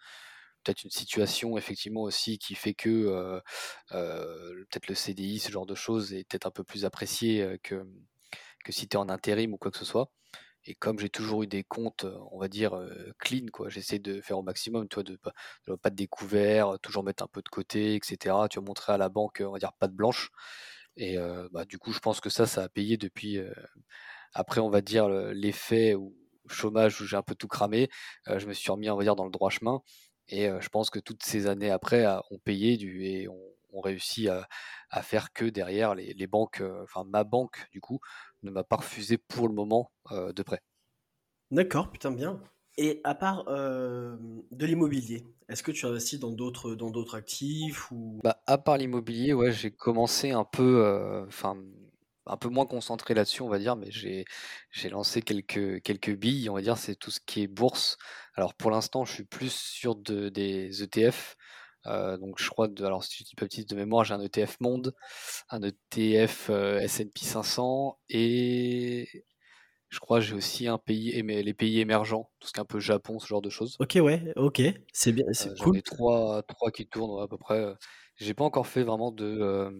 Peut-être 0.64 0.84
une 0.84 0.90
situation 0.90 1.56
effectivement 1.56 2.02
aussi 2.02 2.38
qui 2.38 2.54
fait 2.54 2.74
que 2.74 3.40
peut-être 3.90 4.88
le 4.88 4.94
CDI, 4.94 5.38
ce 5.38 5.50
genre 5.52 5.66
de 5.66 5.74
choses, 5.74 6.12
est 6.12 6.24
peut-être 6.28 6.46
un 6.46 6.50
peu 6.50 6.64
plus 6.64 6.84
apprécié 6.84 7.58
que, 7.62 7.86
que 8.64 8.72
si 8.72 8.88
tu 8.88 8.96
es 8.96 8.98
en 8.98 9.08
intérim 9.08 9.54
ou 9.54 9.58
quoi 9.58 9.70
que 9.70 9.78
ce 9.78 9.84
soit. 9.84 10.10
Et 10.64 10.74
comme 10.74 10.98
j'ai 10.98 11.08
toujours 11.08 11.42
eu 11.44 11.46
des 11.46 11.64
comptes, 11.64 12.04
on 12.30 12.38
va 12.38 12.48
dire, 12.48 12.78
clean, 13.18 13.46
quoi, 13.52 13.68
j'essaie 13.68 13.98
de 13.98 14.20
faire 14.20 14.38
au 14.38 14.42
maximum, 14.42 14.88
tu 14.88 14.94
vois, 14.94 15.02
de 15.02 15.16
pas, 15.16 15.32
de 15.66 15.74
pas 15.76 15.90
de 15.90 15.96
découvert, 15.96 16.78
toujours 16.82 17.04
mettre 17.04 17.22
un 17.22 17.28
peu 17.28 17.42
de 17.42 17.48
côté, 17.48 17.94
etc. 17.94 18.34
Tu 18.50 18.58
vas 18.58 18.64
montrer 18.64 18.92
à 18.92 18.98
la 18.98 19.08
banque, 19.08 19.42
on 19.44 19.52
va 19.52 19.58
dire, 19.58 19.72
pas 19.72 19.88
de 19.88 19.94
blanche. 19.94 20.30
Et 20.96 21.16
bah, 21.52 21.64
du 21.64 21.78
coup, 21.78 21.92
je 21.92 22.00
pense 22.00 22.20
que 22.20 22.28
ça, 22.30 22.46
ça 22.46 22.64
a 22.64 22.68
payé 22.68 22.96
depuis. 22.96 23.38
après, 24.34 24.60
on 24.60 24.70
va 24.70 24.80
dire, 24.82 25.08
l'effet 25.08 25.94
ou 25.94 26.14
chômage 26.48 27.00
où 27.00 27.06
j'ai 27.06 27.16
un 27.16 27.22
peu 27.22 27.34
tout 27.34 27.48
cramé, 27.48 27.88
je 28.26 28.46
me 28.46 28.52
suis 28.52 28.70
remis, 28.70 28.90
on 28.90 28.96
va 28.96 29.04
dire, 29.04 29.16
dans 29.16 29.24
le 29.24 29.30
droit 29.30 29.50
chemin. 29.50 29.82
Et 30.28 30.48
je 30.60 30.68
pense 30.68 30.90
que 30.90 30.98
toutes 30.98 31.22
ces 31.22 31.46
années 31.46 31.70
après 31.70 32.06
ont 32.30 32.38
payé 32.38 32.76
réussi 33.74 34.28
à, 34.28 34.48
à, 34.90 35.02
faire 35.02 35.32
que 35.32 35.44
derrière 35.44 35.94
les, 35.94 36.14
les 36.14 36.26
banques, 36.26 36.62
enfin 36.82 37.04
ma 37.04 37.24
banque, 37.24 37.66
du 37.72 37.80
coup, 37.80 38.00
ne 38.42 38.50
m'a 38.50 38.64
pas 38.64 38.76
refusé 38.76 39.18
pour 39.18 39.48
le 39.48 39.54
moment 39.54 39.92
euh, 40.12 40.32
de 40.32 40.42
prêt. 40.42 40.62
D'accord, 41.50 41.90
putain 41.90 42.10
bien. 42.12 42.40
Et 42.76 43.00
à 43.04 43.14
part 43.14 43.44
euh, 43.48 44.16
de 44.52 44.66
l'immobilier, 44.66 45.24
est-ce 45.48 45.62
que 45.62 45.72
tu 45.72 45.86
investis 45.86 46.20
dans 46.20 46.30
d'autres 46.30 46.74
dans 46.74 46.90
d'autres 46.90 47.16
actifs 47.16 47.90
ou? 47.90 48.18
Bah, 48.22 48.40
à 48.46 48.58
part 48.58 48.76
l'immobilier, 48.76 49.32
ouais, 49.32 49.50
j'ai 49.50 49.72
commencé 49.72 50.30
un 50.30 50.44
peu, 50.44 50.84
euh, 50.84 51.26
enfin 51.26 51.56
un 52.26 52.36
peu 52.36 52.48
moins 52.48 52.66
concentré 52.66 53.14
là-dessus, 53.14 53.42
on 53.42 53.48
va 53.48 53.58
dire, 53.58 53.74
mais 53.74 53.90
j'ai 53.90 54.26
j'ai 54.70 54.90
lancé 54.90 55.22
quelques 55.22 55.82
quelques 55.82 56.14
billes, 56.14 56.48
on 56.50 56.54
va 56.54 56.60
dire, 56.60 56.76
c'est 56.76 56.94
tout 56.94 57.10
ce 57.10 57.20
qui 57.20 57.42
est 57.42 57.46
bourse. 57.48 57.96
Alors 58.34 58.54
pour 58.54 58.70
l'instant, 58.70 59.04
je 59.04 59.12
suis 59.12 59.24
plus 59.24 59.52
sur 59.52 59.96
de, 59.96 60.28
des 60.28 60.82
ETF. 60.84 61.36
Euh, 61.86 62.16
donc 62.16 62.40
je 62.40 62.48
crois, 62.48 62.68
de, 62.68 62.84
alors 62.84 63.04
si 63.04 63.18
je 63.18 63.24
dis 63.24 63.34
pas 63.34 63.46
petit 63.46 63.64
de 63.64 63.74
mémoire, 63.74 64.04
j'ai 64.04 64.14
un 64.14 64.20
ETF 64.20 64.56
Monde, 64.60 64.94
un 65.50 65.60
ETF 65.62 66.50
euh, 66.50 66.80
S&P 66.80 67.24
500 67.24 67.98
et 68.08 69.24
je 69.88 70.00
crois 70.00 70.20
j'ai 70.20 70.34
aussi 70.34 70.66
un 70.66 70.78
pays, 70.78 71.22
les 71.22 71.54
pays 71.54 71.80
émergents, 71.80 72.30
tout 72.40 72.48
ce 72.48 72.52
qui 72.52 72.58
est 72.58 72.62
un 72.62 72.66
peu 72.66 72.80
Japon, 72.80 73.18
ce 73.18 73.26
genre 73.26 73.40
de 73.40 73.50
choses. 73.50 73.76
Ok, 73.78 73.98
ouais, 74.00 74.32
ok, 74.36 74.60
c'est 74.92 75.12
bien, 75.12 75.24
c'est 75.32 75.50
euh, 75.50 75.54
cool. 75.54 75.74
J'en 75.74 75.78
ai 75.78 75.82
trois, 75.82 76.42
trois 76.42 76.70
qui 76.70 76.86
tournent 76.86 77.22
à 77.22 77.28
peu 77.28 77.38
près. 77.38 77.64
J'ai 78.16 78.34
pas 78.34 78.44
encore 78.44 78.66
fait 78.66 78.82
vraiment 78.82 79.12
de. 79.12 79.70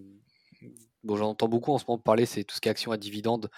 bon, 1.02 1.16
j'entends 1.16 1.48
beaucoup 1.48 1.72
en 1.72 1.78
ce 1.78 1.84
moment 1.88 1.98
parler, 1.98 2.26
c'est 2.26 2.44
tout 2.44 2.54
ce 2.54 2.61
qui 2.61 2.68
est 2.68 2.70
action 2.70 2.92
à 2.92 2.96
dividende. 2.96 3.50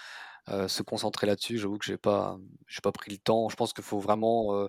se 0.48 0.82
concentrer 0.82 1.26
là-dessus, 1.26 1.58
j'avoue 1.58 1.78
que 1.78 1.84
j'ai 1.84 1.98
pas, 1.98 2.38
j'ai 2.66 2.80
pas 2.80 2.92
pris 2.92 3.12
le 3.12 3.18
temps. 3.18 3.48
Je 3.48 3.56
pense 3.56 3.72
qu'il 3.72 3.84
faut 3.84 4.00
vraiment 4.00 4.66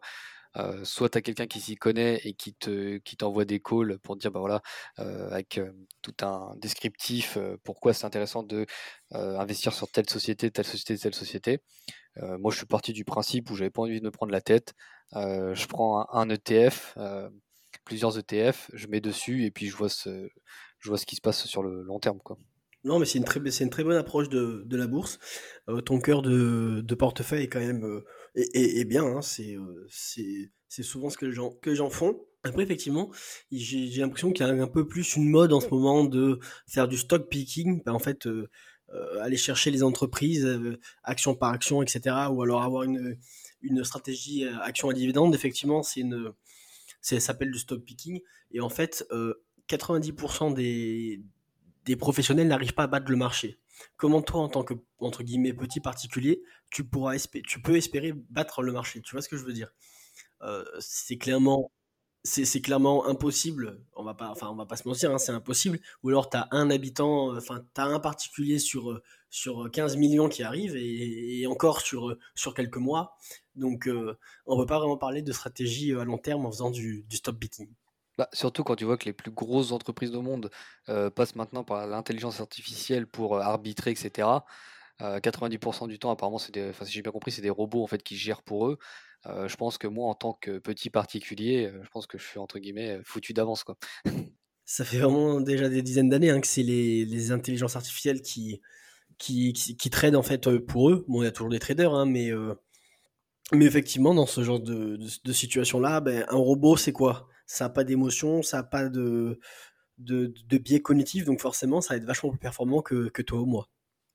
soit 0.84 1.10
tu 1.10 1.18
as 1.18 1.22
quelqu'un 1.22 1.48
qui 1.48 1.62
s'y 1.62 1.76
connaît 1.76 2.20
et 2.24 2.34
qui 2.34 2.54
te 2.54 2.98
qui 2.98 3.18
t'envoie 3.18 3.46
des 3.46 3.60
calls 3.60 4.00
pour 4.00 4.16
dire 4.18 4.32
bah 4.32 4.40
voilà 4.40 4.62
avec 4.98 5.60
tout 6.02 6.14
un 6.22 6.54
descriptif 6.58 7.38
pourquoi 7.64 7.94
c'est 7.94 8.06
intéressant 8.06 8.44
de 8.44 8.66
investir 9.12 9.74
sur 9.74 9.90
telle 9.90 10.10
société, 10.10 10.52
telle 10.52 10.66
société, 10.66 10.98
telle 10.98 11.16
société. 11.16 11.60
moi 12.18 12.52
je 12.52 12.58
suis 12.58 12.66
parti 12.66 12.94
du 12.94 13.06
principe 13.06 13.50
où 13.50 13.56
j'avais 13.56 13.70
pas 13.70 13.84
envie 13.84 14.00
de 14.00 14.06
me 14.06 14.12
prendre 14.12 14.32
la 14.32 14.42
tête. 14.42 14.74
je 15.14 15.68
prends 15.68 16.08
un, 16.12 16.30
ETF, 16.30 16.98
plusieurs 17.86 18.18
ETF, 18.18 18.70
je 18.74 18.88
mets 18.88 19.02
dessus 19.02 19.46
et 19.46 19.52
puis 19.52 19.68
je 19.68 19.76
vois 19.76 19.90
ce 19.90 20.30
je 20.80 20.90
vois 20.90 20.98
ce 20.98 21.06
qui 21.06 21.16
se 21.16 21.22
passe 21.22 21.46
sur 21.46 21.64
le 21.64 21.84
long 21.84 22.00
terme 22.00 22.20
quoi. 22.20 22.38
Non, 22.84 22.98
mais 22.98 23.06
c'est 23.06 23.20
une, 23.20 23.26
très, 23.26 23.40
une 23.40 23.70
très 23.70 23.84
bonne 23.84 23.98
approche 23.98 24.28
de, 24.30 24.64
de 24.66 24.78
la 24.78 24.88
bourse. 24.88 25.20
ton 25.86 26.00
cœur 26.00 26.24
de, 26.24 26.82
de, 26.82 26.96
portefeuille 26.96 27.44
est 27.44 27.48
quand 27.48 27.60
même 27.60 28.02
et, 28.36 28.86
bien, 28.86 29.04
hein, 29.04 29.20
euh, 29.40 29.86
c'est 29.90 30.52
c'est 30.70 30.84
souvent 30.84 31.10
ce 31.10 31.18
que 31.18 31.26
les 31.26 31.34
gens, 31.34 31.52
que 31.62 31.90
font. 31.90 32.18
Après, 32.44 32.64
effectivement, 32.64 33.12
j'ai 33.52 33.90
l'impression 34.00 34.32
qu'il 34.32 34.46
y 34.46 34.50
a 34.50 34.54
un 34.54 34.68
peu 34.68 34.88
plus 34.88 35.16
une 35.16 35.30
mode 35.30 35.52
en 35.54 35.60
ce 35.60 35.68
moment 35.68 36.06
de 36.06 36.40
faire 36.66 36.88
du 36.88 36.98
stock 36.98 37.30
picking, 37.30 37.84
ben, 37.84 37.92
en 37.92 38.00
fait, 38.00 38.26
euh, 38.26 38.50
euh, 38.94 39.22
aller 39.22 39.38
chercher 39.38 39.70
les 39.70 39.84
entreprises, 39.84 40.48
action 41.04 41.36
par 41.36 41.52
action, 41.52 41.82
etc., 41.84 42.16
ou 42.32 42.42
alors 42.42 42.64
avoir 42.64 42.84
une, 42.84 43.18
une 43.62 43.84
stratégie 43.84 44.46
action 44.46 44.90
à 44.90 44.94
dividende. 44.94 45.36
Effectivement, 45.36 45.84
c'est 45.84 46.00
une, 46.02 46.32
ça 47.02 47.20
s'appelle 47.20 47.52
du 47.52 47.60
stock 47.60 47.84
picking, 47.84 48.22
et 48.52 48.62
en 48.62 48.70
fait, 48.70 49.06
90% 49.70 50.54
des, 50.54 51.22
des 51.86 51.96
professionnels 51.96 52.48
n'arrivent 52.48 52.74
pas 52.74 52.84
à 52.84 52.88
battre 52.88 53.12
le 53.12 53.18
marché. 53.18 53.60
Comment 53.98 54.22
toi, 54.22 54.42
en 54.42 54.50
tant 54.50 54.64
que 54.64 54.74
entre 55.00 55.24
guillemets 55.24 55.54
petit 55.54 55.80
particulier, 55.80 56.44
tu 56.70 56.84
pourras 56.84 57.16
tu 57.48 57.62
peux 57.62 57.76
espérer 57.78 58.14
battre 58.30 58.62
le 58.64 58.72
marché 58.74 59.02
Tu 59.02 59.12
vois 59.14 59.22
ce 59.22 59.30
que 59.30 59.38
je 59.38 59.44
veux 59.46 59.54
dire? 59.54 59.74
C'est 60.80 61.18
clairement 61.18 61.72
c'est 62.24 62.62
clairement 62.62 63.08
impossible. 63.08 63.84
On 63.96 64.04
va 64.04 64.14
pas, 64.14 64.30
enfin, 64.30 64.50
on 64.50 64.56
va 64.56 64.66
pas 64.66 64.76
se 64.76 64.88
mentir, 64.88 65.12
hein, 65.12 65.18
c'est 65.18 65.32
impossible. 65.32 65.80
Ou 66.04 66.10
alors 66.10 66.30
tu 66.30 66.38
as 66.38 66.48
un 66.52 66.70
habitant, 66.70 67.36
enfin, 67.36 67.66
tu 67.74 67.82
as 67.82 67.86
un 67.86 68.00
particulier 68.00 68.60
sur, 68.60 69.02
sur 69.30 69.70
15 69.72 69.98
millions 69.98 70.30
qui 70.30 70.44
arrive 70.44 70.76
et, 70.76 71.46
encore 71.48 71.82
sur, 71.82 72.16
sur 72.36 72.54
quelques 72.54 72.78
mois. 72.78 73.18
Donc, 73.56 73.90
on 74.46 74.56
ne 74.56 74.62
peut 74.62 74.68
pas 74.68 74.80
vraiment 74.80 74.98
parler 74.98 75.22
de 75.22 75.32
stratégie 75.32 75.94
à 75.94 76.04
long 76.04 76.18
terme 76.18 76.46
en 76.46 76.52
faisant 76.52 76.72
du, 76.72 77.04
du 77.04 77.18
stop 77.18 77.38
beating. 77.38 77.70
Bah, 78.22 78.30
surtout 78.34 78.64
quand 78.64 78.76
tu 78.76 78.86
vois 78.86 78.98
que 78.98 79.06
les 79.06 79.14
plus 79.14 79.32
grosses 79.32 79.72
entreprises 79.72 80.14
au 80.14 80.22
monde 80.22 80.52
passent 81.16 81.36
maintenant 81.36 81.64
par 81.64 81.88
l'intelligence 81.88 82.40
artificielle 82.40 83.08
pour 83.08 83.40
arbitrer, 83.40 83.90
etc. 83.90 84.28
90% 85.00 85.88
du 85.88 85.98
temps, 85.98 86.12
apparemment, 86.12 86.38
c'est 86.38 86.54
des, 86.54 86.72
si 86.84 86.92
j'ai 86.92 87.02
bien 87.02 87.12
compris, 87.12 87.32
c'est 87.32 87.42
des 87.42 87.50
robots 87.50 87.84
en 87.84 87.88
fait 87.88 88.04
qui 88.04 88.16
gèrent 88.18 88.44
pour 88.44 88.68
eux. 88.68 88.78
Euh, 89.28 89.48
je 89.48 89.56
pense 89.56 89.78
que 89.78 89.88
moi, 89.88 90.08
en 90.08 90.16
tant 90.16 90.34
que 90.34 90.58
petit 90.60 90.90
particulier, 90.90 91.68
euh, 91.68 91.82
je 91.84 91.90
pense 91.90 92.08
que 92.08 92.18
je 92.18 92.26
suis 92.26 92.40
entre 92.40 92.60
guillemets 92.60 92.98
euh, 92.98 93.02
foutu 93.04 93.34
d'avance. 93.34 93.64
quoi. 93.64 93.78
Ça 94.66 94.86
fait 94.86 95.00
vraiment 95.00 95.42
déjà 95.42 95.70
des 95.70 95.82
dizaines 95.82 96.10
d'années 96.10 96.30
hein, 96.30 96.40
que 96.40 96.48
c'est 96.48 96.64
les, 96.64 97.06
les, 97.06 97.32
intelligences 97.32 97.76
artificielles 97.76 98.22
qui, 98.22 98.62
qui, 99.18 99.54
qui, 99.54 99.90
tradent 99.90 100.16
en 100.16 100.24
fait 100.24 100.50
pour 100.60 100.90
eux. 100.90 101.06
Bon, 101.08 101.22
il 101.22 101.26
y 101.26 101.28
a 101.28 101.32
toujours 101.32 101.50
des 101.50 101.60
traders, 101.60 101.94
hein, 101.94 102.06
mais, 102.06 102.32
mais 103.52 103.66
effectivement, 103.66 104.14
dans 104.14 104.26
ce 104.26 104.44
genre 104.44 104.60
de, 104.62 104.98
de, 105.26 105.34
situation-là, 105.34 106.00
ben, 106.00 106.26
un 106.30 106.38
robot, 106.38 106.78
c'est 106.78 106.94
quoi? 106.94 107.28
Ça 107.54 107.66
n'a 107.66 107.70
pas 107.70 107.84
d'émotion, 107.84 108.42
ça 108.42 108.58
n'a 108.58 108.64
pas 108.64 108.90
de, 108.90 109.40
de, 109.98 110.34
de, 110.48 110.58
biais 110.58 110.82
cognitif, 110.82 111.26
donc 111.26 111.42
forcément, 111.42 111.82
ça 111.82 111.94
va 111.94 111.98
être 111.98 112.06
vachement 112.06 112.30
plus 112.30 112.40
performant 112.40 112.82
que, 112.82 113.10
que 113.10 113.22
toi 113.22 113.40
ou 113.42 113.46
moi. 113.46 113.70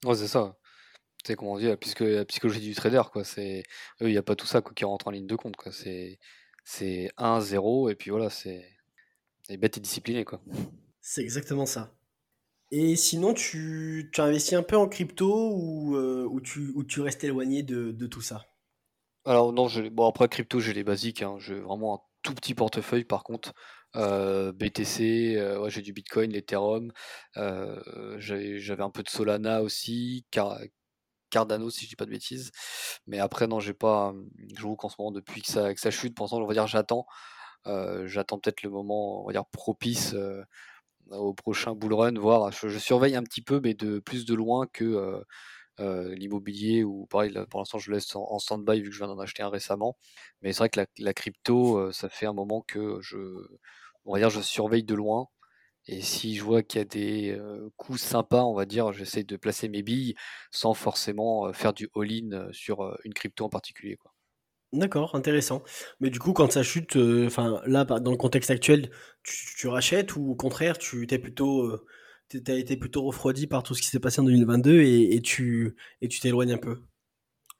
Ouais, 0.04 0.14
c'est 0.14 0.28
ça 0.28 0.56
c'est 1.26 1.34
comment 1.34 1.54
on 1.54 1.58
dit, 1.58 1.66
la, 1.66 1.76
psychologie 1.76 2.60
du 2.60 2.74
trader, 2.74 3.02
quoi. 3.12 3.24
C'est, 3.24 3.64
eux, 4.00 4.08
il 4.08 4.12
n'y 4.12 4.16
a 4.16 4.22
pas 4.22 4.36
tout 4.36 4.46
ça 4.46 4.62
qui 4.62 4.84
rentre 4.84 5.08
en 5.08 5.10
ligne 5.10 5.26
de 5.26 5.36
compte, 5.36 5.56
quoi. 5.56 5.72
C'est, 5.72 6.18
c'est 6.64 7.10
1, 7.16 7.40
0, 7.40 7.90
et 7.90 7.94
puis 7.94 8.10
voilà, 8.10 8.30
c'est, 8.30 8.64
c'est 9.42 9.56
bête 9.56 9.76
et 9.76 9.80
discipliné, 9.80 10.24
quoi. 10.24 10.40
C'est 11.00 11.22
exactement 11.22 11.66
ça. 11.66 11.92
Et 12.70 12.96
sinon, 12.96 13.34
tu, 13.34 14.10
tu 14.12 14.20
as 14.20 14.24
investi 14.24 14.54
un 14.54 14.62
peu 14.62 14.76
en 14.76 14.88
crypto 14.88 15.52
ou, 15.52 15.96
euh, 15.96 16.26
ou, 16.30 16.40
tu, 16.40 16.72
ou 16.74 16.84
tu 16.84 17.00
restes 17.00 17.22
éloigné 17.24 17.62
de, 17.62 17.92
de 17.92 18.06
tout 18.06 18.22
ça? 18.22 18.46
Alors, 19.24 19.52
non, 19.52 19.68
je, 19.68 19.82
bon, 19.82 20.08
après, 20.08 20.28
crypto, 20.28 20.60
j'ai 20.60 20.72
les 20.72 20.84
basiques. 20.84 21.22
Hein. 21.22 21.36
J'ai 21.38 21.58
vraiment 21.58 21.94
un 21.94 22.00
tout 22.26 22.34
petit 22.34 22.54
portefeuille, 22.54 23.04
par 23.04 23.24
contre. 23.24 23.54
Euh, 23.94 24.52
BTC, 24.52 25.36
euh, 25.36 25.58
ouais, 25.60 25.70
j'ai 25.70 25.80
du 25.82 25.92
Bitcoin, 25.92 26.30
l'Ethereum, 26.32 26.92
j'avais 27.34 28.82
un 28.82 28.90
peu 28.90 29.02
de 29.02 29.08
Solana 29.08 29.62
aussi, 29.62 30.26
car, 30.30 30.58
Cardano 31.30 31.70
si 31.70 31.84
je 31.84 31.90
dis 31.90 31.96
pas 31.96 32.06
de 32.06 32.10
bêtises. 32.10 32.50
Mais 33.06 33.18
après 33.18 33.46
non 33.46 33.60
j'ai 33.60 33.74
pas. 33.74 34.14
Je 34.54 34.60
joue 34.60 34.76
qu'en 34.76 34.88
ce 34.88 34.96
moment 34.98 35.12
depuis 35.12 35.42
que 35.42 35.48
ça, 35.48 35.74
que 35.74 35.80
ça 35.80 35.90
chute, 35.90 36.14
pour 36.14 36.24
l'instant 36.24 36.40
on 36.40 36.46
va 36.46 36.54
dire 36.54 36.66
j'attends. 36.66 37.06
Euh, 37.66 38.06
j'attends 38.06 38.38
peut-être 38.38 38.62
le 38.62 38.70
moment 38.70 39.22
on 39.22 39.26
va 39.26 39.32
dire 39.32 39.46
propice 39.46 40.14
euh, 40.14 40.42
au 41.10 41.34
prochain 41.34 41.74
bull 41.74 41.94
run, 41.94 42.14
voir. 42.18 42.52
Je, 42.52 42.78
surveille 42.78 43.16
un 43.16 43.22
petit 43.22 43.42
peu 43.42 43.60
mais 43.62 43.74
de 43.74 43.98
plus 44.00 44.24
de 44.26 44.34
loin 44.34 44.66
que 44.72 45.22
euh, 45.80 46.14
l'immobilier 46.14 46.84
ou 46.84 47.06
pareil 47.06 47.32
pour 47.50 47.60
l'instant 47.60 47.78
je 47.78 47.90
laisse 47.90 48.14
en, 48.16 48.38
stand-by 48.38 48.80
vu 48.80 48.88
que 48.88 48.94
je 48.94 48.98
viens 48.98 49.08
d'en 49.08 49.18
acheter 49.18 49.42
un 49.42 49.48
récemment. 49.48 49.96
Mais 50.42 50.52
c'est 50.52 50.58
vrai 50.58 50.70
que 50.70 50.80
la, 50.98 51.14
crypto 51.14 51.92
ça 51.92 52.08
fait 52.08 52.26
un 52.26 52.32
moment 52.32 52.62
que 52.66 52.98
je 53.00 54.40
surveille 54.40 54.84
de 54.84 54.94
loin 54.94 55.28
et 55.88 56.00
si 56.00 56.34
je 56.36 56.42
vois 56.42 56.62
qu'il 56.62 56.78
y 56.78 56.82
a 56.82 56.84
des 56.84 57.38
coups 57.76 58.00
sympas, 58.00 58.42
on 58.42 58.54
va 58.54 58.66
dire, 58.66 58.92
j'essaie 58.92 59.22
de 59.22 59.36
placer 59.36 59.68
mes 59.68 59.82
billes 59.82 60.14
sans 60.50 60.74
forcément 60.74 61.52
faire 61.52 61.72
du 61.72 61.88
all-in 61.94 62.48
sur 62.52 62.96
une 63.04 63.14
crypto 63.14 63.44
en 63.44 63.48
particulier. 63.48 63.96
Quoi. 63.96 64.12
D'accord, 64.72 65.14
intéressant. 65.14 65.62
Mais 66.00 66.10
du 66.10 66.18
coup, 66.18 66.32
quand 66.32 66.50
ça 66.50 66.62
chute, 66.64 66.96
là, 66.96 67.84
dans 67.84 68.10
le 68.10 68.16
contexte 68.16 68.50
actuel, 68.50 68.90
tu, 69.22 69.68
rachètes 69.68 70.16
ou 70.16 70.30
au 70.32 70.34
contraire, 70.34 70.76
tu 70.76 71.06
t'es 71.06 71.18
plutôt, 71.18 71.78
as 72.46 72.54
été 72.54 72.76
plutôt 72.76 73.02
refroidi 73.02 73.46
par 73.46 73.62
tout 73.62 73.74
ce 73.74 73.82
qui 73.82 73.88
s'est 73.88 74.00
passé 74.00 74.20
en 74.20 74.24
2022 74.24 74.82
et, 74.82 75.20
tu 75.22 75.76
tu 76.00 76.20
t'éloignes 76.20 76.52
un 76.52 76.58
peu? 76.58 76.78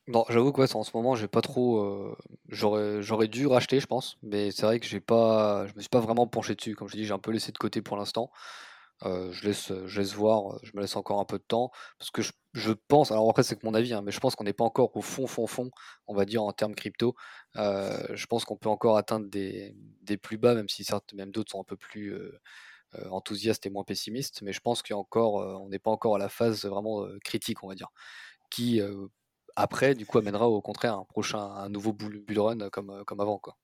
Non, 0.09 0.25
j'avoue 0.29 0.53
que 0.53 0.61
en 0.77 0.85
ce 0.85 0.91
moment, 0.95 1.17
j'ai 1.17 1.27
pas 1.27 1.41
trop. 1.41 1.81
Euh, 1.81 2.17
j'aurais, 2.49 3.29
dû 3.29 3.47
racheter, 3.49 3.81
je 3.81 3.87
pense, 3.87 4.19
mais 4.23 4.53
c'est 4.53 4.65
vrai 4.65 4.79
que 4.79 4.87
j'ai 4.87 5.01
pas, 5.01 5.67
je 5.67 5.75
me 5.75 5.81
suis 5.81 5.89
pas 5.89 5.99
vraiment 6.01 6.29
penché 6.29 6.55
dessus. 6.55 6.77
Comme 6.77 6.89
je 6.89 6.97
dis, 6.97 7.05
j'ai 7.05 7.13
un 7.13 7.19
peu 7.19 7.33
laissé 7.33 7.51
de 7.51 7.59
côté 7.59 7.83
pour 7.83 7.97
l'instant. 7.97 8.31
Euh, 9.05 9.31
je 9.33 9.45
laisse, 9.45 9.71
voir, 10.15 10.59
je 10.63 10.71
me 10.75 10.81
laisse 10.81 10.97
encore 10.97 11.21
un 11.21 11.25
peu 11.25 11.39
de 11.39 11.45
temps 11.45 11.71
parce 11.99 12.11
que 12.11 12.23
je, 12.23 12.33
je 12.55 12.73
pense. 12.73 13.11
Alors 13.11 13.29
après, 13.29 13.43
c'est 13.43 13.57
que 13.57 13.67
mon 13.67 13.75
avis, 13.75 13.93
hein, 13.93 14.03
mais 14.03 14.13
je 14.13 14.21
pense 14.21 14.37
qu'on 14.37 14.45
n'est 14.45 14.53
pas 14.53 14.65
encore 14.65 14.97
au 14.97 15.03
fond, 15.03 15.27
fond, 15.27 15.47
fond, 15.47 15.71
on 16.07 16.15
va 16.15 16.25
dire 16.25 16.43
en 16.45 16.53
termes 16.53 16.75
crypto. 16.75 17.17
Euh, 17.57 18.07
je 18.15 18.27
pense 18.27 18.45
qu'on 18.45 18.57
peut 18.57 18.69
encore 18.69 18.97
atteindre 18.97 19.29
des, 19.29 19.75
des 20.03 20.17
plus 20.17 20.39
bas, 20.39 20.55
même 20.55 20.69
si 20.69 20.85
certes, 20.85 21.13
même 21.15 21.33
d'autres 21.33 21.51
sont 21.51 21.61
un 21.61 21.65
peu 21.65 21.77
plus 21.77 22.15
enthousiastes 23.11 23.67
et 23.67 23.71
moins 23.71 23.85
pessimistes. 23.85 24.43
Mais 24.43 24.53
je 24.53 24.61
pense 24.61 24.83
qu'encore, 24.83 25.35
on 25.63 25.69
n'est 25.69 25.79
pas 25.79 25.91
encore 25.91 26.17
à 26.17 26.19
la 26.19 26.29
phase 26.29 26.65
vraiment 26.65 27.07
critique, 27.25 27.63
on 27.63 27.69
va 27.69 27.75
dire, 27.75 27.89
qui 28.51 28.81
après, 29.57 29.95
du 29.95 30.05
coup, 30.05 30.19
amènera 30.19 30.49
au 30.49 30.61
contraire 30.61 30.95
un 30.95 31.05
prochain, 31.05 31.39
un 31.39 31.71
nouveau 31.71 31.95
bull, 31.95 32.23
run 32.37 32.69
comme, 32.71 32.91
euh, 32.91 33.05
comme 33.05 33.21
avant. 33.21 33.39
Quoi. 33.39 33.57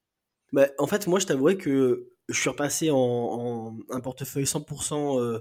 Bah, 0.52 0.68
en 0.78 0.86
fait, 0.86 1.06
moi, 1.06 1.20
je 1.20 1.26
t'avouerais 1.26 1.58
que 1.58 2.08
je 2.28 2.40
suis 2.40 2.48
repassé 2.48 2.90
en, 2.90 3.76
un 3.90 4.00
portefeuille 4.00 4.44
100% 4.44 5.20
euh, 5.20 5.40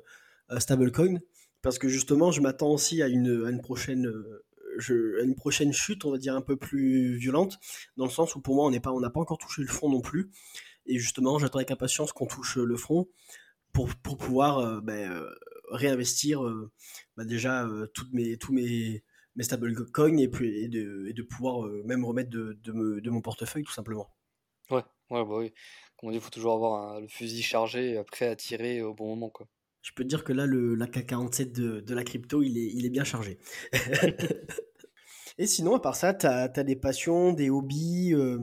stablecoin 0.60 1.20
parce 1.62 1.80
que 1.80 1.88
justement, 1.88 2.32
je 2.32 2.42
m'attends 2.42 2.72
aussi 2.72 3.02
à 3.02 3.08
une, 3.08 3.62
prochaine. 3.62 4.06
Euh, 4.06 4.46
une 4.90 5.36
prochaine 5.36 5.74
chute, 5.74 6.06
on 6.06 6.12
va 6.12 6.18
dire 6.18 6.36
un 6.36 6.42
peu 6.42 6.56
plus 6.56 7.16
violente, 7.18 7.60
dans 7.98 8.06
le 8.06 8.10
sens 8.10 8.36
où 8.36 8.42
pour 8.42 8.56
moi 8.56 8.66
on 8.66 8.72
n'a 8.72 9.10
pas 9.10 9.20
encore 9.20 9.38
touché 9.38 9.62
le 9.62 9.68
front 9.68 9.90
non 9.90 10.00
plus, 10.00 10.32
et 10.86 10.98
justement 10.98 11.38
j'attends 11.38 11.60
avec 11.60 11.72
impatience 11.72 12.14
qu'on 12.14 12.26
touche 12.26 12.56
le 12.56 12.78
front 12.78 13.10
pour, 13.74 13.94
pour 13.96 14.18
pouvoir 14.18 14.82
ben, 14.82 15.26
réinvestir 15.70 16.42
bah, 17.18 17.26
déjà 17.26 17.68
toutes 17.94 18.14
mes, 18.14 18.38
tous 18.38 18.54
mes, 18.54 19.04
mes 19.36 19.44
stablecoins 19.44 20.18
et, 20.18 20.24
et, 20.24 20.68
de, 20.68 21.08
et 21.10 21.14
de 21.14 21.24
pouvoir 21.24 21.66
euh, 21.66 21.84
même 21.86 22.06
remettre 22.06 22.30
de, 22.30 22.60
de, 22.64 23.00
de, 23.00 23.10
mon 23.10 23.22
portefeuille 23.22 23.64
tout 23.64 23.72
simplement. 23.72 24.10
Ouais, 24.70 24.84
ouais, 25.10 25.26
bah 25.26 25.38
oui. 25.38 25.54
Comme 25.98 26.10
on 26.10 26.12
dit, 26.12 26.18
il 26.18 26.22
faut 26.22 26.30
toujours 26.30 26.54
avoir 26.54 27.00
le 27.00 27.08
fusil 27.08 27.42
chargé 27.42 27.94
et 27.94 28.04
prêt 28.04 28.28
à 28.28 28.36
tirer 28.36 28.82
au 28.82 28.94
bon 28.94 29.08
moment. 29.08 29.30
Quoi. 29.30 29.48
Je 29.82 29.92
peux 29.94 30.04
te 30.04 30.10
dire 30.10 30.24
que 30.24 30.34
là, 30.34 30.46
le, 30.46 30.76
la 30.76 30.88
K47 30.88 31.52
de, 31.52 31.80
de 31.82 31.96
la 31.96 32.04
crypto, 32.04 32.42
il 32.42 32.58
est, 32.58 32.72
il 32.74 32.86
est 32.86 32.90
bien 32.90 33.04
chargé. 33.04 33.40
et 35.38 35.48
sinon, 35.48 35.76
à 35.76 35.80
part 35.80 35.96
ça, 35.96 36.14
tu 36.14 36.26
as, 36.26 36.48
des 36.50 36.76
passions, 36.76 37.34
des 37.34 37.50
hobbies. 37.50 38.14
Euh, 38.14 38.40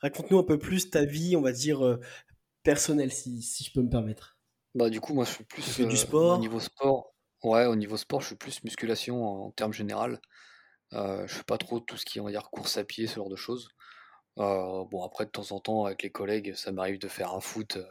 raconte-nous 0.00 0.38
un 0.38 0.44
peu 0.44 0.58
plus 0.58 0.90
ta 0.90 1.04
vie, 1.04 1.36
on 1.36 1.42
va 1.42 1.52
dire, 1.52 1.84
euh, 1.84 2.00
personnelle, 2.66 3.12
si, 3.12 3.40
si, 3.42 3.64
je 3.64 3.72
peux 3.72 3.80
me 3.80 3.88
permettre. 3.88 4.36
Bah, 4.74 4.90
du 4.90 5.00
coup, 5.00 5.14
moi, 5.14 5.24
je 5.24 5.30
suis 5.30 5.44
plus. 5.44 5.80
du 5.86 5.96
sport. 5.96 6.36
Au 6.36 6.40
niveau 6.40 6.60
sport, 6.60 7.14
Ouais, 7.44 7.66
au 7.66 7.76
niveau 7.76 7.96
sport, 7.96 8.22
je 8.22 8.28
suis 8.28 8.36
plus 8.36 8.64
musculation 8.64 9.24
en, 9.24 9.50
termes 9.52 9.72
général. 9.72 10.20
Euh, 10.94 11.26
je 11.28 11.34
fais 11.34 11.44
pas 11.44 11.58
trop 11.58 11.78
tout 11.78 11.96
ce 11.96 12.04
qui 12.04 12.18
est, 12.18 12.20
on 12.20 12.24
va 12.24 12.32
dire, 12.32 12.50
course 12.50 12.76
à 12.76 12.84
pied, 12.84 13.06
ce 13.06 13.16
genre 13.16 13.28
de 13.28 13.36
choses. 13.36 13.68
Euh, 14.38 14.84
bon, 14.90 15.04
après, 15.04 15.26
de 15.26 15.30
temps 15.30 15.52
en 15.52 15.60
temps, 15.60 15.84
avec 15.84 16.02
les 16.02 16.10
collègues, 16.10 16.54
ça 16.54 16.72
m'arrive 16.72 16.98
de 16.98 17.06
faire 17.08 17.34
un 17.34 17.40
foot, 17.40 17.76
euh, 17.76 17.84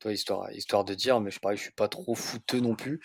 toi, 0.00 0.12
histoire, 0.12 0.50
histoire 0.52 0.84
de 0.84 0.94
dire, 0.94 1.20
mais 1.20 1.30
je 1.30 1.38
pareil, 1.38 1.56
je 1.56 1.62
suis 1.62 1.72
pas 1.72 1.88
trop 1.88 2.16
footeux 2.16 2.60
non 2.60 2.74
plus. 2.74 3.00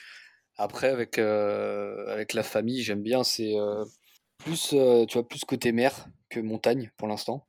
Après, 0.57 0.89
avec, 0.89 1.19
avec 1.19 2.33
la 2.33 2.43
famille, 2.43 2.81
j'aime 2.81 3.03
bien, 3.03 3.23
c'est 3.23 3.53
plus, 4.37 4.69
tu 4.69 5.13
vois, 5.13 5.27
plus 5.27 5.45
côté 5.45 5.71
mer 5.71 6.07
que 6.29 6.39
montagne 6.39 6.91
pour 6.97 7.07
l'instant. 7.07 7.47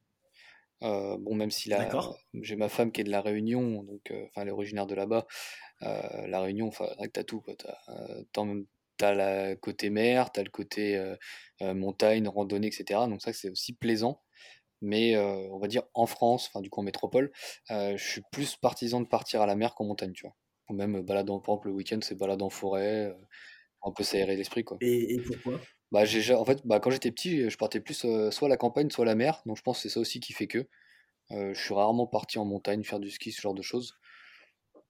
Bon, 0.82 1.34
même 1.34 1.50
si 1.50 1.68
là, 1.68 1.88
j'ai 2.34 2.56
ma 2.56 2.68
femme 2.68 2.92
qui 2.92 3.00
est 3.00 3.04
de 3.04 3.10
la 3.10 3.20
Réunion, 3.20 3.82
donc, 3.82 4.12
enfin, 4.12 4.42
elle 4.42 4.48
est 4.48 4.52
originaire 4.52 4.86
de 4.86 4.94
là-bas. 4.94 5.26
Euh, 5.82 6.26
la 6.26 6.40
Réunion, 6.40 6.68
enfin, 6.68 6.86
t'as 7.12 7.24
tout. 7.24 7.40
Quoi. 7.40 7.54
T'as, 7.56 7.76
euh, 7.88 8.62
t'as 8.96 9.14
le 9.14 9.54
côté 9.56 9.90
mer, 9.90 10.30
t'as 10.30 10.42
le 10.42 10.50
côté 10.50 10.96
euh, 10.96 11.74
montagne, 11.74 12.28
randonnée, 12.28 12.68
etc. 12.68 13.00
Donc 13.08 13.22
ça, 13.22 13.32
c'est 13.32 13.50
aussi 13.50 13.72
plaisant. 13.72 14.22
Mais 14.84 15.16
on 15.16 15.60
va 15.60 15.68
dire 15.68 15.84
en 15.94 16.06
France, 16.06 16.48
enfin 16.48 16.60
du 16.60 16.68
coup 16.68 16.80
en 16.80 16.82
métropole, 16.82 17.30
je 17.68 17.96
suis 17.96 18.22
plus 18.32 18.56
partisan 18.56 19.00
de 19.00 19.06
partir 19.06 19.40
à 19.40 19.46
la 19.46 19.54
mer 19.54 19.76
qu'en 19.76 19.84
montagne, 19.84 20.12
tu 20.12 20.26
vois. 20.26 20.34
Ou 20.68 20.74
même 20.74 21.02
balade 21.02 21.30
en, 21.30 21.38
par 21.38 21.54
exemple, 21.54 21.68
le 21.68 21.74
week-end, 21.74 22.00
c'est 22.02 22.16
balade 22.16 22.42
en 22.42 22.50
forêt, 22.50 23.14
un 23.84 23.92
peu 23.92 24.02
s'aérer 24.02 24.34
l'esprit, 24.34 24.64
quoi. 24.64 24.78
Et, 24.80 25.20
pourquoi? 25.20 25.60
Bah, 25.92 26.04
j'ai, 26.04 26.34
en 26.34 26.44
fait, 26.44 26.66
bah, 26.66 26.80
quand 26.80 26.90
j'étais 26.90 27.12
petit, 27.12 27.48
je 27.48 27.56
partais 27.56 27.80
plus 27.80 27.94
soit 27.94 28.46
à 28.46 28.48
la 28.48 28.56
campagne, 28.56 28.90
soit 28.90 29.04
à 29.04 29.06
la 29.06 29.14
mer. 29.14 29.42
Donc 29.46 29.56
je 29.56 29.62
pense 29.62 29.76
que 29.78 29.82
c'est 29.82 29.94
ça 29.94 30.00
aussi 30.00 30.18
qui 30.18 30.32
fait 30.32 30.48
que. 30.48 30.66
je 31.30 31.54
suis 31.54 31.74
rarement 31.74 32.06
parti 32.08 32.38
en 32.38 32.44
montagne 32.44 32.82
faire 32.82 33.00
du 33.00 33.10
ski, 33.10 33.30
ce 33.32 33.40
genre 33.40 33.54
de 33.54 33.62
choses. 33.62 33.96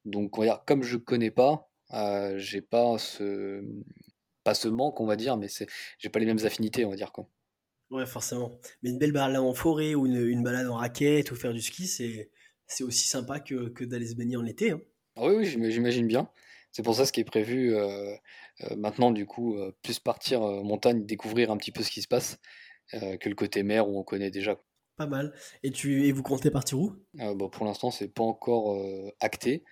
Donc, 0.04 0.38
on 0.38 0.40
va 0.40 0.46
dire, 0.46 0.62
comme 0.66 0.82
je 0.82 0.96
connais 0.96 1.30
pas, 1.30 1.70
euh, 1.92 2.38
j'ai 2.38 2.60
pas 2.62 2.98
ce 2.98 3.64
pas 4.44 4.54
ce 4.54 4.66
manque, 4.66 5.00
on 5.00 5.06
va 5.06 5.16
dire, 5.16 5.36
mais 5.36 5.48
c'est 5.48 5.68
j'ai 5.98 6.08
pas 6.08 6.18
les 6.18 6.26
mêmes 6.26 6.44
affinités, 6.44 6.84
on 6.84 6.90
va 6.90 6.96
dire 6.96 7.12
quoi. 7.12 7.28
Ouais, 7.90 8.06
forcément. 8.06 8.58
Mais 8.82 8.90
une 8.90 8.98
belle 8.98 9.12
balade 9.12 9.36
en 9.36 9.54
forêt 9.54 9.94
ou 9.94 10.06
une, 10.06 10.42
balade 10.42 10.66
en 10.66 10.76
raquette 10.76 11.30
ou 11.30 11.36
faire 11.36 11.52
du 11.52 11.60
ski, 11.60 11.86
c'est 11.86 12.30
c'est 12.66 12.84
aussi 12.84 13.06
sympa 13.06 13.38
que, 13.38 13.68
que 13.68 13.84
d'aller 13.84 14.06
se 14.06 14.14
baigner 14.14 14.36
en 14.36 14.46
été. 14.46 14.70
Hein. 14.70 14.80
Ah 15.16 15.26
oui, 15.26 15.34
oui, 15.36 15.70
j'imagine 15.70 16.06
bien. 16.06 16.28
C'est 16.72 16.82
pour 16.82 16.94
ça 16.94 17.04
ce 17.04 17.12
qui 17.12 17.20
est 17.20 17.24
prévu 17.24 17.76
euh, 17.76 18.14
euh, 18.62 18.76
maintenant, 18.76 19.10
du 19.10 19.26
coup, 19.26 19.56
plus 19.82 19.98
partir 19.98 20.40
montagne, 20.40 21.04
découvrir 21.04 21.50
un 21.50 21.56
petit 21.58 21.70
peu 21.70 21.82
ce 21.82 21.90
qui 21.90 22.02
se 22.02 22.08
passe, 22.08 22.38
que 22.92 23.28
le 23.28 23.34
côté 23.34 23.62
mer 23.62 23.88
où 23.88 23.98
on 23.98 24.02
connaît 24.02 24.30
déjà. 24.30 24.58
Pas 24.96 25.06
mal. 25.06 25.34
Et, 25.62 25.70
tu, 25.70 26.06
et 26.06 26.12
vous 26.12 26.22
comptez 26.22 26.50
partir 26.50 26.78
où? 26.78 26.94
Bah, 27.14 27.48
Pour 27.50 27.64
l'instant, 27.64 27.90
c'est 27.90 28.08
pas 28.08 28.22
encore 28.22 28.78
acté. 29.20 29.64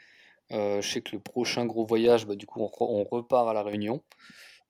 je 0.50 0.80
sais 0.82 1.00
que 1.00 1.16
le 1.16 1.20
prochain 1.20 1.66
gros 1.66 1.86
voyage, 1.86 2.26
bah, 2.26 2.36
du 2.36 2.46
coup, 2.46 2.60
on, 2.60 2.70
on, 2.80 3.04
repart 3.04 3.48
à 3.48 3.54
La 3.54 3.62
Réunion. 3.62 4.02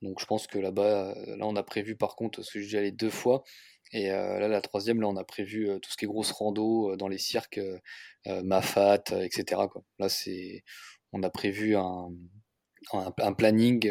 Donc 0.03 0.19
je 0.21 0.25
pense 0.25 0.47
que 0.47 0.59
là-bas, 0.59 1.15
là, 1.27 1.47
on 1.47 1.57
a 1.57 1.63
prévu 1.63 1.95
par 1.97 2.17
contre, 2.17 2.39
parce 2.39 2.51
que 2.51 2.61
j'ai 2.61 2.79
allé 2.79 2.91
deux 2.91 3.11
fois, 3.11 3.43
et 3.93 4.09
là, 4.09 4.47
la 4.47 4.61
troisième, 4.61 5.01
là, 5.01 5.09
on 5.09 5.17
a 5.17 5.25
prévu 5.25 5.69
tout 5.83 5.91
ce 5.91 5.97
qui 5.97 6.05
est 6.05 6.09
grosse 6.09 6.31
rando 6.31 6.97
dans 6.97 7.09
les 7.09 7.19
cirques, 7.19 7.61
Mafat, 8.27 9.03
etc. 9.21 9.63
Quoi. 9.71 9.83
Là, 9.99 10.09
c'est, 10.09 10.63
on 11.13 11.23
a 11.23 11.31
prévu 11.31 11.77
un, 11.77 12.13
planning 13.37 13.91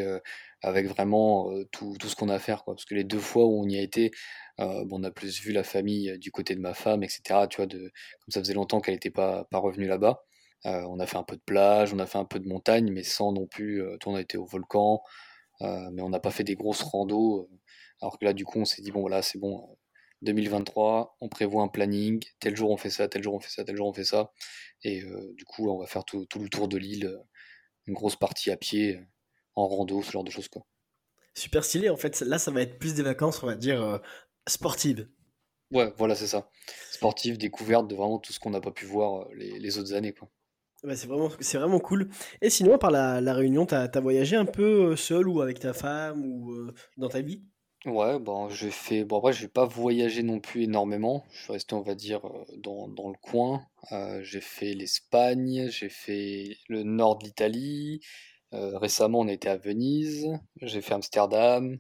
avec 0.62 0.88
vraiment 0.88 1.52
tout, 1.72 1.96
tout, 2.00 2.08
ce 2.10 2.16
qu'on 2.16 2.30
a 2.30 2.36
à 2.36 2.40
faire. 2.40 2.64
Parce 2.66 2.86
que 2.86 2.96
les 2.96 3.04
deux 3.04 3.20
fois 3.20 3.46
où 3.46 3.62
on 3.62 3.68
y 3.68 3.78
a 3.78 3.82
été, 3.82 4.12
bon, 4.58 4.88
on 4.92 5.04
a 5.04 5.12
plus 5.12 5.42
vu 5.42 5.52
la 5.52 5.64
famille 5.64 6.18
du 6.20 6.32
côté 6.32 6.56
de 6.56 6.60
ma 6.62 6.74
femme, 6.74 7.04
etc. 7.04 7.48
Tu 7.50 7.58
vois, 7.58 7.66
de, 7.66 7.78
comme 7.78 8.32
ça 8.32 8.40
faisait 8.42 8.54
longtemps 8.54 8.82
qu'elle 8.82 8.96
n'était 8.96 9.12
pas, 9.12 9.46
pas 9.52 9.60
revenue 9.60 9.88
là-bas. 9.88 10.24
on 10.66 11.00
a 11.00 11.06
fait 11.06 11.18
un 11.18 11.24
peu 11.24 11.36
de 11.36 11.42
plage, 11.46 11.94
on 11.94 12.00
a 12.00 12.06
fait 12.06 12.18
un 12.18 12.26
peu 12.26 12.40
de 12.40 12.48
montagne, 12.48 12.92
mais 12.92 13.04
sans 13.04 13.32
non 13.32 13.48
plus. 13.48 13.84
on 14.06 14.16
a 14.16 14.22
été 14.22 14.38
au 14.38 14.46
volcan, 14.46 15.02
mais 15.62 16.02
on 16.02 16.10
n'a 16.10 16.20
pas 16.20 16.32
fait 16.32 16.44
des 16.44 16.56
grosses 16.56 16.82
randos. 16.84 17.50
alors 18.02 18.18
que 18.20 18.26
là, 18.26 18.34
du 18.34 18.46
coup, 18.46 18.60
on 18.60 18.66
s'est 18.66 18.82
dit, 18.82 18.92
bon, 18.92 19.02
voilà, 19.02 19.22
c'est 19.22 19.40
bon, 19.40 19.78
2023, 20.22 21.18
on 21.22 21.30
prévoit 21.30 21.64
un 21.64 21.68
planning, 21.68 22.24
tel 22.40 22.56
jour 22.56 22.72
on 22.72 22.78
fait 22.78 22.90
ça, 22.90 23.08
tel 23.08 23.24
jour 23.24 23.34
on 23.34 23.40
fait 23.40 23.50
ça, 23.50 23.64
tel 23.64 23.76
jour 23.76 23.88
on 23.88 23.94
fait 23.94 24.04
ça. 24.04 24.32
Et 24.84 25.04
euh, 25.04 25.34
du 25.36 25.46
coup, 25.46 25.70
on 25.70 25.80
va 25.80 25.88
faire 25.88 26.06
tout, 26.06 26.26
le 26.40 26.50
tour 26.50 26.68
de 26.68 26.78
l'île, 26.78 27.06
euh, 27.06 27.18
une 27.88 27.94
grosse 27.94 28.16
partie 28.16 28.52
à 28.52 28.58
pied, 28.58 28.98
euh, 28.98 29.06
en 29.56 29.68
rando, 29.68 30.02
ce 30.02 30.12
genre 30.12 30.24
de 30.24 30.32
choses. 30.32 30.48
Quoi. 30.48 30.66
Super 31.36 31.64
stylé, 31.64 31.90
en 31.90 31.98
fait, 31.98 32.20
là 32.22 32.38
ça 32.38 32.52
va 32.52 32.62
être 32.62 32.80
plus 32.80 32.94
des 32.94 33.04
vacances, 33.04 33.42
on 33.44 33.48
va 33.48 33.56
dire, 33.56 34.02
sportives. 34.48 35.08
Ouais, 35.72 35.94
voilà, 35.98 36.16
c'est 36.16 36.28
ça. 36.28 36.50
Sportives, 36.92 37.38
découvertes 37.38 37.88
de 37.88 37.96
vraiment 37.96 38.20
tout 38.20 38.34
ce 38.34 38.40
qu'on 38.40 38.50
n'a 38.50 38.62
pas 38.62 38.72
pu 38.72 38.86
voir 38.86 39.28
les, 39.36 39.78
autres 39.78 39.94
années. 39.94 40.14
Quoi. 40.14 40.30
c'est 40.96 41.08
vraiment, 41.08 41.30
vraiment 41.30 41.80
cool. 41.80 42.10
Et 42.42 42.50
sinon, 42.50 42.78
par 42.78 42.92
la, 42.92 43.22
la 43.22 43.34
Réunion, 43.34 43.66
tu 43.66 43.76
as, 43.76 43.88
voyagé 44.00 44.36
un 44.36 44.46
peu 44.46 44.96
seul 44.96 45.30
ou 45.30 45.42
avec 45.42 45.60
ta 45.60 45.74
femme 45.74 46.26
ou 46.26 46.72
dans 46.98 47.10
ta 47.10 47.22
vie? 47.22 47.44
Ouais, 47.86 48.20
bon, 48.20 48.50
j'ai 48.50 48.72
fait. 48.72 49.06
Bon, 49.06 49.20
après, 49.20 49.32
j'ai 49.32 49.48
pas 49.48 49.66
voyagé 49.66 50.22
non 50.22 50.40
plus 50.42 50.64
énormément. 50.64 51.26
Je 51.32 51.44
suis 51.44 51.54
resté, 51.54 51.76
on 51.76 51.82
va 51.82 51.96
dire, 51.96 52.26
euh, 52.28 52.46
dans, 52.58 52.88
le 52.88 53.18
coin. 53.22 53.66
Euh, 53.94 54.22
j'ai 54.22 54.42
fait 54.42 54.74
l'Espagne, 54.74 55.70
j'ai 55.70 55.88
fait 55.88 56.58
le 56.68 56.84
nord 56.84 57.18
de 57.18 57.24
l'Italie. 57.24 58.02
Euh, 58.54 58.78
récemment, 58.78 59.20
on 59.20 59.28
été 59.30 59.48
à 59.48 59.56
Venise. 59.56 60.28
J'ai 60.62 60.82
fait 60.82 60.94
Amsterdam, 60.94 61.78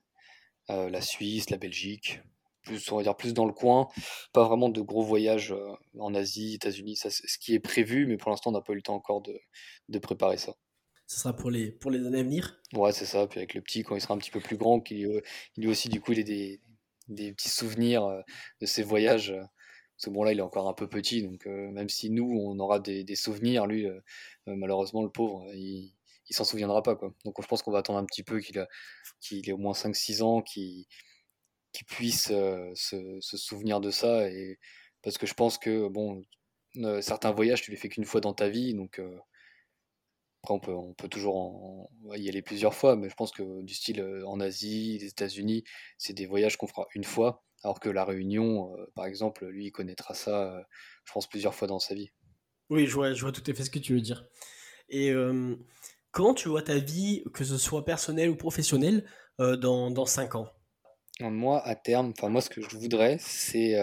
la 0.69 1.01
Suisse, 1.01 1.49
la 1.49 1.57
Belgique. 1.57 2.21
Plus, 2.63 2.91
on 2.91 2.97
va 2.97 3.03
dire, 3.03 3.15
plus 3.17 3.33
dans 3.33 3.45
le 3.45 3.53
coin. 3.53 3.87
Pas 4.33 4.45
vraiment 4.47 4.69
de 4.69 4.81
gros 4.81 5.03
voyages 5.03 5.53
en 5.99 6.15
Asie, 6.15 6.55
États-Unis. 6.55 6.95
Ce 6.97 7.37
qui 7.39 7.55
est 7.55 7.59
prévu, 7.59 8.07
mais 8.07 8.17
pour 8.17 8.29
l'instant, 8.31 8.51
on 8.51 8.53
n'a 8.53 8.61
pas 8.61 8.73
eu 8.73 8.77
le 8.77 8.81
temps 8.83 8.95
encore 8.95 9.21
de, 9.21 9.37
de 9.89 9.99
préparer 9.99 10.37
ça 10.37 10.55
ce 11.09 11.19
sera 11.21 11.35
pour 11.35 11.49
les, 11.49 11.71
pour 11.71 11.89
les 11.89 12.05
années 12.05 12.19
à 12.19 12.23
venir. 12.23 12.61
Ouais, 12.73 12.91
c'est 12.91 13.07
ça. 13.07 13.25
Puis 13.25 13.39
avec 13.39 13.55
le 13.55 13.61
petit, 13.61 13.81
quand 13.81 13.95
il 13.95 14.01
sera 14.01 14.13
un 14.13 14.19
petit 14.19 14.29
peu 14.29 14.39
plus 14.39 14.57
grand, 14.57 14.79
qu'il 14.79 15.07
euh, 15.07 15.21
lui 15.57 15.67
aussi, 15.67 15.89
du 15.89 15.99
coup, 15.99 16.11
il 16.11 16.19
a 16.19 16.23
des, 16.23 16.61
des 17.07 17.33
petits 17.33 17.49
souvenirs 17.49 18.05
euh, 18.05 18.21
de 18.61 18.67
ses 18.67 18.83
voyages. 18.83 19.31
Euh, 19.31 19.41
parce 19.95 20.05
que 20.05 20.09
bon, 20.11 20.23
là, 20.23 20.33
il 20.33 20.37
est 20.37 20.43
encore 20.43 20.69
un 20.69 20.73
peu 20.73 20.87
petit, 20.87 21.23
donc 21.23 21.45
même 21.45 21.89
si 21.89 22.09
nous, 22.09 22.23
on 22.23 22.57
aura 22.59 22.79
des, 22.79 23.03
des 23.03 23.15
souvenirs, 23.17 23.67
lui, 23.67 23.85
malheureusement, 24.47 25.03
le 25.03 25.09
pauvre, 25.09 25.45
il, 25.53 25.93
il 26.29 26.33
s'en 26.33 26.45
souviendra 26.45 26.81
pas, 26.83 26.95
quoi. 26.95 27.13
Donc 27.25 27.35
je 27.41 27.47
pense 27.47 27.61
qu'on 27.63 27.71
va 27.73 27.79
attendre 27.79 27.99
un 27.99 28.05
petit 28.05 28.23
peu 28.23 28.39
qu'il 28.39 28.65
qu'il 29.19 29.49
ait 29.49 29.51
au 29.51 29.57
moins 29.57 29.73
5-6 29.73 30.21
ans, 30.23 30.41
qu'il 30.41 30.85
qu'il 31.73 31.85
puisse 31.85 32.29
se, 32.29 33.19
se, 33.19 33.37
souvenir 33.37 33.81
de 33.81 33.91
ça. 33.91 34.29
Et, 34.29 34.57
parce 35.01 35.17
que 35.17 35.27
je 35.27 35.33
pense 35.33 35.57
que, 35.57 35.89
bon, 35.89 36.23
certains 37.01 37.31
voyages, 37.31 37.61
tu 37.61 37.71
les 37.71 37.75
fais 37.77 37.89
qu'une 37.89 38.05
fois 38.05 38.21
dans 38.21 38.33
ta 38.33 38.47
vie, 38.47 38.73
donc 38.73 39.01
après, 40.41 40.53
on 40.53 40.59
peut, 40.59 40.73
on 40.73 40.93
peut 40.93 41.09
toujours 41.09 41.89
y 42.15 42.29
aller 42.29 42.41
plusieurs 42.41 42.73
fois, 42.73 42.95
mais 42.95 43.09
je 43.09 43.15
pense 43.15 43.31
que 43.31 43.61
du 43.61 43.73
style 43.73 43.99
euh, 43.99 44.25
en 44.25 44.39
Asie, 44.39 44.97
les 44.99 45.07
États-Unis, 45.07 45.65
c'est 45.97 46.13
des 46.13 46.25
voyages 46.25 46.55
qu'on 46.55 46.67
fera 46.67 46.87
une 46.95 47.03
fois, 47.03 47.43
alors 47.63 47.81
que 47.81 47.89
la 47.89 48.05
Réunion, 48.05 48.73
euh, 48.77 48.85
par 48.95 49.05
exemple, 49.05 49.45
lui, 49.47 49.65
il 49.65 49.71
connaîtra 49.71 50.13
ça, 50.13 50.53
euh, 50.53 50.61
je 51.03 51.11
pense, 51.11 51.27
plusieurs 51.27 51.53
fois 51.53 51.67
dans 51.67 51.79
sa 51.79 51.93
vie. 51.93 52.11
Oui, 52.69 52.87
je 52.87 52.93
vois, 52.93 53.13
je 53.13 53.21
vois 53.21 53.33
tout 53.33 53.43
à 53.47 53.53
fait 53.53 53.65
ce 53.65 53.69
que 53.69 53.79
tu 53.79 53.93
veux 53.93 54.01
dire. 54.01 54.25
Et 54.89 55.11
comment 56.11 56.33
tu 56.33 56.49
vois 56.49 56.63
ta 56.63 56.77
vie, 56.77 57.23
que 57.33 57.43
ce 57.43 57.57
soit 57.57 57.85
personnelle 57.85 58.29
ou 58.29 58.35
professionnelle, 58.35 59.05
dans, 59.39 59.91
dans 59.91 60.05
5 60.05 60.35
ans? 60.35 60.49
Moi, 61.19 61.61
à 61.65 61.75
terme, 61.75 62.13
enfin 62.15 62.29
moi, 62.29 62.41
ce 62.41 62.49
que 62.49 62.61
je 62.61 62.77
voudrais, 62.77 63.17
c'est 63.19 63.75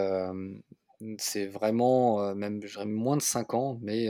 c'est 1.18 1.46
vraiment, 1.46 2.34
même, 2.36 2.60
moins 2.86 3.16
de 3.16 3.22
5 3.22 3.54
ans, 3.54 3.78
mais 3.82 4.08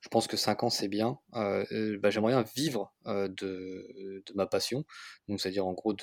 je 0.00 0.08
pense 0.08 0.26
que 0.28 0.36
5 0.36 0.62
ans, 0.62 0.70
c'est 0.70 0.88
bien. 0.88 1.18
Euh, 1.34 1.64
euh, 1.72 1.98
bah, 1.98 2.10
j'aimerais 2.10 2.32
bien 2.32 2.44
vivre 2.54 2.94
euh, 3.06 3.28
de, 3.28 4.22
ma 4.34 4.46
passion, 4.46 4.84
c'est-à-dire 5.28 5.66
en 5.66 5.72
gros 5.72 5.96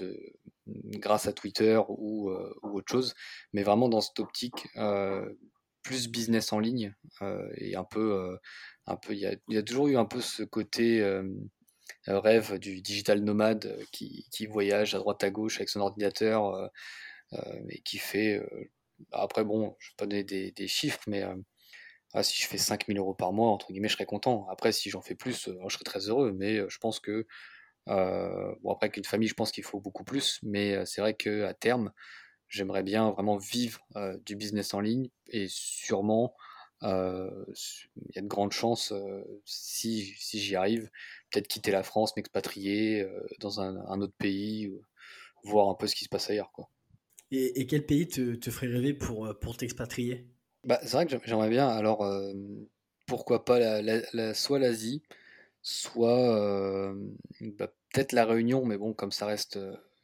grâce 0.67 1.27
à 1.27 1.33
Twitter 1.33 1.79
ou, 1.87 2.29
autre 2.63 2.91
chose, 2.91 3.13
mais 3.53 3.63
vraiment 3.63 3.87
dans 3.87 4.01
cette 4.01 4.19
optique 4.19 4.67
plus 5.83 6.09
business 6.09 6.51
en 6.51 6.59
ligne 6.59 6.95
et 7.57 7.75
un 7.75 7.83
peu, 7.83 8.37
un 8.87 8.95
peu, 8.97 9.13
il 9.13 9.39
y 9.47 9.57
a, 9.57 9.63
toujours 9.63 9.87
eu 9.87 9.97
un 9.97 10.05
peu 10.05 10.19
ce 10.19 10.43
côté 10.43 11.03
rêve 12.07 12.57
du 12.57 12.81
digital 12.81 13.21
nomade 13.21 13.77
qui, 13.91 14.45
voyage 14.47 14.95
à 14.95 14.97
droite 14.97 15.23
à 15.23 15.29
gauche 15.29 15.57
avec 15.57 15.69
son 15.69 15.81
ordinateur 15.81 16.69
et 17.69 17.81
qui 17.83 17.99
fait. 17.99 18.41
après 19.11 19.45
bon, 19.45 19.75
je 19.79 19.89
vais 19.91 19.95
pas 19.97 20.07
donner 20.07 20.23
des 20.23 20.67
chiffres, 20.67 21.01
mais 21.07 21.23
ah, 22.16 22.24
si 22.24 22.41
je 22.41 22.47
fais 22.47 22.57
5000 22.57 22.97
euros 22.97 23.13
par 23.13 23.34
mois, 23.34 23.49
entre 23.49 23.68
guillemets, 23.74 23.89
je 23.89 23.95
serais 23.95 24.05
content. 24.05 24.47
Après, 24.49 24.72
si 24.72 24.89
j'en 24.89 25.01
fais 25.01 25.16
plus, 25.16 25.49
euh, 25.49 25.57
je 25.68 25.74
serais 25.74 25.84
très 25.84 26.07
heureux. 26.07 26.32
Mais 26.32 26.59
euh, 26.59 26.70
je 26.70 26.78
pense 26.78 27.01
que, 27.01 27.28
euh, 27.89 28.55
bon, 28.63 28.72
après 28.72 28.89
qu'une 28.89 29.03
famille, 29.03 29.28
je 29.28 29.34
pense 29.34 29.51
qu'il 29.51 29.66
faut 29.66 29.82
beaucoup 29.82 30.05
plus. 30.05 30.39
Mais 30.41 30.86
c'est 30.86 31.01
vrai 31.01 31.13
qu'à 31.13 31.53
terme, 31.53 31.91
j'aimerais 32.47 32.84
bien 32.84 33.11
vraiment 33.11 33.38
vivre 33.38 33.86
du 34.26 34.38
business 34.38 34.74
en 34.74 34.80
ligne 34.80 35.09
et 35.28 35.47
sûrement, 35.49 36.36
il 36.82 38.16
y 38.16 38.20
a 38.20 38.22
de 38.22 38.28
grandes 38.28 38.53
chances, 38.53 38.93
si, 39.43 40.16
j'y 40.16 40.55
arrive, 40.55 40.89
peut-être 41.32 41.47
quitter 41.47 41.72
la 41.72 41.84
France, 41.84 42.16
m'expatrier 42.16 43.05
dans 43.39 43.59
un, 43.61 43.99
autre 44.01 44.16
pays, 44.18 44.72
voir 45.43 45.70
un 45.70 45.76
peu 45.76 45.88
ce 45.88 45.95
qui 45.95 46.05
se 46.05 46.09
passe 46.09 46.30
ailleurs. 46.30 46.51
Et, 47.32 47.68
quel 47.68 47.86
pays 47.86 48.07
te, 48.07 48.51
ferait 48.51 48.68
rêver 48.68 48.93
pour 48.93 49.57
t'expatrier? 49.57 50.34
Bah, 50.66 50.80
c'est 50.84 50.93
vrai 50.93 51.05
que 51.05 51.18
j'aimerais 51.26 51.49
bien. 51.49 51.68
Alors, 51.68 52.05
pourquoi 53.05 53.45
pas 53.45 53.82
la, 53.82 54.34
soit 54.34 54.59
l'Asie, 54.59 55.03
soit 55.61 56.93
bah, 57.41 57.68
peut-être 57.93 58.13
la 58.13 58.26
Réunion, 58.26 58.66
mais 58.66 58.78
bon, 58.78 58.93
comme 58.93 59.11
ça 59.11 59.26
reste, 59.26 59.59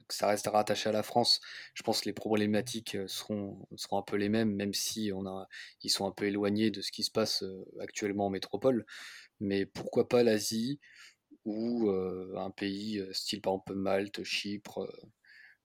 ça 0.10 0.28
reste 0.28 0.48
rattaché 0.48 0.90
à 0.90 0.92
la 0.92 1.04
France, 1.04 1.42
je 1.74 1.84
pense 1.84 2.02
que 2.02 2.06
les 2.06 2.14
problématiques 2.14 2.98
seront, 3.08 3.68
seront 3.76 4.00
un 4.00 4.04
peu 4.04 4.18
les 4.18 4.30
mêmes, 4.30 4.54
même 4.56 4.74
si 4.74 5.12
on 5.14 5.26
a, 5.26 5.48
ils 5.84 5.90
sont 5.90 6.08
un 6.08 6.12
peu 6.12 6.26
éloignés 6.26 6.72
de 6.72 6.82
ce 6.82 6.92
qui 6.92 7.04
se 7.04 7.12
passe 7.12 7.44
actuellement 7.80 8.28
en 8.28 8.30
métropole. 8.30 8.86
Mais 9.40 9.66
pourquoi 9.66 10.08
pas 10.08 10.24
l'Asie 10.24 10.80
ou 11.46 11.90
un 11.90 12.52
pays 12.52 13.04
style 13.12 13.42
par 13.42 13.54
exemple 13.54 13.76
Malte, 13.76 14.24
Chypre, 14.24 14.88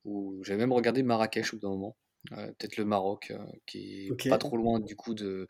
ou 0.05 0.43
j'avais 0.43 0.61
même 0.61 0.73
regardé 0.73 1.03
Marrakech 1.03 1.53
au 1.53 1.57
bout 1.57 1.63
d'un 1.63 1.71
moment 1.71 1.97
peut-être 2.31 2.77
le 2.77 2.85
Maroc, 2.85 3.33
qui 3.67 4.07
est 4.09 4.29
pas 4.29 4.39
trop 4.39 4.57
loin 4.57 4.81
du 4.81 4.97
coup 4.97 5.15
de. 5.15 5.47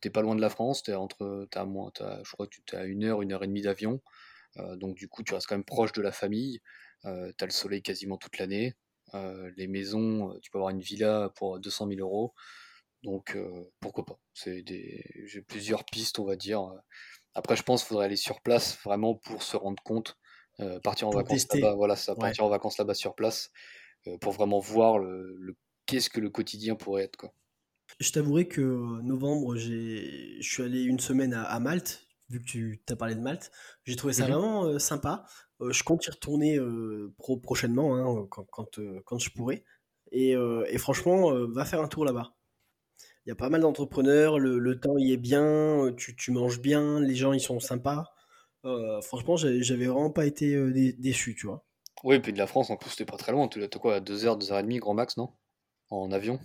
T'es 0.00 0.10
pas 0.10 0.22
loin 0.22 0.36
de 0.36 0.40
la 0.40 0.50
France, 0.50 0.84
t'es 0.84 0.94
entre, 0.94 1.48
as 1.52 1.64
moins, 1.64 1.90
as, 1.98 2.22
je 2.24 2.30
crois 2.30 2.46
que 2.46 2.54
tu 2.64 2.76
es 2.76 2.78
à 2.78 2.84
une 2.84 3.02
heure, 3.02 3.20
une 3.20 3.32
heure 3.32 3.42
et 3.42 3.48
demie 3.48 3.62
d'avion, 3.62 4.00
donc 4.76 4.96
du 4.96 5.08
coup 5.08 5.22
tu 5.22 5.34
restes 5.34 5.46
quand 5.46 5.56
même 5.56 5.64
proche 5.64 5.92
de 5.92 6.02
la 6.02 6.12
famille. 6.12 6.60
Euh, 7.04 7.32
tu 7.36 7.44
as 7.44 7.46
le 7.46 7.52
soleil 7.52 7.82
quasiment 7.82 8.16
toute 8.16 8.38
l'année. 8.38 8.74
les 9.56 9.68
maisons, 9.68 10.38
tu 10.42 10.50
peux 10.50 10.58
avoir 10.58 10.70
une 10.70 10.80
villa 10.80 11.30
pour 11.36 11.58
200 11.58 11.88
000 11.88 12.00
euros. 12.00 12.34
Donc 13.02 13.36
pourquoi 13.80 14.04
pas? 14.04 14.18
C'est 14.34 14.62
des... 14.62 15.04
J'ai 15.26 15.42
plusieurs 15.42 15.84
pistes, 15.84 16.18
on 16.18 16.24
va 16.24 16.36
dire. 16.36 16.68
Après, 17.34 17.56
je 17.56 17.62
pense 17.62 17.82
qu'il 17.82 17.88
faudrait 17.88 18.06
aller 18.06 18.16
sur 18.16 18.40
place 18.40 18.78
vraiment 18.84 19.14
pour 19.14 19.42
se 19.42 19.56
rendre 19.56 19.82
compte, 19.82 20.16
partir 20.82 21.08
en 21.08 21.10
vacances 21.10 21.46
là-bas. 21.54 21.74
Voilà, 21.74 21.96
ça, 21.96 22.14
partir 22.14 22.44
en 22.44 22.48
vacances 22.48 22.78
là-bas 22.78 22.94
sur 22.94 23.14
place 23.14 23.50
pour 24.20 24.32
vraiment 24.32 24.58
voir 24.58 24.98
le, 24.98 25.36
le 25.38 25.56
qu'est-ce 25.88 26.10
que 26.10 26.20
le 26.20 26.30
quotidien 26.30 26.76
pourrait 26.76 27.04
être. 27.04 27.16
Quoi. 27.16 27.32
Je 27.98 28.12
t'avouerai 28.12 28.46
que 28.46 28.60
euh, 28.60 29.02
novembre, 29.02 29.56
je 29.56 30.38
suis 30.40 30.62
allé 30.62 30.82
une 30.82 31.00
semaine 31.00 31.34
à, 31.34 31.58
Malte, 31.58 32.06
vu 32.28 32.40
que 32.40 32.44
tu 32.44 32.80
as 32.88 32.96
parlé 32.96 33.16
de 33.16 33.20
Malte. 33.20 33.50
J'ai 33.84 33.96
trouvé 33.96 34.12
ça 34.12 34.24
mhm. 34.24 34.32
vraiment 34.32 34.64
euh, 34.66 34.78
sympa. 34.78 35.24
Euh, 35.60 35.72
je 35.72 35.82
compte 35.82 36.06
y 36.06 36.10
retourner 36.10 36.60
prochainement, 37.42 37.96
hein, 37.96 38.26
quand, 38.30 38.46
quand, 39.04 39.18
je 39.18 39.30
pourrai. 39.30 39.64
Et, 40.12 40.36
franchement, 40.78 41.32
va 41.48 41.64
faire 41.64 41.80
un 41.80 41.88
tour 41.88 42.04
là-bas. 42.04 42.34
Il 43.26 43.30
y 43.30 43.32
a 43.32 43.34
pas 43.34 43.50
mal 43.50 43.60
d'entrepreneurs, 43.60 44.38
le, 44.38 44.80
temps 44.80 44.96
y 44.96 45.12
est 45.12 45.18
bien, 45.18 45.92
tu, 45.96 46.14
tu, 46.14 46.30
manges 46.30 46.60
bien, 46.60 47.00
les 47.00 47.14
gens 47.14 47.32
ils 47.32 47.40
sont 47.40 47.60
sympas. 47.60 48.04
franchement, 49.02 49.36
j'avais 49.36 49.86
vraiment 49.86 50.10
pas 50.10 50.26
été 50.26 50.56
déçu, 50.92 51.34
tu 51.34 51.46
vois. 51.46 51.64
Oui, 52.04 52.20
puis 52.20 52.32
de 52.32 52.38
la 52.38 52.46
France, 52.46 52.70
en 52.70 52.76
plus, 52.76 52.90
c'était 52.90 53.04
pas 53.04 53.16
très 53.16 53.32
loin. 53.32 53.48
Tu 53.48 53.62
es 53.62 53.68
quoi, 53.68 53.96
à 53.96 54.00
2h, 54.00 54.38
2h30, 54.38 54.78
grand 54.78 54.94
max, 54.94 55.16
non? 55.16 55.32
En 55.90 56.10
avion 56.12 56.40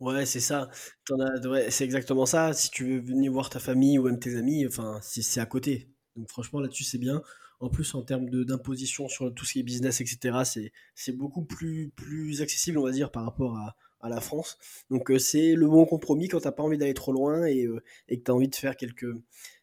Ouais, 0.00 0.26
c'est 0.26 0.40
ça. 0.40 0.68
T'en 1.06 1.18
as, 1.20 1.40
ouais, 1.46 1.70
c'est 1.70 1.84
exactement 1.84 2.26
ça. 2.26 2.52
Si 2.52 2.70
tu 2.70 2.84
veux 2.84 3.00
venir 3.00 3.32
voir 3.32 3.48
ta 3.48 3.58
famille 3.58 3.98
ou 3.98 4.04
même 4.04 4.18
tes 4.18 4.36
amis, 4.36 4.66
enfin, 4.66 4.98
c'est 5.02 5.22
c'est 5.22 5.40
à 5.40 5.46
côté. 5.46 5.88
Donc 6.16 6.28
franchement, 6.28 6.60
là-dessus, 6.60 6.84
c'est 6.84 6.98
bien. 6.98 7.22
En 7.60 7.70
plus, 7.70 7.94
en 7.94 8.02
termes 8.02 8.28
d'imposition 8.44 9.08
sur 9.08 9.32
tout 9.34 9.46
ce 9.46 9.54
qui 9.54 9.60
est 9.60 9.62
business, 9.62 10.02
etc., 10.02 10.70
c'est 10.94 11.12
beaucoup 11.12 11.44
plus 11.44 11.90
plus 11.96 12.42
accessible, 12.42 12.76
on 12.78 12.82
va 12.84 12.90
dire, 12.92 13.10
par 13.10 13.24
rapport 13.24 13.56
à, 13.56 13.76
à 14.00 14.10
la 14.10 14.20
France. 14.20 14.58
Donc 14.90 15.10
euh, 15.10 15.18
c'est 15.18 15.54
le 15.54 15.66
bon 15.66 15.86
compromis 15.86 16.28
quand 16.28 16.40
t'as 16.40 16.52
pas 16.52 16.62
envie 16.62 16.78
d'aller 16.78 16.94
trop 16.94 17.12
loin 17.12 17.46
et, 17.46 17.64
euh, 17.64 17.82
et 18.08 18.18
que 18.18 18.24
t'as 18.24 18.32
envie 18.34 18.48
de 18.48 18.54
faire 18.54 18.76
quelques 18.76 19.06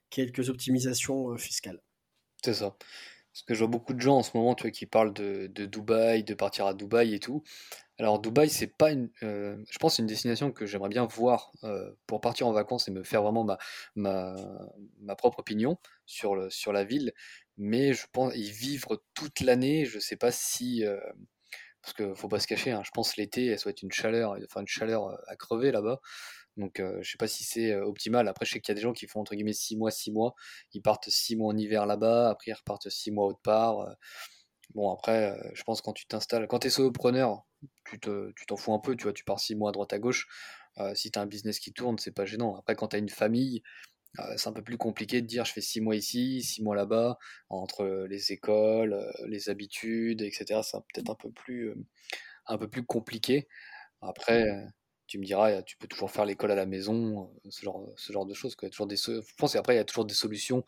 quelques 0.10 0.50
optimisations 0.50 1.32
euh, 1.32 1.38
fiscales. 1.38 1.82
C'est 2.44 2.56
ça. 2.56 2.76
Parce 3.34 3.42
que 3.44 3.54
je 3.56 3.60
vois 3.60 3.68
beaucoup 3.68 3.94
de 3.94 4.00
gens 4.02 4.18
en 4.18 4.24
ce 4.24 4.38
moment, 4.38 4.54
qui 4.54 4.86
parlent 4.86 5.14
de, 5.14 5.48
de 5.48 5.66
Dubaï, 5.66 6.24
de 6.24 6.36
partir 6.36 6.68
à 6.68 6.74
Dubaï 6.76 7.16
et 7.16 7.20
tout. 7.20 7.44
Alors 8.00 8.20
Dubaï, 8.20 8.50
c'est 8.50 8.68
pas 8.68 8.92
une, 8.92 9.10
euh, 9.24 9.58
je 9.70 9.78
pense, 9.80 10.00
une 10.00 10.06
destination 10.08 10.52
que 10.52 10.66
j'aimerais 10.68 10.90
bien 10.90 11.06
voir 11.06 11.52
euh, 11.64 11.92
pour 12.08 12.22
partir 12.22 12.48
en 12.48 12.52
vacances 12.54 12.88
et 12.88 12.92
me 12.92 13.04
faire 13.04 13.24
vraiment 13.24 13.44
ma, 13.44 13.58
ma, 13.96 14.36
ma 15.00 15.16
propre 15.16 15.40
opinion 15.40 15.78
sur 16.06 16.36
le, 16.36 16.50
sur 16.52 16.74
la 16.74 16.84
ville. 16.84 17.14
Mais 17.58 17.94
je 17.94 18.06
pense 18.12 18.36
y 18.36 18.52
vivre 18.52 19.04
toute 19.16 19.40
l'année, 19.42 19.86
je 19.86 20.00
sais 20.00 20.16
pas 20.18 20.32
si, 20.32 20.86
euh, 20.86 21.00
parce 21.82 21.94
que 21.94 22.14
faut 22.16 22.28
pas 22.28 22.40
se 22.40 22.48
cacher, 22.48 22.72
hein, 22.72 22.82
je 22.86 22.92
pense 22.92 23.18
l'été, 23.18 23.48
elle 23.48 23.60
soit 23.60 23.72
être 23.72 23.84
une 23.84 23.92
chaleur, 23.92 24.38
enfin 24.46 24.62
une 24.62 24.68
chaleur 24.68 25.08
euh, 25.08 25.16
à 25.28 25.36
crever 25.36 25.72
là-bas. 25.72 26.00
Donc 26.58 26.80
euh, 26.80 27.00
je 27.02 27.12
sais 27.12 27.18
pas 27.18 27.28
si 27.28 27.44
c'est 27.44 27.72
euh, 27.72 27.86
optimal. 27.86 28.28
Après, 28.28 28.46
je 28.46 28.52
sais 28.54 28.60
qu'il 28.62 28.72
y 28.72 28.74
a 28.74 28.76
des 28.76 28.82
gens 28.82 28.94
qui 28.94 29.08
font 29.08 29.22
entre 29.22 29.36
guillemets 29.36 29.54
6 29.54 29.76
mois, 29.78 29.92
6 29.92 30.12
mois. 30.12 30.36
Ils 30.74 30.82
partent 30.82 31.10
6 31.10 31.36
mois 31.36 31.54
en 31.54 31.58
hiver 31.58 31.86
là-bas, 31.86 32.30
après 32.30 32.52
ils 32.52 32.54
repartent 32.56 32.90
6 32.90 33.12
mois 33.12 33.26
autre 33.28 33.42
part. 33.42 33.80
euh. 33.82 33.94
Bon, 34.76 34.92
après, 34.92 35.32
euh, 35.32 35.52
je 35.54 35.64
pense 35.64 35.82
quand 35.82 35.94
tu 35.94 36.06
t'installes, 36.08 36.48
quand 36.48 36.60
tu 36.60 36.68
es 36.68 36.70
solopreneur, 36.70 37.44
tu 37.86 38.00
te, 38.00 38.32
t'en 38.48 38.58
fous 38.58 38.74
un 38.74 38.80
peu, 38.80 38.96
tu 38.96 39.04
vois, 39.04 39.14
tu 39.14 39.24
pars 39.24 39.40
6 39.40 39.56
mois 39.56 39.70
à 39.70 39.72
droite 39.74 39.94
à 39.94 40.00
gauche. 40.00 40.28
Si 40.96 41.12
tu 41.12 41.20
as 41.20 41.22
un 41.22 41.28
business 41.28 41.60
qui 41.60 41.72
tourne, 41.74 42.00
c'est 42.00 42.12
pas 42.14 42.26
gênant. 42.26 42.56
Après, 42.58 42.76
quand 42.76 42.88
tu 42.90 42.96
as 42.96 43.00
une 43.00 43.10
famille, 43.10 43.62
c'est 44.38 44.48
un 44.50 44.54
peu 44.54 44.64
plus 44.64 44.78
compliqué 44.78 45.22
de 45.22 45.28
dire 45.28 45.46
je 45.46 45.54
fais 45.54 45.62
6 45.62 45.82
mois 45.82 45.96
ici, 45.96 46.42
6 46.44 46.64
mois 46.64 46.76
là-bas, 46.76 47.20
entre 47.50 48.08
les 48.10 48.32
écoles, 48.32 49.00
les 49.28 49.50
habitudes, 49.50 50.22
etc. 50.24 50.62
C'est 50.64 50.78
peut-être 50.94 51.12
un 51.12 51.16
peu 51.16 51.32
plus, 51.32 51.76
un 52.48 52.58
peu 52.58 52.68
plus 52.70 52.84
compliqué. 52.86 53.48
Après, 54.02 54.46
tu 55.08 55.20
me 55.20 55.26
diras, 55.26 55.62
tu 55.64 55.78
peux 55.78 55.88
toujours 55.88 56.12
faire 56.12 56.26
l'école 56.26 56.52
à 56.52 56.56
la 56.56 56.66
maison, 56.66 57.30
euh, 57.46 57.50
ce 57.50 57.64
genre, 57.64 57.90
ce 57.96 58.14
genre 58.14 58.26
de 58.26 58.34
choses. 58.34 58.56
Quoi. 58.56 58.68
Il 58.68 58.70
y 58.70 58.72
a 58.72 58.72
toujours 58.72 58.88
des, 58.88 58.96
je 58.96 59.36
pense 59.38 59.54
qu'après, 59.54 59.76
il 59.76 59.78
y 59.78 59.82
a 59.82 59.86
toujours 59.86 60.06
des 60.06 60.14
solutions 60.14 60.64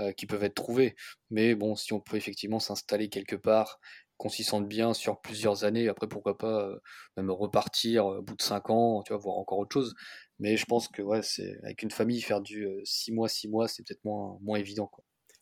euh, 0.00 0.12
qui 0.12 0.26
peuvent 0.26 0.44
être 0.44 0.54
trouvées. 0.54 0.94
Mais 1.30 1.54
bon, 1.54 1.74
si 1.74 1.92
on 1.92 2.00
peut 2.00 2.16
effectivement 2.16 2.60
s'installer 2.60 3.08
quelque 3.08 3.36
part, 3.36 3.80
qu'on 4.16 4.28
s'y 4.28 4.44
sente 4.44 4.68
bien 4.68 4.94
sur 4.94 5.20
plusieurs 5.20 5.64
années, 5.64 5.88
après, 5.88 6.08
pourquoi 6.08 6.36
pas 6.36 6.68
euh, 6.68 6.78
même 7.16 7.30
repartir 7.30 8.06
au 8.06 8.22
bout 8.22 8.36
de 8.36 8.42
5 8.42 8.70
ans, 8.70 9.02
tu 9.02 9.12
vois, 9.12 9.22
voir 9.22 9.36
encore 9.36 9.58
autre 9.58 9.72
chose. 9.72 9.94
Mais 10.38 10.56
je 10.56 10.66
pense 10.66 10.88
que 10.88 11.02
ouais, 11.02 11.22
c'est 11.22 11.58
avec 11.62 11.82
une 11.82 11.90
famille, 11.90 12.20
faire 12.20 12.40
du 12.40 12.68
6 12.84 13.12
mois, 13.12 13.28
6 13.28 13.48
mois, 13.48 13.68
c'est 13.68 13.84
peut-être 13.86 14.04
moins, 14.04 14.38
moins 14.42 14.58
évident. 14.58 14.90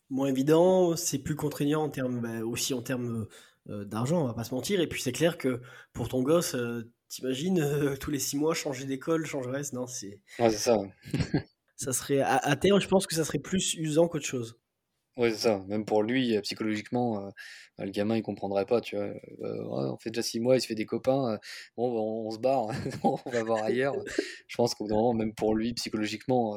Moins 0.09 0.29
évident, 0.29 0.95
c'est 0.95 1.19
plus 1.19 1.35
contraignant 1.35 1.83
en 1.83 1.89
termes, 1.89 2.21
bah, 2.21 2.45
aussi 2.45 2.73
en 2.73 2.81
termes 2.81 3.27
d'argent, 3.65 4.23
on 4.23 4.27
va 4.27 4.33
pas 4.33 4.45
se 4.45 4.55
mentir. 4.55 4.79
Et 4.79 4.87
puis 4.87 5.01
c'est 5.01 5.11
clair 5.11 5.37
que 5.37 5.61
pour 5.91 6.07
ton 6.07 6.23
gosse, 6.23 6.55
t'imagines 7.09 7.59
euh, 7.59 7.95
tous 7.97 8.11
les 8.11 8.19
six 8.19 8.37
mois 8.37 8.53
changer 8.53 8.85
d'école, 8.85 9.25
changer 9.25 9.49
reste, 9.49 9.73
non, 9.73 9.87
c'est, 9.87 10.21
Ouais, 10.39 10.49
c'est 10.49 10.57
ça. 10.57 10.77
ça 11.75 11.93
serait 11.93 12.21
à, 12.21 12.37
à 12.37 12.55
terme, 12.55 12.79
je 12.81 12.87
pense 12.87 13.07
que 13.07 13.15
ça 13.15 13.23
serait 13.25 13.39
plus 13.39 13.73
usant 13.75 14.07
qu'autre 14.07 14.25
chose. 14.25 14.59
Ouais, 15.17 15.31
c'est 15.31 15.37
ça. 15.37 15.63
Même 15.67 15.83
pour 15.83 16.03
lui, 16.03 16.35
euh, 16.37 16.41
psychologiquement, 16.41 17.25
euh, 17.25 17.29
le 17.79 17.89
gamin, 17.89 18.15
il 18.17 18.21
comprendrait 18.21 18.65
pas, 18.67 18.81
tu 18.81 18.95
vois. 18.95 19.05
Euh, 19.05 19.63
ouais, 19.63 19.89
on 19.91 19.97
fait 19.97 20.11
déjà 20.11 20.21
six 20.21 20.39
mois, 20.39 20.55
il 20.57 20.61
se 20.61 20.67
fait 20.67 20.75
des 20.75 20.85
copains. 20.85 21.39
bon, 21.75 21.89
on, 21.89 22.27
on 22.27 22.31
se 22.31 22.37
barre, 22.37 22.67
on 23.03 23.17
va 23.31 23.43
voir 23.43 23.63
ailleurs. 23.63 23.95
Je 24.47 24.55
pense 24.55 24.75
qu'au 24.75 24.83
bout 24.83 24.89
d'un 24.91 24.95
moment, 24.95 25.13
même 25.15 25.33
pour 25.33 25.55
lui, 25.55 25.73
psychologiquement, 25.73 26.55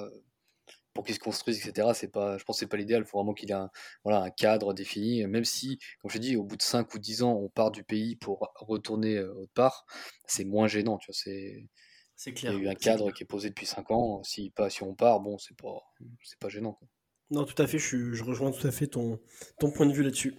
pour 0.94 1.04
qu'il 1.04 1.14
se 1.14 1.20
construise, 1.20 1.58
etc., 1.66 1.88
c'est 1.94 2.08
pas, 2.12 2.38
je 2.38 2.44
pense 2.44 2.56
que 2.56 2.60
c'est 2.60 2.66
pas 2.68 2.76
l'idéal. 2.76 3.02
Il 3.02 3.06
faut 3.08 3.18
vraiment 3.18 3.34
qu'il 3.34 3.50
ait 3.50 3.54
un, 3.54 3.70
voilà, 4.04 4.20
un 4.22 4.30
cadre 4.30 4.74
défini. 4.74 5.26
Même 5.26 5.44
si, 5.44 5.78
comme 6.00 6.10
je 6.10 6.16
te 6.18 6.22
dis, 6.22 6.36
au 6.36 6.44
bout 6.44 6.56
de 6.56 6.62
5 6.62 6.94
ou 6.94 6.98
10 6.98 7.22
ans, 7.22 7.32
on 7.34 7.48
part 7.48 7.70
du 7.70 7.84
pays 7.84 8.16
pour 8.16 8.50
retourner 8.56 9.16
euh, 9.18 9.32
autre 9.34 9.52
part, 9.54 9.86
c'est 10.26 10.44
moins 10.44 10.66
gênant, 10.68 10.98
tu 10.98 11.06
vois. 11.08 11.14
C'est, 11.16 11.68
C'est 12.14 12.32
il 12.42 12.48
y 12.50 12.52
a 12.52 12.54
clair, 12.54 12.58
eu 12.58 12.68
un 12.68 12.74
cadre 12.76 13.04
clair. 13.04 13.12
qui 13.12 13.22
est 13.24 13.26
posé 13.26 13.48
depuis 13.50 13.66
5 13.66 13.90
ans. 13.90 14.22
Si, 14.24 14.50
pas, 14.50 14.70
si 14.70 14.82
on 14.82 14.94
part, 14.94 15.20
bon, 15.20 15.38
c'est 15.38 15.56
pas, 15.56 15.78
c'est 16.24 16.38
pas 16.38 16.48
gênant, 16.48 16.74
quoi. 16.74 16.88
Non, 17.30 17.44
tout 17.44 17.60
à 17.62 17.66
fait, 17.66 17.78
je, 17.78 17.86
suis- 17.86 18.14
je 18.14 18.24
rejoins 18.24 18.50
tout 18.50 18.66
à 18.66 18.72
fait 18.72 18.88
ton, 18.88 19.20
ton 19.58 19.70
point 19.70 19.86
de 19.86 19.92
vue 19.92 20.02
là-dessus. 20.02 20.34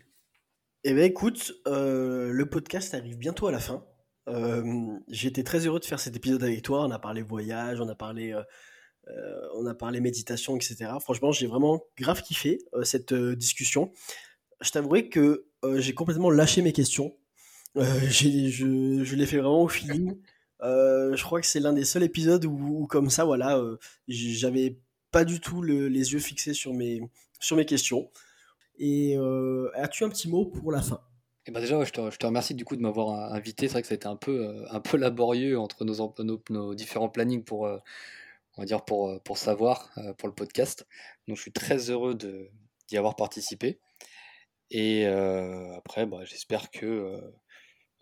Eh 0.84 0.94
bien, 0.94 1.04
écoute, 1.06 1.54
euh, 1.68 2.32
le 2.32 2.50
podcast 2.50 2.94
arrive 2.94 3.18
bientôt 3.18 3.48
à 3.48 3.52
la 3.52 3.60
fin. 3.60 3.86
Euh, 4.28 4.64
j'étais 5.08 5.44
très 5.44 5.66
heureux 5.66 5.80
de 5.80 5.86
faire 5.86 6.00
cet 6.00 6.16
épisode 6.16 6.44
avec 6.44 6.62
toi. 6.64 6.86
On 6.86 6.92
a 6.92 7.00
parlé 7.00 7.22
voyage, 7.22 7.80
on 7.82 7.88
a 7.90 7.96
parlé, 7.96 8.34
euh, 8.34 8.44
euh, 9.10 9.48
on 9.56 9.66
a 9.66 9.74
parlé 9.74 10.00
méditation, 10.00 10.56
etc. 10.58 11.00
Franchement, 11.00 11.32
j'ai 11.32 11.48
vraiment 11.48 11.84
grave 11.98 12.22
kiffé 12.22 12.60
euh, 12.74 12.84
cette 12.84 13.12
euh, 13.14 13.36
discussion. 13.36 13.92
Je 14.62 14.72
t'avouerai 14.72 15.10
que 15.10 15.46
j'ai 15.78 15.94
complètement 15.94 16.30
lâché 16.32 16.62
mes 16.62 16.74
questions. 16.74 17.16
Je, 17.76 19.04
je 19.04 19.16
l'ai 19.16 19.26
fait 19.26 19.38
vraiment 19.38 19.64
au 19.64 19.68
feeling. 19.68 20.18
Je 20.62 21.24
crois 21.24 21.42
que 21.42 21.48
c'est 21.48 21.60
l'un 21.60 21.74
des 21.74 21.86
seuls 21.86 22.04
épisodes 22.04 22.46
où, 22.46 22.88
comme 22.88 23.10
ça, 23.10 23.26
voilà, 23.26 23.62
j'avais 24.08 24.78
pas 25.12 25.24
du 25.26 25.40
tout 25.40 25.62
le- 25.62 25.88
les 25.88 26.14
yeux 26.14 26.20
fixés 26.20 26.54
sur 26.54 26.74
mes, 26.74 27.02
sur 27.40 27.58
mes 27.58 27.66
questions. 27.66 28.12
Et 28.80 29.18
as-tu 29.76 30.04
un 30.04 30.10
petit 30.10 30.30
mot 30.30 30.46
pour 30.46 30.72
la 30.72 30.82
fin? 30.82 31.02
Et 31.48 31.52
bah 31.52 31.60
déjà, 31.62 31.84
je 31.84 31.92
te, 31.92 32.12
je 32.12 32.18
te 32.18 32.26
remercie 32.26 32.54
du 32.56 32.66
coup 32.66 32.76
de 32.76 32.82
m'avoir 32.82 33.34
invité. 33.34 33.68
C'est 33.68 33.74
vrai 33.74 33.82
que 33.82 33.88
ça 33.88 33.94
a 33.94 33.98
été 33.98 34.08
un 34.08 34.16
peu, 34.16 34.66
un 34.70 34.80
peu 34.80 34.98
laborieux 34.98 35.58
entre 35.60 35.86
nos, 35.86 36.14
nos, 36.20 36.42
nos 36.50 36.76
différents 36.76 37.10
plannings 37.10 37.44
pour, 37.44 37.68
on 38.58 38.62
va 38.62 38.66
dire 38.66 38.84
pour, 38.86 39.10
euh, 39.10 39.20
pour 39.20 39.38
savoir, 39.38 39.92
euh, 39.98 40.14
pour 40.14 40.28
le 40.28 40.36
podcast. 40.36 40.88
Donc 41.28 41.38
je 41.38 41.42
suis 41.42 41.52
très 41.52 41.90
heureux 41.90 42.16
d'y 42.16 42.98
avoir 42.98 43.16
participé. 43.16 43.80
Et 44.72 45.06
euh, 45.06 45.76
après, 45.76 46.06
bah, 46.06 46.24
j'espère 46.24 46.72
que 46.72 46.86
euh, 46.86 47.22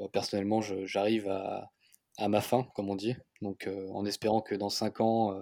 euh, 0.02 0.08
personnellement, 0.08 0.62
j'arrive 0.62 1.28
à, 1.28 1.72
à 2.18 2.30
ma 2.30 2.41
fin, 2.41 2.64
comme 2.76 2.89
on 2.89 2.95
dit. 2.95 3.16
Donc 3.41 3.68
en 3.93 4.06
espérant 4.06 4.41
que 4.41 4.56
dans 4.56 4.70
5 4.70 5.02
ans, 5.02 5.39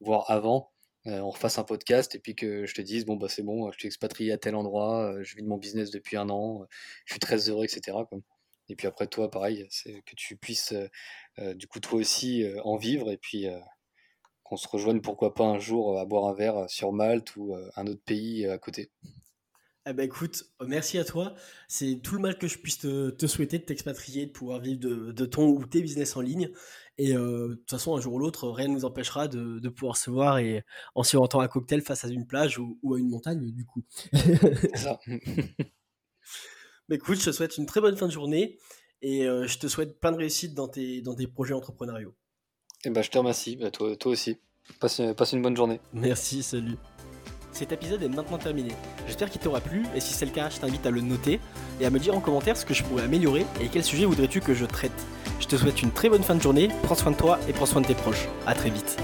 voire 0.00 0.30
avant, 0.30 0.70
on 1.06 1.30
refasse 1.30 1.58
un 1.58 1.64
podcast 1.64 2.14
et 2.14 2.18
puis 2.18 2.34
que 2.34 2.66
je 2.66 2.74
te 2.74 2.82
dise, 2.82 3.06
bon, 3.06 3.16
bah 3.16 3.28
c'est 3.30 3.42
bon, 3.42 3.72
je 3.72 3.78
suis 3.78 3.88
expatrié 3.88 4.32
à 4.32 4.38
tel 4.38 4.54
endroit, 4.54 5.14
je 5.22 5.34
vis 5.36 5.42
de 5.42 5.48
mon 5.48 5.56
business 5.56 5.90
depuis 5.90 6.18
un 6.18 6.28
an, 6.28 6.66
je 7.06 7.14
suis 7.14 7.20
très 7.20 7.48
heureux, 7.48 7.64
etc. 7.64 7.96
Et 8.68 8.76
puis 8.76 8.86
après, 8.86 9.06
toi, 9.06 9.30
pareil, 9.30 9.66
c'est 9.70 10.02
que 10.02 10.14
tu 10.14 10.36
puisses, 10.36 10.74
du 11.38 11.66
coup, 11.68 11.80
toi 11.80 12.00
aussi, 12.00 12.44
en 12.64 12.76
vivre 12.76 13.10
et 13.10 13.16
puis 13.16 13.46
qu'on 14.48 14.56
se 14.56 14.68
rejoigne, 14.68 15.00
pourquoi 15.00 15.34
pas 15.34 15.44
un 15.44 15.58
jour, 15.58 15.96
euh, 15.96 16.00
à 16.00 16.04
boire 16.04 16.26
un 16.26 16.34
verre 16.34 16.56
euh, 16.56 16.68
sur 16.68 16.92
Malte 16.92 17.36
ou 17.36 17.54
euh, 17.54 17.70
un 17.76 17.86
autre 17.86 18.02
pays 18.04 18.46
à 18.46 18.58
côté. 18.58 18.90
Eh 19.86 19.94
ben 19.94 20.04
écoute, 20.04 20.44
merci 20.66 20.98
à 20.98 21.04
toi. 21.04 21.34
C'est 21.66 22.00
tout 22.02 22.14
le 22.14 22.20
mal 22.20 22.36
que 22.36 22.46
je 22.46 22.58
puisse 22.58 22.78
te, 22.78 23.08
te 23.08 23.26
souhaiter 23.26 23.58
de 23.58 23.64
t'expatrier, 23.64 24.26
de 24.26 24.32
pouvoir 24.32 24.60
vivre 24.60 24.80
de, 24.80 25.12
de 25.12 25.24
ton 25.24 25.48
ou 25.48 25.64
tes 25.64 25.80
business 25.80 26.14
en 26.14 26.20
ligne. 26.20 26.50
Et 26.98 27.16
euh, 27.16 27.48
de 27.48 27.54
toute 27.54 27.70
façon, 27.70 27.96
un 27.96 28.00
jour 28.00 28.14
ou 28.14 28.18
l'autre, 28.18 28.50
rien 28.50 28.68
ne 28.68 28.74
nous 28.74 28.84
empêchera 28.84 29.28
de, 29.28 29.58
de 29.60 29.68
pouvoir 29.70 29.96
se 29.96 30.10
voir 30.10 30.38
et 30.38 30.62
en 30.94 31.04
se 31.04 31.16
rentrant 31.16 31.40
un 31.40 31.48
cocktail 31.48 31.80
face 31.80 32.04
à 32.04 32.08
une 32.08 32.26
plage 32.26 32.58
ou, 32.58 32.78
ou 32.82 32.94
à 32.94 32.98
une 32.98 33.08
montagne, 33.08 33.50
du 33.50 33.64
coup. 33.64 33.82
Ça. 34.74 35.00
Mais 36.88 36.96
écoute, 36.96 37.18
je 37.18 37.26
te 37.26 37.32
souhaite 37.32 37.56
une 37.56 37.66
très 37.66 37.80
bonne 37.80 37.96
fin 37.96 38.06
de 38.06 38.12
journée 38.12 38.58
et 39.00 39.26
euh, 39.26 39.46
je 39.46 39.58
te 39.58 39.68
souhaite 39.68 40.00
plein 40.00 40.12
de 40.12 40.16
réussite 40.16 40.54
dans 40.54 40.68
tes, 40.68 41.02
dans 41.02 41.14
tes 41.14 41.26
projets 41.26 41.54
entrepreneuriaux. 41.54 42.14
Et 42.84 42.90
ben, 42.90 43.02
je 43.02 43.10
te 43.10 43.18
remercie, 43.18 43.56
Bah, 43.56 43.70
toi, 43.70 43.94
aussi. 44.06 44.38
Passe, 44.80 45.00
passe 45.16 45.32
une 45.32 45.42
bonne 45.42 45.56
journée. 45.56 45.80
Merci, 45.92 46.42
salut. 46.42 46.76
Cet 47.52 47.72
épisode 47.72 48.02
est 48.02 48.08
maintenant 48.08 48.38
terminé. 48.38 48.70
J'espère 49.06 49.30
qu'il 49.30 49.40
t'aura 49.40 49.60
plu 49.60 49.84
et 49.96 50.00
si 50.00 50.12
c'est 50.12 50.26
le 50.26 50.30
cas, 50.30 50.48
je 50.50 50.58
t'invite 50.58 50.84
à 50.86 50.90
le 50.90 51.00
noter 51.00 51.40
et 51.80 51.86
à 51.86 51.90
me 51.90 51.98
dire 51.98 52.14
en 52.14 52.20
commentaire 52.20 52.56
ce 52.56 52.64
que 52.66 52.74
je 52.74 52.84
pourrais 52.84 53.02
améliorer 53.04 53.46
et 53.60 53.68
quel 53.68 53.82
sujet 53.82 54.04
voudrais-tu 54.04 54.40
que 54.40 54.54
je 54.54 54.66
traite. 54.66 54.92
Je 55.40 55.46
te 55.46 55.56
souhaite 55.56 55.82
une 55.82 55.90
très 55.90 56.08
bonne 56.08 56.22
fin 56.22 56.34
de 56.34 56.42
journée, 56.42 56.68
prends 56.82 56.94
soin 56.94 57.10
de 57.10 57.16
toi 57.16 57.40
et 57.48 57.52
prends 57.52 57.66
soin 57.66 57.80
de 57.80 57.86
tes 57.86 57.94
proches. 57.94 58.28
À 58.46 58.54
très 58.54 58.70
vite. 58.70 58.98